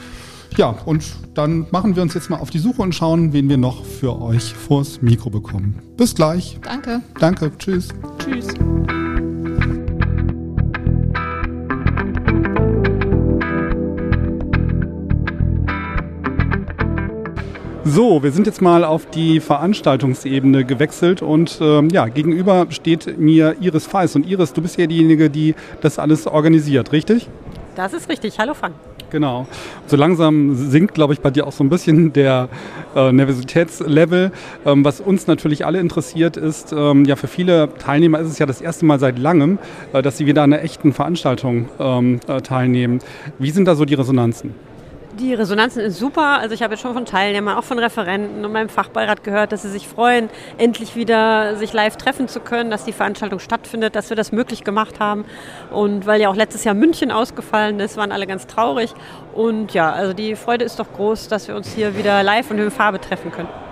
Ja, 0.57 0.69
und 0.85 1.05
dann 1.33 1.67
machen 1.71 1.95
wir 1.95 2.03
uns 2.03 2.13
jetzt 2.13 2.29
mal 2.29 2.37
auf 2.37 2.49
die 2.49 2.59
Suche 2.59 2.81
und 2.81 2.93
schauen, 2.93 3.33
wen 3.33 3.49
wir 3.49 3.57
noch 3.57 3.85
für 3.85 4.19
euch 4.21 4.53
vors 4.53 5.01
Mikro 5.01 5.29
bekommen. 5.29 5.79
Bis 5.97 6.15
gleich. 6.15 6.59
Danke. 6.63 7.01
Danke. 7.19 7.51
Tschüss. 7.57 7.89
Tschüss. 8.19 8.47
So, 17.91 18.21
wir 18.21 18.31
sind 18.31 18.45
jetzt 18.45 18.61
mal 18.61 18.83
auf 18.83 19.07
die 19.07 19.39
Veranstaltungsebene 19.39 20.63
gewechselt 20.63 21.23
und 21.23 21.57
ähm, 21.59 21.89
ja, 21.89 22.05
gegenüber 22.05 22.67
steht 22.69 23.17
mir 23.17 23.55
Iris 23.61 23.87
Feis. 23.87 24.15
Und 24.15 24.27
Iris, 24.27 24.53
du 24.53 24.61
bist 24.61 24.77
ja 24.77 24.85
diejenige, 24.85 25.31
die 25.31 25.55
das 25.81 25.97
alles 25.97 26.27
organisiert, 26.27 26.91
richtig? 26.91 27.27
Das 27.75 27.93
ist 27.93 28.07
richtig. 28.07 28.37
Hallo 28.37 28.53
Frank. 28.53 28.75
Genau. 29.09 29.47
So 29.87 29.97
langsam 29.97 30.53
sinkt, 30.53 30.93
glaube 30.93 31.13
ich, 31.13 31.21
bei 31.21 31.31
dir 31.31 31.47
auch 31.47 31.51
so 31.51 31.63
ein 31.63 31.69
bisschen 31.69 32.13
der 32.13 32.49
äh, 32.95 33.11
Nervositätslevel. 33.11 34.33
Ähm, 34.67 34.85
was 34.85 35.01
uns 35.01 35.25
natürlich 35.25 35.65
alle 35.65 35.79
interessiert 35.79 36.37
ist, 36.37 36.71
ähm, 36.71 37.05
ja, 37.05 37.15
für 37.15 37.27
viele 37.27 37.73
Teilnehmer 37.79 38.19
ist 38.19 38.29
es 38.29 38.37
ja 38.37 38.45
das 38.45 38.61
erste 38.61 38.85
Mal 38.85 38.99
seit 38.99 39.17
langem, 39.17 39.57
äh, 39.93 40.03
dass 40.03 40.17
sie 40.17 40.27
wieder 40.27 40.43
an 40.43 40.53
einer 40.53 40.61
echten 40.61 40.93
Veranstaltung 40.93 41.69
ähm, 41.79 42.19
äh, 42.27 42.39
teilnehmen. 42.41 42.99
Wie 43.39 43.49
sind 43.49 43.65
da 43.65 43.73
so 43.73 43.83
die 43.83 43.95
Resonanzen? 43.95 44.68
Die 45.19 45.33
Resonanzen 45.33 45.81
sind 45.81 45.91
super. 45.91 46.39
Also 46.39 46.55
ich 46.55 46.63
habe 46.63 46.75
jetzt 46.75 46.81
schon 46.81 46.93
von 46.93 47.03
Teilnehmern, 47.03 47.57
auch 47.57 47.65
von 47.65 47.77
Referenten 47.77 48.45
und 48.45 48.53
meinem 48.53 48.69
Fachbeirat 48.69 49.21
gehört, 49.25 49.51
dass 49.51 49.63
sie 49.63 49.69
sich 49.69 49.85
freuen, 49.85 50.29
endlich 50.57 50.95
wieder 50.95 51.57
sich 51.57 51.73
live 51.73 51.97
treffen 51.97 52.29
zu 52.29 52.39
können, 52.39 52.71
dass 52.71 52.85
die 52.85 52.93
Veranstaltung 52.93 53.39
stattfindet, 53.39 53.95
dass 53.97 54.09
wir 54.09 54.15
das 54.15 54.31
möglich 54.31 54.63
gemacht 54.63 55.01
haben. 55.01 55.25
Und 55.71 56.05
weil 56.05 56.21
ja 56.21 56.29
auch 56.29 56.37
letztes 56.37 56.63
Jahr 56.63 56.73
München 56.73 57.11
ausgefallen 57.11 57.81
ist, 57.81 57.97
waren 57.97 58.13
alle 58.13 58.27
ganz 58.27 58.47
traurig. 58.47 58.93
Und 59.33 59.73
ja, 59.73 59.91
also 59.91 60.13
die 60.13 60.37
Freude 60.37 60.63
ist 60.63 60.79
doch 60.79 60.91
groß, 60.93 61.27
dass 61.27 61.49
wir 61.49 61.55
uns 61.57 61.69
hier 61.73 61.97
wieder 61.97 62.23
live 62.23 62.49
und 62.49 62.59
in 62.59 62.71
Farbe 62.71 63.01
treffen 63.01 63.31
können. 63.31 63.68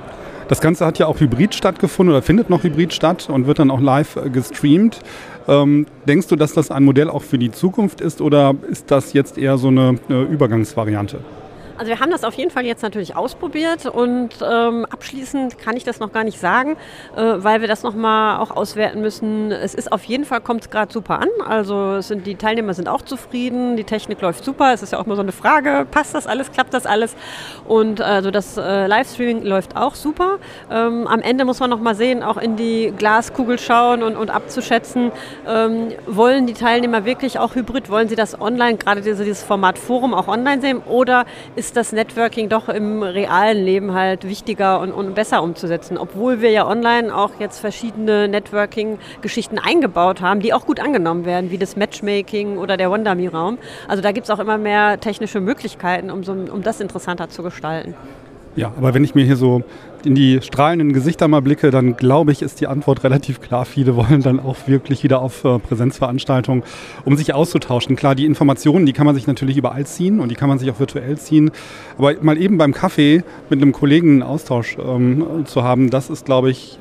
Das 0.48 0.62
Ganze 0.62 0.86
hat 0.86 0.98
ja 0.98 1.08
auch 1.08 1.20
hybrid 1.20 1.54
stattgefunden 1.56 2.16
oder 2.16 2.22
findet 2.22 2.50
noch 2.50 2.64
hybrid 2.64 2.94
statt 2.94 3.30
und 3.30 3.48
wird 3.48 3.60
dann 3.60 3.70
auch 3.70 3.82
live 3.82 4.16
äh, 4.16 4.30
gestreamt. 4.30 5.02
Ähm, 5.48 5.88
denkst 6.08 6.28
du, 6.28 6.36
dass 6.36 6.54
das 6.54 6.72
ein 6.72 6.84
Modell 6.84 7.10
auch 7.10 7.24
für 7.24 7.38
die 7.38 7.52
Zukunft 7.52 8.02
ist 8.02 8.22
oder 8.22 8.56
ist 8.70 8.92
das 8.92 9.14
jetzt 9.14 9.38
eher 9.38 9.58
so 9.58 9.68
eine, 9.68 10.00
eine 10.08 10.24
Übergangsvariante? 10.24 11.20
Also 11.78 11.92
wir 11.92 12.00
haben 12.00 12.10
das 12.10 12.24
auf 12.24 12.34
jeden 12.34 12.50
Fall 12.50 12.66
jetzt 12.66 12.82
natürlich 12.82 13.16
ausprobiert 13.16 13.86
und 13.86 14.30
ähm, 14.42 14.86
abschließend 14.86 15.60
kann 15.60 15.78
ich 15.78 15.84
das 15.84 16.00
noch 16.00 16.12
gar 16.12 16.24
nicht 16.24 16.40
sagen, 16.40 16.76
äh, 17.16 17.22
weil 17.22 17.62
wir 17.62 17.68
das 17.68 17.84
nochmal 17.84 18.40
auch 18.40 18.50
auswerten 18.50 19.00
müssen. 19.00 19.52
Es 19.52 19.76
ist 19.76 19.92
auf 19.92 20.04
jeden 20.06 20.26
Fall, 20.26 20.42
kommt 20.42 20.62
es 20.62 20.70
gerade 20.72 20.92
super 20.92 21.20
an. 21.20 21.30
Also 21.48 22.02
sind, 22.02 22.26
die 22.26 22.34
Teilnehmer 22.34 22.74
sind 22.74 22.90
auch 22.90 23.04
zufrieden, 23.04 23.78
die 23.78 23.84
Technik 23.84 24.22
läuft 24.22 24.44
super. 24.44 24.74
Es 24.74 24.82
ist 24.82 24.92
ja 24.92 25.00
auch 25.00 25.06
immer 25.06 25.16
so 25.16 25.22
eine 25.22 25.32
Frage, 25.32 25.86
passt 25.90 26.16
das 26.16 26.26
alles, 26.26 26.52
klappt 26.52 26.74
das 26.74 26.88
alles? 26.88 27.16
Und 27.68 28.02
also 28.02 28.32
das 28.32 28.58
äh, 28.58 28.88
Livestreaming 28.88 29.44
läuft 29.44 29.76
auch 29.76 29.94
super. 29.94 30.40
Ähm, 30.72 31.06
am 31.06 31.20
Ende 31.20 31.46
muss 31.46 31.60
man 31.60 31.70
nochmal 31.70 31.94
sehen, 31.94 32.24
auch 32.24 32.38
in 32.38 32.56
die 32.56 32.92
Glaskugel 32.98 33.60
schauen 33.60 34.02
und, 34.02 34.16
und 34.16 34.32
abzuschätzen, 34.32 35.12
ähm, 35.48 35.90
wollen 36.08 36.48
die 36.48 36.54
Teilnehmer 36.54 37.06
wirklich 37.06 37.38
auch 37.38 37.54
hybrid, 37.54 37.92
wollen 37.92 38.10
sie 38.10 38.16
das 38.16 38.40
online, 38.42 38.78
gerade 38.78 39.02
diese, 39.02 39.24
dieses 39.24 39.44
Format 39.44 39.78
Forum 39.78 40.16
auch 40.16 40.28
online 40.28 40.60
sehen 40.60 40.82
oder 40.84 41.26
ist 41.56 41.67
ist 41.68 41.76
das 41.76 41.92
Networking 41.92 42.48
doch 42.48 42.70
im 42.70 43.04
realen 43.04 43.62
Leben 43.62 43.94
halt 43.94 44.24
wichtiger 44.26 44.80
und, 44.80 44.94
und 44.94 45.16
besser 45.16 45.44
umzusetzen. 45.44 45.98
Obwohl 45.98 46.42
wir 46.42 46.50
ja 46.50 46.66
online 46.66 47.14
auch 47.14 47.32
jetzt 47.42 47.60
verschiedene 47.60 48.30
Networking-Geschichten 48.30 49.60
eingebaut 49.60 50.22
haben, 50.22 50.40
die 50.40 50.54
auch 50.54 50.66
gut 50.66 50.80
angenommen 50.80 51.26
werden, 51.26 51.52
wie 51.52 51.58
das 51.58 51.76
Matchmaking 51.76 52.58
oder 52.58 52.78
der 52.78 52.90
Wonderme-Raum. 52.90 53.58
Also 53.90 54.02
da 54.02 54.14
gibt 54.14 54.28
es 54.28 54.30
auch 54.30 54.40
immer 54.40 54.58
mehr 54.58 55.02
technische 55.02 55.42
Möglichkeiten, 55.42 56.10
um, 56.10 56.24
so, 56.24 56.32
um 56.32 56.64
das 56.64 56.80
interessanter 56.80 57.28
zu 57.28 57.44
gestalten. 57.44 57.96
Ja, 58.56 58.72
aber 58.78 58.94
wenn 58.94 59.04
ich 59.04 59.14
mir 59.14 59.26
hier 59.26 59.36
so 59.36 59.62
in 60.06 60.16
die 60.16 60.40
strahlenden 60.42 60.94
Gesichter 60.94 61.28
mal 61.28 61.42
blicke, 61.42 61.72
dann 61.72 61.98
glaube 61.98 62.32
ich, 62.32 62.42
ist 62.42 62.62
die 62.62 62.68
Antwort 62.68 63.04
relativ 63.04 63.42
klar. 63.42 63.66
Viele 63.66 63.96
wollen 63.96 64.22
dann 64.22 64.40
auch 64.40 64.56
wirklich 64.68 65.04
wieder 65.04 65.22
auf 65.22 65.44
äh, 65.44 65.60
Präsenzveranstaltungen, 65.60 66.64
um 67.06 67.18
sich 67.18 67.34
auszutauschen. 67.34 67.96
Klar, 67.96 68.16
die 68.16 68.26
Informationen, 68.26 68.86
die 68.86 68.94
kann 68.94 69.06
man 69.06 69.16
sich 69.16 69.28
natürlich 69.28 69.58
überall 69.58 69.86
ziehen 69.86 70.20
und 70.20 70.30
die 70.30 70.36
kann 70.36 70.50
man 70.50 70.60
sich 70.60 70.70
auch 70.72 70.80
virtuell 70.80 71.18
ziehen. 71.18 71.52
Aber 71.98 72.14
mal 72.22 72.38
eben 72.38 72.58
beim 72.58 72.74
Kaffee 72.74 73.24
mit 73.50 73.62
einem 73.62 73.72
Kollegen 73.72 74.12
einen 74.12 74.24
Austausch 74.24 74.78
ähm, 74.80 75.46
zu 75.46 75.64
haben, 75.64 75.90
das 75.90 76.10
ist, 76.10 76.26
glaube 76.26 76.50
ich, 76.50 76.78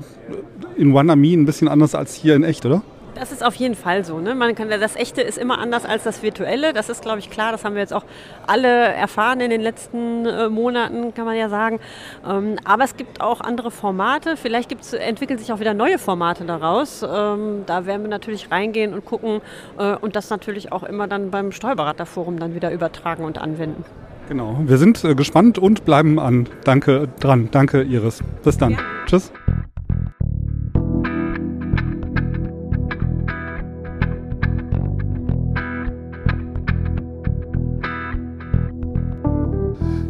in 0.77 0.93
OneAmi 0.93 1.33
ein 1.35 1.47
bisschen 1.47 1.69
anders 1.69 1.95
als 1.95 2.15
hier 2.15 2.35
in 2.35 2.45
echt, 2.45 2.67
oder? 2.67 2.83
Das 3.17 3.33
ist 3.33 3.43
auf 3.43 3.55
jeden 3.55 3.75
Fall 3.75 4.05
so. 4.05 4.21
Ne? 4.21 4.35
Man 4.35 4.55
kann, 4.55 4.69
das 4.69 4.95
Echte 4.95 5.23
ist 5.23 5.39
immer 5.39 5.59
anders 5.59 5.87
als 5.87 6.05
das 6.05 6.23
Virtuelle. 6.23 6.75
Das 6.75 6.91
ist, 6.91 7.01
glaube 7.01 7.19
ich, 7.19 7.31
klar. 7.31 7.51
Das 7.51 7.65
haben 7.65 7.75
wir 7.75 7.81
jetzt 7.81 7.95
auch 7.95 8.05
alle 8.47 8.69
erfahren 8.69 9.41
in 9.41 9.49
den 9.49 9.63
letzten 9.63 10.27
äh, 10.27 10.51
Monaten, 10.51 11.15
kann 11.15 11.25
man 11.25 11.35
ja 11.35 11.49
sagen. 11.49 11.81
Ähm, 12.29 12.57
aber 12.65 12.85
es 12.85 12.97
gibt 12.97 13.23
auch 13.23 13.41
andere 13.41 13.71
Formate. 13.71 14.37
Vielleicht 14.37 14.71
entwickeln 14.95 15.39
sich 15.39 15.51
auch 15.51 15.61
wieder 15.61 15.73
neue 15.73 15.99
Formate 15.99 16.45
daraus. 16.45 17.03
Ähm, 17.03 17.63
da 17.65 17.87
werden 17.87 18.03
wir 18.03 18.11
natürlich 18.11 18.51
reingehen 18.51 18.93
und 18.93 19.07
gucken 19.07 19.41
äh, 19.79 19.97
und 19.97 20.15
das 20.15 20.29
natürlich 20.29 20.71
auch 20.71 20.83
immer 20.83 21.09
dann 21.09 21.31
beim 21.31 21.53
Steuerberaterforum 21.53 22.39
dann 22.39 22.55
wieder 22.55 22.71
übertragen 22.71 23.25
und 23.25 23.39
anwenden. 23.39 23.83
Genau. 24.29 24.59
Wir 24.61 24.77
sind 24.77 25.03
äh, 25.05 25.15
gespannt 25.15 25.59
und 25.59 25.87
bleiben 25.87 26.19
an. 26.21 26.49
Danke 26.65 27.09
dran. 27.19 27.49
Danke, 27.51 27.83
Iris. 27.83 28.23
Bis 28.45 28.59
dann. 28.59 28.73
Ja. 28.73 28.79
Tschüss. 29.07 29.33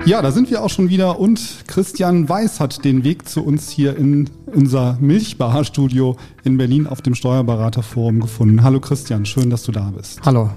Ja, 0.06 0.22
da 0.22 0.30
sind 0.30 0.50
wir 0.50 0.62
auch 0.62 0.70
schon 0.70 0.88
wieder 0.88 1.18
und 1.18 1.64
Christian 1.66 2.28
Weiß 2.28 2.60
hat 2.60 2.84
den 2.84 3.02
Weg 3.02 3.28
zu 3.28 3.44
uns 3.44 3.70
hier 3.70 3.96
in 3.96 4.30
unser 4.46 4.96
Milchbar-Studio 5.00 6.16
in 6.44 6.56
Berlin 6.56 6.86
auf 6.86 7.02
dem 7.02 7.16
Steuerberaterforum 7.16 8.20
gefunden. 8.20 8.62
Hallo 8.62 8.78
Christian, 8.78 9.26
schön, 9.26 9.50
dass 9.50 9.64
du 9.64 9.72
da 9.72 9.90
bist. 9.90 10.20
Hallo. 10.24 10.50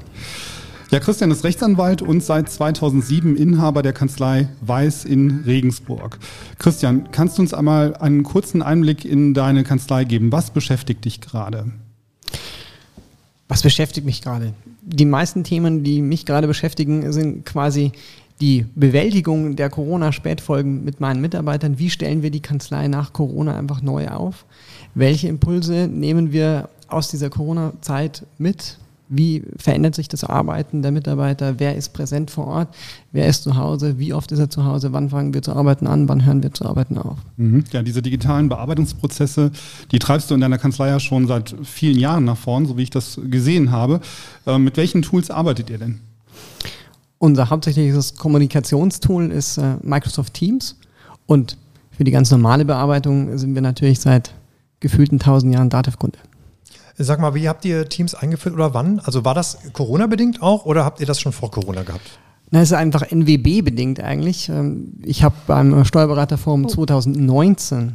Ja, 0.91 0.99
Christian 0.99 1.31
ist 1.31 1.43
Rechtsanwalt 1.43 2.03
und 2.03 2.23
seit 2.23 2.47
2007 2.47 3.35
Inhaber 3.35 3.81
der 3.81 3.91
Kanzlei 3.91 4.49
Weiß 4.61 5.03
in 5.03 5.41
Regensburg. 5.47 6.19
Christian, 6.59 7.09
kannst 7.11 7.39
du 7.39 7.41
uns 7.41 7.51
einmal 7.51 7.95
einen 7.95 8.21
kurzen 8.21 8.61
Einblick 8.61 9.03
in 9.03 9.33
deine 9.33 9.63
Kanzlei 9.63 10.03
geben? 10.03 10.31
Was 10.31 10.51
beschäftigt 10.51 11.05
dich 11.05 11.21
gerade? 11.21 11.71
Was 13.47 13.63
beschäftigt 13.63 14.05
mich 14.05 14.21
gerade? 14.21 14.53
Die 14.83 15.05
meisten 15.05 15.43
Themen, 15.43 15.83
die 15.83 16.03
mich 16.03 16.27
gerade 16.27 16.45
beschäftigen, 16.45 17.11
sind 17.11 17.47
quasi 17.47 17.93
die 18.41 18.65
Bewältigung 18.75 19.55
der 19.55 19.69
Corona-Spätfolgen 19.69 20.83
mit 20.83 20.99
meinen 20.99 21.21
Mitarbeitern. 21.21 21.77
Wie 21.79 21.89
stellen 21.89 22.21
wir 22.21 22.31
die 22.31 22.41
Kanzlei 22.41 22.87
nach 22.87 23.11
Corona 23.13 23.57
einfach 23.57 23.81
neu 23.81 24.07
auf? 24.07 24.45
Welche 24.95 25.27
Impulse 25.27 25.87
nehmen 25.87 26.31
wir 26.31 26.69
aus 26.87 27.09
dieser 27.09 27.29
Corona-Zeit 27.29 28.25
mit? 28.37 28.77
Wie 29.11 29.43
verändert 29.57 29.95
sich 29.95 30.07
das 30.07 30.23
Arbeiten 30.23 30.83
der 30.83 30.91
Mitarbeiter? 30.91 31.55
Wer 31.57 31.75
ist 31.75 31.93
präsent 31.93 32.29
vor 32.29 32.45
Ort? 32.45 32.75
Wer 33.11 33.27
ist 33.27 33.41
zu 33.41 33.55
Hause? 33.55 33.97
Wie 33.97 34.13
oft 34.13 34.31
ist 34.31 34.37
er 34.37 34.51
zu 34.51 34.65
Hause? 34.65 34.93
Wann 34.93 35.09
fangen 35.09 35.33
wir 35.33 35.41
zu 35.41 35.51
arbeiten 35.53 35.87
an? 35.87 36.07
Wann 36.07 36.23
hören 36.25 36.43
wir 36.43 36.53
zu 36.53 36.65
arbeiten 36.65 36.99
auf? 36.99 37.17
Mhm. 37.37 37.63
Ja, 37.71 37.81
diese 37.81 38.03
digitalen 38.03 38.49
Bearbeitungsprozesse, 38.49 39.51
die 39.91 39.97
treibst 39.97 40.29
du 40.29 40.35
in 40.35 40.41
deiner 40.41 40.59
Kanzlei 40.59 40.89
ja 40.89 40.99
schon 40.99 41.27
seit 41.27 41.55
vielen 41.63 41.97
Jahren 41.97 42.23
nach 42.23 42.37
vorn, 42.37 42.67
so 42.67 42.77
wie 42.77 42.83
ich 42.83 42.91
das 42.91 43.19
gesehen 43.29 43.71
habe. 43.71 43.99
Äh, 44.45 44.59
mit 44.59 44.77
welchen 44.77 45.01
Tools 45.01 45.31
arbeitet 45.31 45.71
ihr 45.71 45.79
denn? 45.79 46.01
Unser 47.19 47.49
hauptsächliches 47.49 48.15
Kommunikationstool 48.15 49.29
ist 49.31 49.57
äh, 49.57 49.75
Microsoft 49.81 50.33
Teams 50.33 50.77
und 51.25 51.57
für 51.91 52.05
die 52.05 52.11
ganz 52.11 52.31
normale 52.31 52.63
Bearbeitung 52.63 53.37
sind 53.37 53.53
wir 53.55 53.61
natürlich 53.61 53.99
seit 53.99 54.33
gefühlten 54.79 55.19
tausend 55.19 55.53
Jahren 55.53 55.69
Dativ-Kunde. 55.69 56.17
Sag 56.97 57.19
mal, 57.19 57.35
wie 57.35 57.49
habt 57.49 57.65
ihr 57.65 57.89
Teams 57.89 58.15
eingeführt 58.15 58.55
oder 58.55 58.73
wann? 58.73 58.99
Also 58.99 59.25
war 59.25 59.33
das 59.33 59.57
Corona-bedingt 59.73 60.41
auch 60.41 60.65
oder 60.65 60.85
habt 60.85 61.01
ihr 61.01 61.05
das 61.05 61.19
schon 61.19 61.33
vor 61.33 61.51
Corona 61.51 61.83
gehabt? 61.83 62.19
Na, 62.51 62.61
es 62.61 62.71
ist 62.71 62.77
einfach 62.77 63.03
NWB-bedingt 63.11 63.99
eigentlich. 63.99 64.47
Ähm, 64.47 64.93
ich 65.03 65.23
habe 65.23 65.35
beim 65.45 65.83
Steuerberaterforum 65.83 66.65
oh. 66.65 66.67
2019 66.69 67.79
äh, 67.79 67.91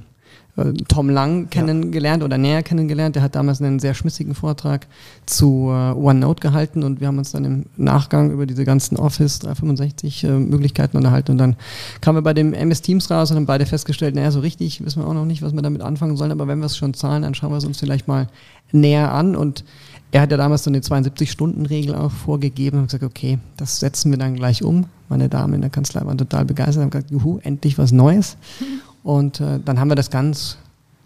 Tom 0.86 1.10
Lang 1.10 1.50
kennengelernt 1.50 2.22
ja. 2.22 2.26
oder 2.26 2.38
näher 2.38 2.62
kennengelernt. 2.62 3.16
Der 3.16 3.22
hat 3.22 3.34
damals 3.34 3.60
einen 3.60 3.80
sehr 3.80 3.92
schmissigen 3.94 4.36
Vortrag 4.36 4.86
zu 5.26 5.68
äh, 5.70 5.92
OneNote 5.92 6.40
gehalten 6.40 6.84
und 6.84 7.00
wir 7.00 7.08
haben 7.08 7.18
uns 7.18 7.32
dann 7.32 7.44
im 7.44 7.66
Nachgang 7.76 8.30
über 8.30 8.46
diese 8.46 8.64
ganzen 8.64 8.96
Office 8.96 9.40
365 9.40 10.24
äh, 10.24 10.28
Möglichkeiten 10.30 10.96
unterhalten 10.96 11.32
und 11.32 11.38
dann 11.38 11.56
kamen 12.00 12.18
wir 12.18 12.22
bei 12.22 12.34
dem 12.34 12.54
MS 12.54 12.82
Teams 12.82 13.10
raus 13.10 13.30
und 13.30 13.36
haben 13.36 13.46
beide 13.46 13.66
festgestellt, 13.66 14.14
naja, 14.14 14.30
so 14.30 14.40
richtig 14.40 14.84
wissen 14.84 15.02
wir 15.02 15.08
auch 15.08 15.14
noch 15.14 15.24
nicht, 15.24 15.42
was 15.42 15.52
wir 15.52 15.62
damit 15.62 15.82
anfangen 15.82 16.16
sollen, 16.16 16.30
aber 16.30 16.46
wenn 16.46 16.60
wir 16.60 16.66
es 16.66 16.76
schon 16.76 16.94
zahlen, 16.94 17.22
dann 17.22 17.34
schauen 17.34 17.50
wir 17.50 17.58
es 17.58 17.64
uns 17.64 17.80
vielleicht 17.80 18.06
mal 18.06 18.28
näher 18.70 19.12
an 19.12 19.34
und 19.34 19.64
er 20.12 20.20
hat 20.20 20.30
ja 20.30 20.36
damals 20.36 20.62
so 20.62 20.70
eine 20.70 20.78
72-Stunden-Regel 20.78 21.96
auch 21.96 22.12
vorgegeben 22.12 22.78
und 22.78 22.86
gesagt, 22.86 23.02
okay, 23.02 23.40
das 23.56 23.80
setzen 23.80 24.12
wir 24.12 24.18
dann 24.18 24.36
gleich 24.36 24.62
um. 24.62 24.86
Meine 25.08 25.28
Damen 25.28 25.54
in 25.54 25.60
der 25.60 25.70
Kanzlei 25.70 26.06
waren 26.06 26.16
total 26.16 26.44
begeistert 26.44 26.76
und 26.76 26.82
haben 26.82 26.90
gesagt, 26.90 27.10
juhu, 27.10 27.40
endlich 27.42 27.78
was 27.78 27.90
Neues. 27.90 28.36
Und 29.04 29.40
äh, 29.40 29.60
dann 29.64 29.78
haben 29.78 29.88
wir 29.88 29.94
das 29.94 30.10
ganz 30.10 30.58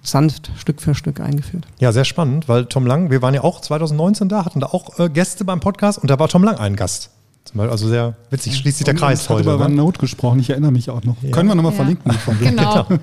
sanft 0.03 0.51
Stück 0.57 0.81
für 0.81 0.95
Stück 0.95 1.21
eingeführt. 1.21 1.67
Ja, 1.81 1.93
sehr 1.93 2.05
spannend, 2.05 2.49
weil 2.49 2.65
Tom 2.65 2.87
Lang, 2.87 3.11
wir 3.11 3.21
waren 3.21 3.35
ja 3.35 3.43
auch 3.43 3.61
2019 3.61 4.29
da, 4.29 4.45
hatten 4.47 4.61
da 4.61 4.69
auch 4.69 4.99
äh, 4.99 5.11
Gäste 5.11 5.45
beim 5.45 5.61
Podcast 5.61 5.99
und 5.99 6.09
da 6.09 6.19
war 6.19 6.29
Tom 6.29 6.45
Lang 6.45 6.57
ein 6.57 6.77
Gast. 6.77 7.11
Also 7.57 7.89
sehr 7.89 8.15
witzig, 8.31 8.57
schließt 8.57 8.79
sich 8.79 8.85
der 8.85 8.95
Kreis 8.95 9.23
ich 9.23 9.29
heute. 9.31 9.43
über 9.45 9.57
ne? 9.57 9.65
OneNote 9.65 9.99
gesprochen, 9.99 10.39
ich 10.39 10.51
erinnere 10.51 10.71
mich 10.71 10.91
auch 10.91 11.03
noch. 11.03 11.17
Ja. 11.23 11.31
Können 11.31 11.49
wir 11.49 11.55
nochmal 11.55 11.73
ja. 11.73 11.77
verlinken. 11.77 12.13
Genau. 12.41 12.85
genau. 12.85 13.01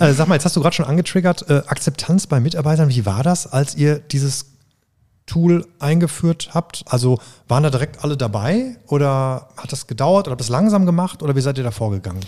äh, 0.00 0.12
sag 0.12 0.28
mal, 0.28 0.34
jetzt 0.34 0.44
hast 0.44 0.56
du 0.56 0.60
gerade 0.60 0.74
schon 0.74 0.84
angetriggert, 0.84 1.48
äh, 1.48 1.62
Akzeptanz 1.66 2.26
bei 2.26 2.40
Mitarbeitern. 2.40 2.88
Wie 2.88 3.06
war 3.06 3.22
das, 3.22 3.46
als 3.46 3.76
ihr 3.76 4.00
dieses 4.00 4.46
Tool 5.26 5.64
eingeführt 5.78 6.50
habt? 6.52 6.84
Also 6.86 7.18
waren 7.46 7.62
da 7.62 7.70
direkt 7.70 8.02
alle 8.02 8.16
dabei 8.16 8.76
oder 8.88 9.48
hat 9.56 9.70
das 9.70 9.86
gedauert 9.86 10.26
oder 10.26 10.32
habt 10.32 10.40
ihr 10.40 10.44
es 10.44 10.50
langsam 10.50 10.84
gemacht 10.84 11.22
oder 11.22 11.36
wie 11.36 11.40
seid 11.40 11.56
ihr 11.56 11.64
da 11.64 11.70
vorgegangen? 11.70 12.20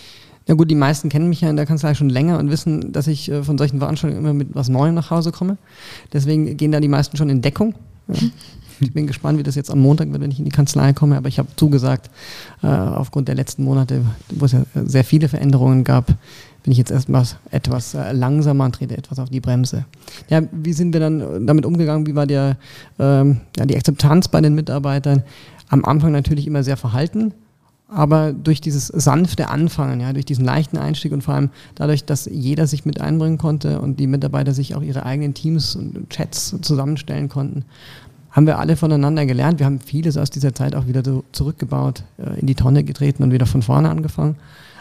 Ja 0.47 0.55
gut, 0.55 0.71
die 0.71 0.75
meisten 0.75 1.09
kennen 1.09 1.29
mich 1.29 1.41
ja 1.41 1.49
in 1.49 1.57
der 1.57 1.67
Kanzlei 1.67 1.95
schon 1.95 2.11
länger 2.11 2.39
und 2.39 2.51
wissen, 2.51 2.93
dass 2.93 3.07
ich 3.07 3.31
äh, 3.31 3.43
von 3.43 3.57
solchen 3.57 3.79
Veranstaltungen 3.79 4.23
immer 4.23 4.35
mit 4.35 4.55
was 4.55 4.69
Neuem 4.69 4.95
nach 4.95 5.11
Hause 5.11 5.33
komme. 5.33 5.57
Deswegen 6.13 6.57
gehen 6.57 6.73
da 6.73 6.81
die 6.81 6.89
meisten 6.89 7.17
schon 7.17 7.31
in 7.31 7.41
Deckung. 7.41 7.75
Ja. 8.09 8.17
Ich 8.81 8.93
bin 8.93 9.07
gespannt, 9.07 9.39
wie 9.39 9.45
das 9.45 9.55
jetzt 9.55 9.71
am 9.71 9.79
Montag 9.79 10.11
wird, 10.11 10.21
wenn 10.21 10.33
ich 10.33 10.41
in 10.41 10.45
die 10.45 10.51
Kanzlei 10.51 10.93
komme. 10.93 11.17
Aber 11.17 11.29
ich 11.29 11.39
habe 11.39 11.49
zugesagt, 11.57 12.11
äh, 12.63 12.67
aufgrund 12.67 13.29
der 13.29 13.37
letzten 13.37 13.63
Monate, 13.63 14.03
wo 14.31 14.45
es 14.47 14.53
ja 14.53 14.65
sehr 14.75 15.05
viele 15.05 15.29
Veränderungen 15.29 15.85
gab, 15.85 16.07
bin 16.65 16.73
ich 16.73 16.79
jetzt 16.79 16.91
erstmal 16.91 17.25
etwas 17.51 17.95
äh, 17.95 18.13
langsamer 18.13 18.65
und 18.65 18.75
trete 18.75 18.97
etwas 18.97 19.21
auf 19.21 19.31
die 19.31 19.41
Bremse. 19.41 19.85
Ja, 20.29 20.43
wie 20.51 20.73
sind 20.73 20.93
wir 20.93 21.01
dann 21.01 21.47
damit 21.47 21.67
umgegangen? 21.67 22.07
Wie 22.07 22.15
war 22.15 22.27
der, 22.27 22.57
ähm, 22.99 23.41
ja, 23.57 23.65
die 23.65 23.77
Akzeptanz 23.77 24.29
bei 24.29 24.41
den 24.41 24.55
Mitarbeitern? 24.55 25.23
Am 25.69 25.85
Anfang 25.85 26.13
natürlich 26.13 26.47
immer 26.47 26.65
sehr 26.65 26.77
verhalten 26.77 27.33
aber 27.89 28.33
durch 28.33 28.61
dieses 28.61 28.89
sanfte 28.89 29.49
Anfangen, 29.49 30.01
ja, 30.01 30.13
durch 30.13 30.25
diesen 30.25 30.45
leichten 30.45 30.79
Einstieg 30.79 31.13
und 31.13 31.23
vor 31.23 31.35
allem 31.35 31.51
dadurch, 31.75 32.05
dass 32.05 32.27
jeder 32.27 32.67
sich 32.67 32.85
mit 32.85 33.01
einbringen 33.01 33.39
konnte 33.39 33.81
und 33.81 34.01
die 34.01 34.07
Mitarbeiter 34.07 34.53
sich 34.53 34.75
auch 34.75 34.83
ihre 34.83 35.05
eigenen 35.05 35.35
Teams 35.35 35.77
und 35.77 36.09
Chats 36.11 36.57
zusammenstellen 36.63 37.29
konnten, 37.29 37.65
haben 38.31 38.47
wir 38.47 38.59
alle 38.59 38.77
voneinander 38.77 39.27
gelernt. 39.27 39.61
Wir 39.61 39.67
haben 39.67 39.79
vieles 39.79 40.17
aus 40.17 40.29
dieser 40.29 40.55
Zeit 40.55 40.75
auch 40.75 40.89
wieder 40.89 41.05
so 41.05 41.25
zurückgebaut, 41.31 42.03
äh, 42.19 42.41
in 42.41 42.47
die 42.47 42.57
Tonne 42.57 42.83
getreten 42.83 43.23
und 43.23 43.33
wieder 43.33 43.47
von 43.47 43.63
vorne 43.63 43.91
angefangen. 43.91 44.37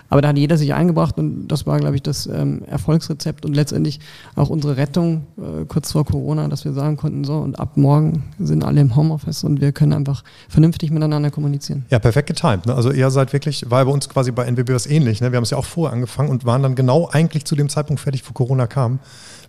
Aber 0.10 0.22
da 0.22 0.30
hat 0.30 0.38
jeder 0.38 0.58
sich 0.58 0.74
eingebracht 0.74 1.18
und 1.18 1.48
das 1.48 1.66
war, 1.66 1.80
glaube 1.80 1.96
ich, 1.96 2.04
das 2.04 2.28
ähm, 2.28 2.64
Erfolgsrezept 2.66 3.46
und 3.46 3.56
letztendlich 3.56 4.00
auch 4.36 4.50
unsere 4.50 4.78
Rettung 4.78 5.26
äh, 5.38 5.66
kurz 5.66 5.92
vor 5.92 6.06
Corona, 6.06 6.48
dass 6.48 6.66
wir 6.66 6.74
sagen 6.74 6.98
konnten, 6.98 7.24
so 7.24 7.38
und 7.38 7.60
ab 7.60 7.78
morgen 7.78 8.24
sind 8.40 8.64
alle 8.64 8.82
im 8.82 8.96
Homeoffice 8.96 9.44
und 9.44 9.62
wir 9.62 9.72
können 9.72 9.94
einfach 9.94 10.24
vernünftig 10.50 10.92
miteinander 10.92 11.32
kommunizieren. 11.32 11.86
Ja, 11.90 12.00
perfekt 12.00 12.28
getimt. 12.28 12.66
Ne? 12.66 12.76
Also 12.76 12.92
ihr 12.92 13.10
seid 13.10 13.34
wirklich, 13.34 13.70
war 13.70 13.84
bei 13.86 13.92
uns 13.92 14.10
quasi 14.10 14.32
bei 14.32 14.46
NBB 14.46 14.70
was 14.70 14.86
ähnlich. 14.86 15.22
Ne? 15.22 15.32
Wir 15.32 15.38
haben 15.38 15.44
es 15.44 15.50
ja 15.50 15.58
auch 15.58 15.66
vorher 15.66 15.94
angefangen 15.94 16.30
und 16.30 16.46
waren 16.46 16.62
dann 16.62 16.76
genau 16.76 17.10
eigentlich 17.12 17.46
zu 17.46 17.56
dem 17.56 17.70
Zeitpunkt 17.70 18.02
fertig, 18.02 18.24
wo 18.28 18.34
Corona 18.34 18.68
kam. 18.68 19.00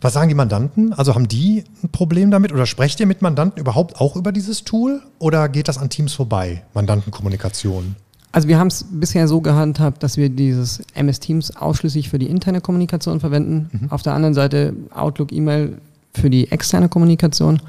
Was 0.01 0.13
sagen 0.13 0.29
die 0.29 0.35
Mandanten? 0.35 0.93
Also 0.93 1.15
haben 1.15 1.29
die 1.29 1.65
ein 1.83 1.89
Problem 1.91 2.31
damit 2.31 2.53
oder 2.53 2.67
sprecht 2.67 3.01
ihr 3.01 3.07
mit 3.07 3.23
Mandanten 3.23 3.61
überhaupt 3.61 4.01
auch 4.01 4.17
über 4.17 4.33
dieses 4.33 4.65
Tool 4.65 5.03
oder 5.19 5.49
geht 5.49 5.69
das 5.69 5.79
an 5.79 5.89
Teams 5.89 6.13
vorbei, 6.13 6.63
Mandantenkommunikation? 6.75 7.97
Also 8.35 8.49
wir 8.49 8.59
haben 8.59 8.67
es 8.67 8.85
bisher 8.91 9.29
so 9.29 9.41
gehandhabt, 9.41 10.03
dass 10.03 10.17
wir 10.17 10.29
dieses 10.29 10.83
MS 10.95 11.21
Teams 11.21 11.55
ausschließlich 11.55 12.09
für 12.09 12.19
die 12.19 12.27
interne 12.27 12.61
Kommunikation 12.61 13.21
verwenden. 13.21 13.71
Mhm. 13.71 13.93
Auf 13.93 14.03
der 14.03 14.13
anderen 14.13 14.35
Seite 14.35 14.75
Outlook 14.93 15.31
E-Mail 15.31 15.79
für 16.13 16.31
die 16.31 16.51
externe 16.51 16.89
Kommunikation. 16.89 17.61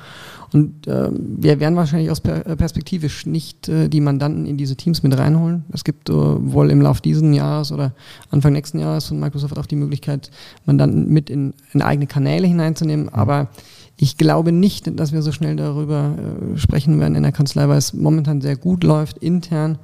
Und 0.54 0.88
äh, 0.88 1.10
wir 1.12 1.60
werden 1.60 1.76
wahrscheinlich 1.76 2.10
aus 2.10 2.20
per 2.20 2.40
perspektivisch 2.56 3.28
nicht 3.28 3.70
äh, 3.70 3.90
die 3.90 4.02
Mandanten 4.02 4.48
in 4.48 4.58
diese 4.58 4.76
Teams 4.76 5.04
mit 5.04 5.16
reinholen. 5.16 5.66
Es 5.72 5.84
gibt 5.84 6.10
äh, 6.10 6.14
wohl 6.14 6.72
im 6.72 6.82
Laufe 6.82 7.04
dieses 7.04 7.22
Jahres 7.36 7.72
oder 7.72 7.92
Anfang 8.32 8.54
nächsten 8.54 8.80
Jahres 8.80 9.06
von 9.06 9.20
Microsoft 9.20 9.60
auch 9.60 9.68
die 9.68 9.76
Möglichkeit, 9.76 10.32
Mandanten 10.66 11.08
mit 11.10 11.30
in, 11.30 11.54
in 11.74 11.84
eigene 11.84 12.08
Kanäle 12.08 12.48
hineinzunehmen. 12.48 13.06
Mhm. 13.06 13.14
Aber 13.14 13.50
ich 13.98 14.18
glaube 14.18 14.52
nicht, 14.52 15.00
dass 15.00 15.12
wir 15.12 15.22
so 15.22 15.32
schnell 15.32 15.58
darüber 15.58 16.16
äh, 16.18 16.58
sprechen 16.58 17.00
werden 17.00 17.14
in 17.14 17.22
der 17.22 17.32
Kanzlei, 17.32 17.68
weil 17.70 17.78
es 17.78 17.94
momentan 17.94 18.42
sehr 18.42 18.56
gut 18.56 18.84
läuft 18.84 19.20
intern 19.20 19.78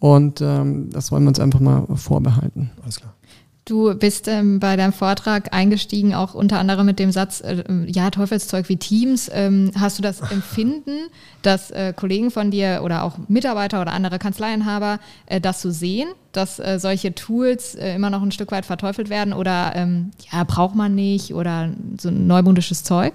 und 0.00 0.40
ähm, 0.40 0.90
das 0.90 1.12
wollen 1.12 1.22
wir 1.22 1.28
uns 1.28 1.38
einfach 1.38 1.60
mal 1.60 1.86
vorbehalten. 1.94 2.70
Alles 2.82 2.98
klar. 2.98 3.14
Du 3.66 3.94
bist 3.94 4.26
ähm, 4.26 4.58
bei 4.58 4.74
deinem 4.74 4.92
Vortrag 4.92 5.54
eingestiegen, 5.54 6.12
auch 6.12 6.34
unter 6.34 6.58
anderem 6.58 6.86
mit 6.86 6.98
dem 6.98 7.12
Satz, 7.12 7.40
äh, 7.40 7.62
ja, 7.86 8.10
Teufelszeug 8.10 8.68
wie 8.68 8.78
Teams. 8.78 9.30
Ähm, 9.32 9.70
hast 9.78 9.98
du 9.98 10.02
das 10.02 10.20
Empfinden, 10.32 10.98
dass 11.42 11.70
äh, 11.70 11.92
Kollegen 11.94 12.32
von 12.32 12.50
dir 12.50 12.80
oder 12.82 13.04
auch 13.04 13.18
Mitarbeiter 13.28 13.80
oder 13.80 13.92
andere 13.92 14.18
Kanzleienhaber 14.18 14.98
äh, 15.26 15.40
das 15.40 15.62
so 15.62 15.70
sehen, 15.70 16.08
dass 16.32 16.58
äh, 16.58 16.78
solche 16.80 17.14
Tools 17.14 17.76
äh, 17.76 17.94
immer 17.94 18.10
noch 18.10 18.22
ein 18.22 18.32
Stück 18.32 18.50
weit 18.50 18.66
verteufelt 18.66 19.10
werden 19.10 19.32
oder 19.32 19.72
ähm, 19.76 20.10
ja, 20.32 20.42
braucht 20.42 20.74
man 20.74 20.96
nicht 20.96 21.34
oder 21.34 21.70
so 22.00 22.08
ein 22.08 22.26
neumodisches 22.26 22.82
Zeug? 22.82 23.12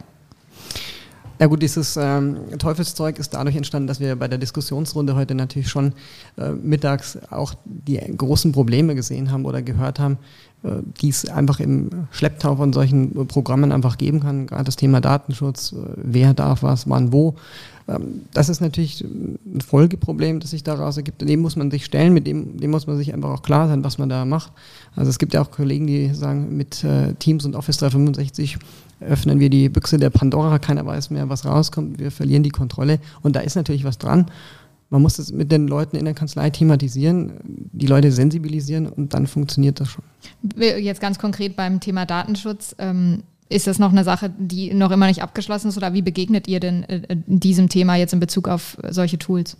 Ja 1.39 1.47
gut, 1.47 1.61
dieses 1.61 1.97
ähm, 1.97 2.37
Teufelszeug 2.59 3.19
ist 3.19 3.33
dadurch 3.33 3.55
entstanden, 3.55 3.87
dass 3.87 3.99
wir 3.99 4.15
bei 4.15 4.27
der 4.27 4.37
Diskussionsrunde 4.37 5.15
heute 5.15 5.35
natürlich 5.35 5.69
schon 5.69 5.93
äh, 6.37 6.51
mittags 6.51 7.17
auch 7.29 7.55
die 7.65 7.97
großen 7.97 8.53
Probleme 8.53 8.95
gesehen 8.95 9.31
haben 9.31 9.45
oder 9.45 9.61
gehört 9.61 9.99
haben, 9.99 10.17
äh, 10.63 10.69
die 11.01 11.09
es 11.09 11.27
einfach 11.27 11.59
im 11.59 11.89
Schlepptau 12.11 12.55
von 12.55 12.71
solchen 12.71 13.27
Programmen 13.27 13.73
einfach 13.73 13.97
geben 13.97 14.21
kann. 14.21 14.47
Gerade 14.47 14.63
das 14.63 14.77
Thema 14.77 15.01
Datenschutz, 15.01 15.73
äh, 15.73 15.75
wer 15.97 16.33
darf 16.33 16.63
was, 16.63 16.89
wann, 16.89 17.11
wo. 17.11 17.35
Ähm, 17.87 18.21
das 18.33 18.49
ist 18.49 18.61
natürlich 18.61 19.01
ein 19.03 19.61
Folgeproblem, 19.61 20.39
das 20.39 20.51
sich 20.51 20.63
daraus 20.63 20.97
ergibt. 20.97 21.21
Dem 21.21 21.41
muss 21.41 21.55
man 21.55 21.69
sich 21.69 21.85
stellen, 21.85 22.13
mit 22.13 22.25
dem, 22.27 22.57
dem 22.57 22.71
muss 22.71 22.87
man 22.87 22.97
sich 22.97 23.13
einfach 23.13 23.29
auch 23.29 23.43
klar 23.43 23.67
sein, 23.67 23.83
was 23.83 23.97
man 23.97 24.09
da 24.09 24.25
macht. 24.25 24.51
Also 24.95 25.09
es 25.09 25.19
gibt 25.19 25.33
ja 25.33 25.41
auch 25.41 25.51
Kollegen, 25.51 25.85
die 25.85 26.13
sagen, 26.13 26.55
mit 26.55 26.83
äh, 26.83 27.13
Teams 27.15 27.45
und 27.45 27.55
Office 27.55 27.77
365 27.77 28.57
öffnen 28.99 29.39
wir 29.39 29.49
die 29.49 29.69
Büchse 29.69 29.97
der 29.97 30.09
Pandora, 30.09 30.59
keiner 30.59 30.85
weiß 30.85 31.09
mehr, 31.09 31.29
was 31.29 31.45
rauskommt, 31.45 31.99
wir 31.99 32.11
verlieren 32.11 32.43
die 32.43 32.49
Kontrolle 32.49 32.99
und 33.21 33.35
da 33.35 33.41
ist 33.41 33.55
natürlich 33.55 33.83
was 33.83 33.97
dran. 33.97 34.31
man 34.89 35.01
muss 35.01 35.19
es 35.19 35.31
mit 35.31 35.51
den 35.51 35.67
Leuten 35.67 35.97
in 35.97 36.05
der 36.05 36.13
Kanzlei 36.13 36.49
thematisieren, 36.49 37.33
die 37.43 37.87
Leute 37.87 38.11
sensibilisieren 38.11 38.87
und 38.87 39.13
dann 39.13 39.27
funktioniert 39.27 39.79
das 39.79 39.89
schon. 39.89 40.03
Jetzt 40.57 41.01
ganz 41.01 41.19
konkret 41.19 41.55
beim 41.55 41.79
Thema 41.79 42.05
Datenschutz. 42.05 42.75
Ähm, 42.77 43.23
ist 43.47 43.67
das 43.67 43.77
noch 43.77 43.91
eine 43.91 44.03
Sache, 44.03 44.33
die 44.37 44.73
noch 44.73 44.91
immer 44.91 45.07
nicht 45.07 45.21
abgeschlossen 45.21 45.69
ist 45.69 45.77
oder 45.77 45.93
wie 45.93 46.01
begegnet 46.01 46.47
ihr 46.47 46.59
denn 46.59 46.83
äh, 46.83 47.17
diesem 47.27 47.69
Thema 47.69 47.95
jetzt 47.95 48.13
in 48.13 48.19
Bezug 48.19 48.47
auf 48.47 48.77
solche 48.89 49.19
Tools? 49.19 49.57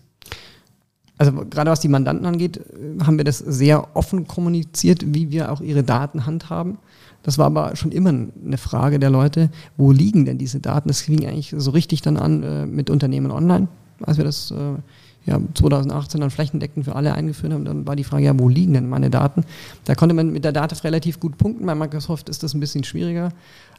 Also 1.18 1.32
gerade 1.50 1.72
was 1.72 1.80
die 1.80 1.88
Mandanten 1.88 2.26
angeht, 2.26 2.58
äh, 2.58 3.04
haben 3.04 3.18
wir 3.18 3.26
das 3.26 3.40
sehr 3.40 3.96
offen 3.96 4.28
kommuniziert, 4.28 5.14
wie 5.14 5.32
wir 5.32 5.52
auch 5.52 5.62
ihre 5.62 5.84
Daten 5.84 6.26
handhaben. 6.26 6.78
Das 7.24 7.38
war 7.38 7.48
aber 7.48 7.76
schon 7.76 7.92
immer 7.92 8.10
eine 8.10 8.58
Frage 8.58 9.00
der 9.00 9.10
Leute, 9.10 9.50
wo 9.78 9.92
liegen 9.92 10.26
denn 10.26 10.38
diese 10.38 10.60
Daten? 10.60 10.90
Das 10.90 11.02
fing 11.02 11.26
eigentlich 11.26 11.56
so 11.58 11.72
richtig 11.72 12.02
dann 12.02 12.18
an 12.18 12.44
äh, 12.44 12.66
mit 12.66 12.90
Unternehmen 12.90 13.32
online, 13.32 13.68
als 14.04 14.18
wir 14.18 14.26
das 14.26 14.52
äh, 14.52 14.76
ja, 15.26 15.40
2018 15.56 16.22
dann 16.22 16.30
flächendeckend 16.30 16.86
für 16.86 16.96
alle 16.96 17.14
eingeführt 17.14 17.52
haben. 17.52 17.66
Dann 17.66 17.88
war 17.88 17.96
die 17.96 18.04
Frage, 18.04 18.26
ja, 18.26 18.38
wo 18.38 18.48
liegen 18.48 18.74
denn 18.74 18.88
meine 18.88 19.10
Daten? 19.10 19.44
Da 19.86 19.96
konnte 19.96 20.14
man 20.14 20.32
mit 20.32 20.46
der 20.46 20.52
Daten 20.52 20.76
relativ 20.76 21.20
gut 21.20 21.38
punkten. 21.38 21.66
Bei 21.66 21.74
Microsoft 21.74 22.30
ist 22.30 22.44
das 22.44 22.54
ein 22.54 22.60
bisschen 22.60 22.84
schwieriger. 22.84 23.30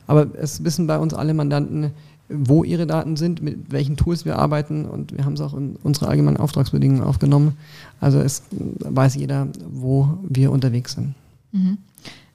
Aber 0.09 0.27
es 0.35 0.65
wissen 0.65 0.87
bei 0.87 0.99
uns 0.99 1.15
alle 1.15 1.35
Mandanten, 1.35 1.93
wo 2.29 2.65
ihre 2.65 2.87
Daten 2.87 3.17
sind, 3.17 3.43
mit 3.43 3.71
welchen 3.71 3.97
Tools 3.97 4.25
wir 4.25 4.39
arbeiten 4.39 4.85
und 4.85 5.17
wir 5.17 5.25
haben 5.25 5.35
es 5.35 5.41
auch 5.41 5.55
in 5.55 5.77
unsere 5.83 6.09
allgemeinen 6.09 6.37
Auftragsbedingungen 6.37 7.03
aufgenommen. 7.03 7.57
Also 8.01 8.19
es 8.19 8.43
weiß 8.51 9.15
jeder, 9.15 9.49
wo 9.71 10.19
wir 10.23 10.51
unterwegs 10.51 10.93
sind. 10.93 11.15
Mhm. 11.53 11.79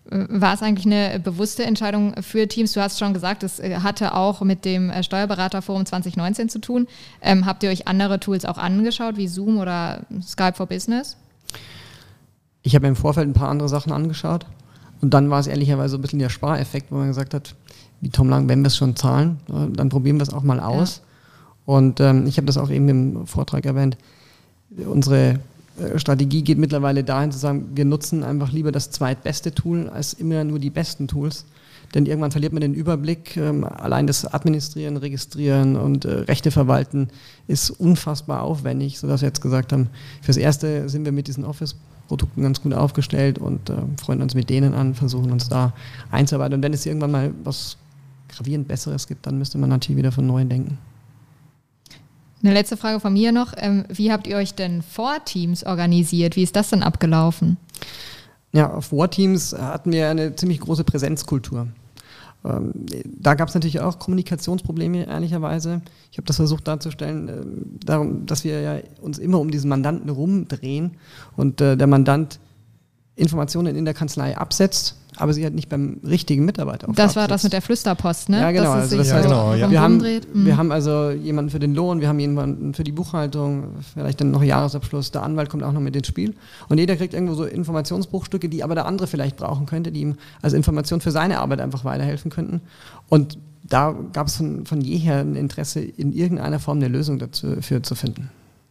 War 0.10 0.54
es 0.54 0.62
eigentlich 0.62 0.86
eine 0.86 1.20
bewusste 1.20 1.64
Entscheidung 1.64 2.16
für 2.22 2.48
Teams? 2.48 2.74
Du 2.74 2.82
hast 2.82 3.00
schon 3.00 3.14
gesagt, 3.14 3.44
es 3.44 3.60
äh, 3.60 3.78
hatte 3.78 4.14
auch 4.14 4.42
mit 4.42 4.66
dem 4.66 4.90
äh, 4.90 5.04
Steuerberaterforum 5.04 5.86
2019 5.86 6.50
zu 6.50 6.60
tun. 6.60 6.88
Ähm, 7.22 7.46
habt 7.46 7.64
ihr 7.64 7.70
euch 7.70 7.88
andere 7.88 8.20
Tools 8.20 8.44
auch 8.44 8.58
angeschaut, 8.58 9.16
wie 9.16 9.28
Zoom 9.28 9.58
oder 9.58 10.02
Skype 10.22 10.54
for 10.56 10.66
Business? 10.66 11.16
Ich 12.62 12.76
habe 12.76 12.84
mir 12.84 12.90
im 12.90 12.96
Vorfeld 12.96 13.28
ein 13.28 13.34
paar 13.34 13.50
andere 13.50 13.70
Sachen 13.70 13.94
angeschaut. 13.94 14.46
Und 15.02 15.14
dann 15.14 15.30
war 15.30 15.40
es 15.40 15.48
ehrlicherweise 15.48 15.98
ein 15.98 16.02
bisschen 16.02 16.20
der 16.20 16.30
Spareffekt, 16.30 16.92
wo 16.92 16.96
man 16.96 17.08
gesagt 17.08 17.34
hat, 17.34 17.56
wie 18.02 18.10
Tom 18.10 18.30
Lang, 18.30 18.50
wenn 18.50 18.62
wir 18.62 18.68
es 18.68 18.76
schon 18.76 18.96
zahlen, 18.96 19.40
dann 19.48 19.90
probieren 19.90 20.18
wir 20.18 20.24
es 20.24 20.34
auch 20.34 20.44
mal 20.44 20.60
aus. 20.60 20.98
Ja. 20.98 21.74
Und 21.74 22.00
ähm, 22.00 22.26
ich 22.28 22.38
habe 22.38 22.48
das 22.48 22.58
auch 22.58 22.70
eben 22.70 22.90
im 22.90 23.28
Vortrag 23.28 23.66
erwähnt. 23.66 23.98
Unsere 24.86 25.40
äh, 25.80 26.00
Strategie 26.00 26.42
geht 26.42 26.58
mittlerweile 26.58 27.04
dahin 27.04 27.32
zu 27.32 27.38
sagen, 27.38 27.70
wir 27.76 27.86
nutzen 27.86 28.24
einfach 28.24 28.52
lieber 28.52 28.72
das 28.72 28.92
zweitbeste 28.92 29.54
Tool 29.54 29.90
als 29.90 30.14
immer 30.14 30.44
nur 30.44 30.60
die 30.60 30.70
besten 30.70 31.08
Tools. 31.08 31.46
Denn 31.94 32.06
irgendwann 32.06 32.32
verliert 32.32 32.54
man 32.54 32.62
den 32.62 32.74
Überblick. 32.74 33.38
Ähm, 33.38 33.64
allein 33.64 34.08
das 34.08 34.26
Administrieren, 34.26 34.98
Registrieren 34.98 35.76
und 35.76 36.06
äh, 36.06 36.12
Rechte 36.22 36.52
verwalten 36.52 37.10
ist 37.48 37.70
unfassbar 37.70 38.44
aufwendig, 38.44 39.00
sodass 39.00 39.22
wir 39.22 39.28
jetzt 39.28 39.42
gesagt 39.42 39.74
haben, 39.74 39.90
fürs 40.22 40.38
Erste 40.38 40.88
sind 40.90 41.06
wir 41.06 41.12
mit 41.12 41.28
diesen 41.28 41.44
Office-Produkten 41.44 42.42
ganz 42.42 42.62
gut 42.62 42.74
aufgestellt 42.74 43.40
und 43.40 43.70
äh, 43.70 43.74
freuen 44.02 44.22
uns 44.22 44.36
mit 44.36 44.50
denen 44.50 44.74
an, 44.74 44.96
versuchen 44.96 45.32
uns 45.32 45.50
da 45.50 45.74
einzuarbeiten. 46.12 46.56
Und 46.56 46.64
wenn 46.64 46.74
es 46.74 46.86
irgendwann 46.86 47.12
mal 47.12 47.32
was 47.44 47.78
gravierend 48.32 48.68
Besseres 48.68 49.08
gibt, 49.08 49.26
dann 49.26 49.38
müsste 49.38 49.58
man 49.58 49.70
natürlich 49.70 49.98
wieder 49.98 50.12
von 50.12 50.26
neu 50.26 50.44
denken. 50.46 50.78
Eine 52.44 52.54
letzte 52.54 52.78
Frage 52.78 53.00
von 53.00 53.14
mir 53.14 53.32
noch. 53.32 53.54
Ähm, 53.58 53.86
wie 53.88 54.12
habt 54.12 54.26
ihr 54.26 54.38
euch 54.38 54.56
denn 54.56 54.82
vor 54.82 55.24
Teams 55.26 55.64
organisiert? 55.64 56.36
Wie 56.36 56.44
ist 56.44 56.56
das 56.56 56.70
denn 56.70 56.82
abgelaufen? 56.82 57.58
Ja, 58.52 58.82
vor 58.82 59.10
Teams 59.10 59.54
hatten 59.54 59.92
wir 59.92 60.10
eine 60.10 60.36
ziemlich 60.36 60.60
große 60.60 60.84
Präsenzkultur. 60.84 61.68
Ähm, 62.44 62.72
da 63.06 63.36
gab 63.36 63.50
es 63.50 63.54
natürlich 63.54 63.80
auch 63.80 64.00
Kommunikationsprobleme, 64.00 65.06
ehrlicherweise. 65.06 65.82
Ich 66.12 66.18
habe 66.18 66.26
das 66.26 66.38
versucht 66.38 66.68
darzustellen, 66.68 67.30
äh, 67.30 67.86
darum, 67.86 68.26
dass 68.26 68.44
wir 68.44 68.60
ja 68.62 68.80
uns 69.02 69.20
immer 69.20 69.40
um 69.40 69.52
diesen 69.52 69.70
Mandanten 69.70 70.10
rumdrehen 70.10 70.98
und 71.38 71.62
äh, 71.62 71.78
der 71.78 71.88
Mandant 71.88 72.40
Informationen 73.22 73.76
in 73.76 73.86
der 73.86 73.94
Kanzlei 73.94 74.38
absetzt 74.38 74.96
aber 75.18 75.34
sie 75.34 75.46
hat 75.46 75.54
nicht 75.54 75.70
beim 75.70 76.00
richtigen 76.06 76.46
Mitarbeiter 76.46 76.88
Das 76.96 77.16
war 77.16 77.28
das 77.28 77.44
mit 77.44 77.54
der 77.54 77.62
Flüsterpost, 77.62 78.30
ne? 78.30 78.40
Ja, 78.40 78.52
genau. 78.52 78.72
Also 78.72 78.98
das 78.98 79.10
ja, 79.10 79.16
heißt, 79.16 79.28
genau 79.28 79.54
ja. 79.54 79.70
wir, 79.70 79.82
haben, 79.82 79.98
mhm. 79.98 80.46
wir 80.46 80.58
haben 80.58 80.72
also 80.72 81.12
jemanden 81.12 81.52
für 81.52 81.60
den 81.60 81.76
Lohn, 81.76 82.00
wir 82.02 82.08
haben 82.08 82.20
jemanden 82.20 82.74
für 82.74 82.84
die 82.84 82.92
Buchhaltung, 82.92 83.76
vielleicht 83.94 84.22
dann 84.22 84.32
noch 84.32 84.42
Jahresabschluss, 84.42 85.12
der 85.12 85.24
Anwalt 85.24 85.50
kommt 85.50 85.64
auch 85.64 85.74
noch 85.74 85.82
mit 85.82 85.96
ins 85.96 86.08
Spiel. 86.08 86.34
Und 86.70 86.78
jeder 86.78 86.96
kriegt 86.96 87.14
irgendwo 87.14 87.34
so 87.34 87.44
Informationsbruchstücke, 87.44 88.48
die 88.48 88.64
aber 88.64 88.76
der 88.76 88.86
andere 88.86 89.08
vielleicht 89.08 89.38
brauchen 89.38 89.66
könnte, 89.66 89.92
die 89.92 90.02
ihm 90.02 90.16
als 90.42 90.54
Information 90.54 91.02
für 91.02 91.12
seine 91.12 91.40
Arbeit 91.40 91.60
einfach 91.60 91.84
weiterhelfen 91.84 92.32
könnten. 92.32 92.62
Und 93.10 93.38
da 93.64 93.94
gab 94.14 94.28
es 94.28 94.38
von, 94.38 94.66
von 94.66 94.82
jeher 94.82 95.20
ein 95.20 95.36
Interesse, 95.36 95.82
in 95.82 96.14
irgendeiner 96.14 96.60
Form 96.60 96.78
eine 96.78 96.88
Lösung 96.88 97.20
dafür 97.20 97.84
zu 97.84 97.96
finden. 97.96 98.30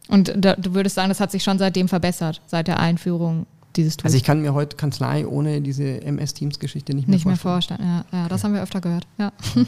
Und 0.09 0.33
da, 0.35 0.55
du 0.55 0.73
würdest 0.73 0.95
sagen, 0.95 1.09
das 1.09 1.19
hat 1.19 1.31
sich 1.31 1.43
schon 1.43 1.59
seitdem 1.59 1.87
verbessert, 1.87 2.41
seit 2.47 2.67
der 2.67 2.79
Einführung 2.79 3.45
dieses 3.75 3.97
Tool. 3.97 4.05
Also 4.05 4.17
ich 4.17 4.23
kann 4.23 4.41
mir 4.41 4.53
heute 4.53 4.77
Kanzlei 4.77 5.25
ohne 5.25 5.61
diese 5.61 6.01
MS-Teams-Geschichte 6.01 6.93
nicht 6.93 7.07
mehr 7.07 7.15
nicht 7.15 7.23
vorstellen. 7.23 7.79
Nicht 7.79 7.87
mehr 7.87 7.97
vorstellen, 7.97 8.05
ja, 8.11 8.23
ja 8.23 8.29
das 8.29 8.43
haben 8.43 8.53
wir 8.53 8.61
öfter 8.61 8.81
gehört. 8.81 9.07
Ja. 9.17 9.31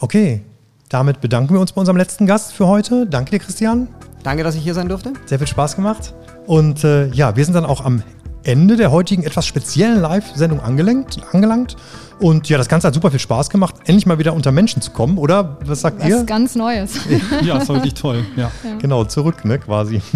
Okay, 0.00 0.42
damit 0.88 1.20
bedanken 1.20 1.54
wir 1.54 1.60
uns 1.60 1.72
bei 1.72 1.80
unserem 1.80 1.96
letzten 1.96 2.26
Gast 2.26 2.52
für 2.52 2.66
heute. 2.66 3.06
Danke 3.06 3.30
dir, 3.30 3.38
Christian. 3.38 3.88
Danke, 4.22 4.42
dass 4.42 4.54
ich 4.54 4.62
hier 4.62 4.74
sein 4.74 4.88
durfte. 4.88 5.12
Sehr 5.24 5.38
viel 5.38 5.46
Spaß 5.46 5.76
gemacht. 5.76 6.12
Und 6.46 6.84
äh, 6.84 7.08
ja, 7.08 7.36
wir 7.36 7.44
sind 7.44 7.54
dann 7.54 7.64
auch 7.64 7.84
am 7.84 8.02
Ende 8.44 8.76
der 8.76 8.90
heutigen 8.90 9.22
etwas 9.22 9.46
speziellen 9.46 10.00
Live-Sendung 10.00 10.60
angelangt. 10.60 11.76
Und 12.20 12.48
ja, 12.48 12.58
das 12.58 12.68
Ganze 12.68 12.86
hat 12.86 12.94
super 12.94 13.10
viel 13.10 13.20
Spaß 13.20 13.50
gemacht, 13.50 13.74
endlich 13.86 14.06
mal 14.06 14.18
wieder 14.18 14.34
unter 14.34 14.52
Menschen 14.52 14.80
zu 14.80 14.92
kommen, 14.92 15.18
oder? 15.18 15.58
Was 15.64 15.80
sagt 15.80 16.00
Was 16.00 16.08
ihr? 16.08 16.18
Was 16.18 16.26
ganz 16.26 16.54
Neues. 16.54 17.00
ja, 17.42 17.58
ist 17.58 17.68
wirklich 17.68 17.94
toll. 17.94 18.24
Ja. 18.36 18.50
ja. 18.62 18.76
Genau, 18.78 19.04
zurück, 19.04 19.44
ne, 19.44 19.58
quasi. 19.58 20.00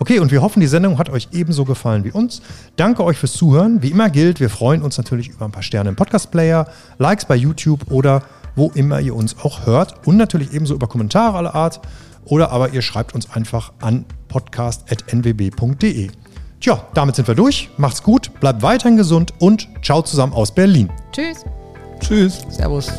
Okay, 0.00 0.20
und 0.20 0.30
wir 0.30 0.42
hoffen, 0.42 0.60
die 0.60 0.68
Sendung 0.68 0.96
hat 0.98 1.10
euch 1.10 1.28
ebenso 1.32 1.64
gefallen 1.64 2.04
wie 2.04 2.12
uns. 2.12 2.40
Danke 2.76 3.02
euch 3.02 3.18
fürs 3.18 3.32
Zuhören. 3.32 3.82
Wie 3.82 3.90
immer 3.90 4.10
gilt, 4.10 4.38
wir 4.38 4.48
freuen 4.48 4.82
uns 4.82 4.96
natürlich 4.96 5.28
über 5.28 5.44
ein 5.44 5.50
paar 5.50 5.64
Sterne 5.64 5.88
im 5.88 5.96
Podcast-Player, 5.96 6.68
Likes 6.98 7.24
bei 7.24 7.34
YouTube 7.34 7.90
oder 7.90 8.22
wo 8.54 8.70
immer 8.74 9.00
ihr 9.00 9.16
uns 9.16 9.36
auch 9.42 9.66
hört. 9.66 10.06
Und 10.06 10.16
natürlich 10.16 10.52
ebenso 10.52 10.74
über 10.74 10.86
Kommentare 10.86 11.36
aller 11.36 11.54
Art. 11.54 11.80
Oder 12.24 12.52
aber 12.52 12.72
ihr 12.72 12.82
schreibt 12.82 13.14
uns 13.14 13.30
einfach 13.30 13.72
an 13.80 14.04
podcast.nwb.de. 14.28 16.10
Tja, 16.60 16.80
damit 16.94 17.16
sind 17.16 17.28
wir 17.28 17.34
durch. 17.34 17.70
Macht's 17.76 18.02
gut, 18.02 18.30
bleibt 18.40 18.62
weiterhin 18.62 18.96
gesund 18.96 19.32
und 19.38 19.68
ciao 19.82 20.02
zusammen 20.02 20.32
aus 20.32 20.52
Berlin. 20.52 20.90
Tschüss. 21.12 21.44
Tschüss. 22.00 22.44
Servus. 22.50 22.90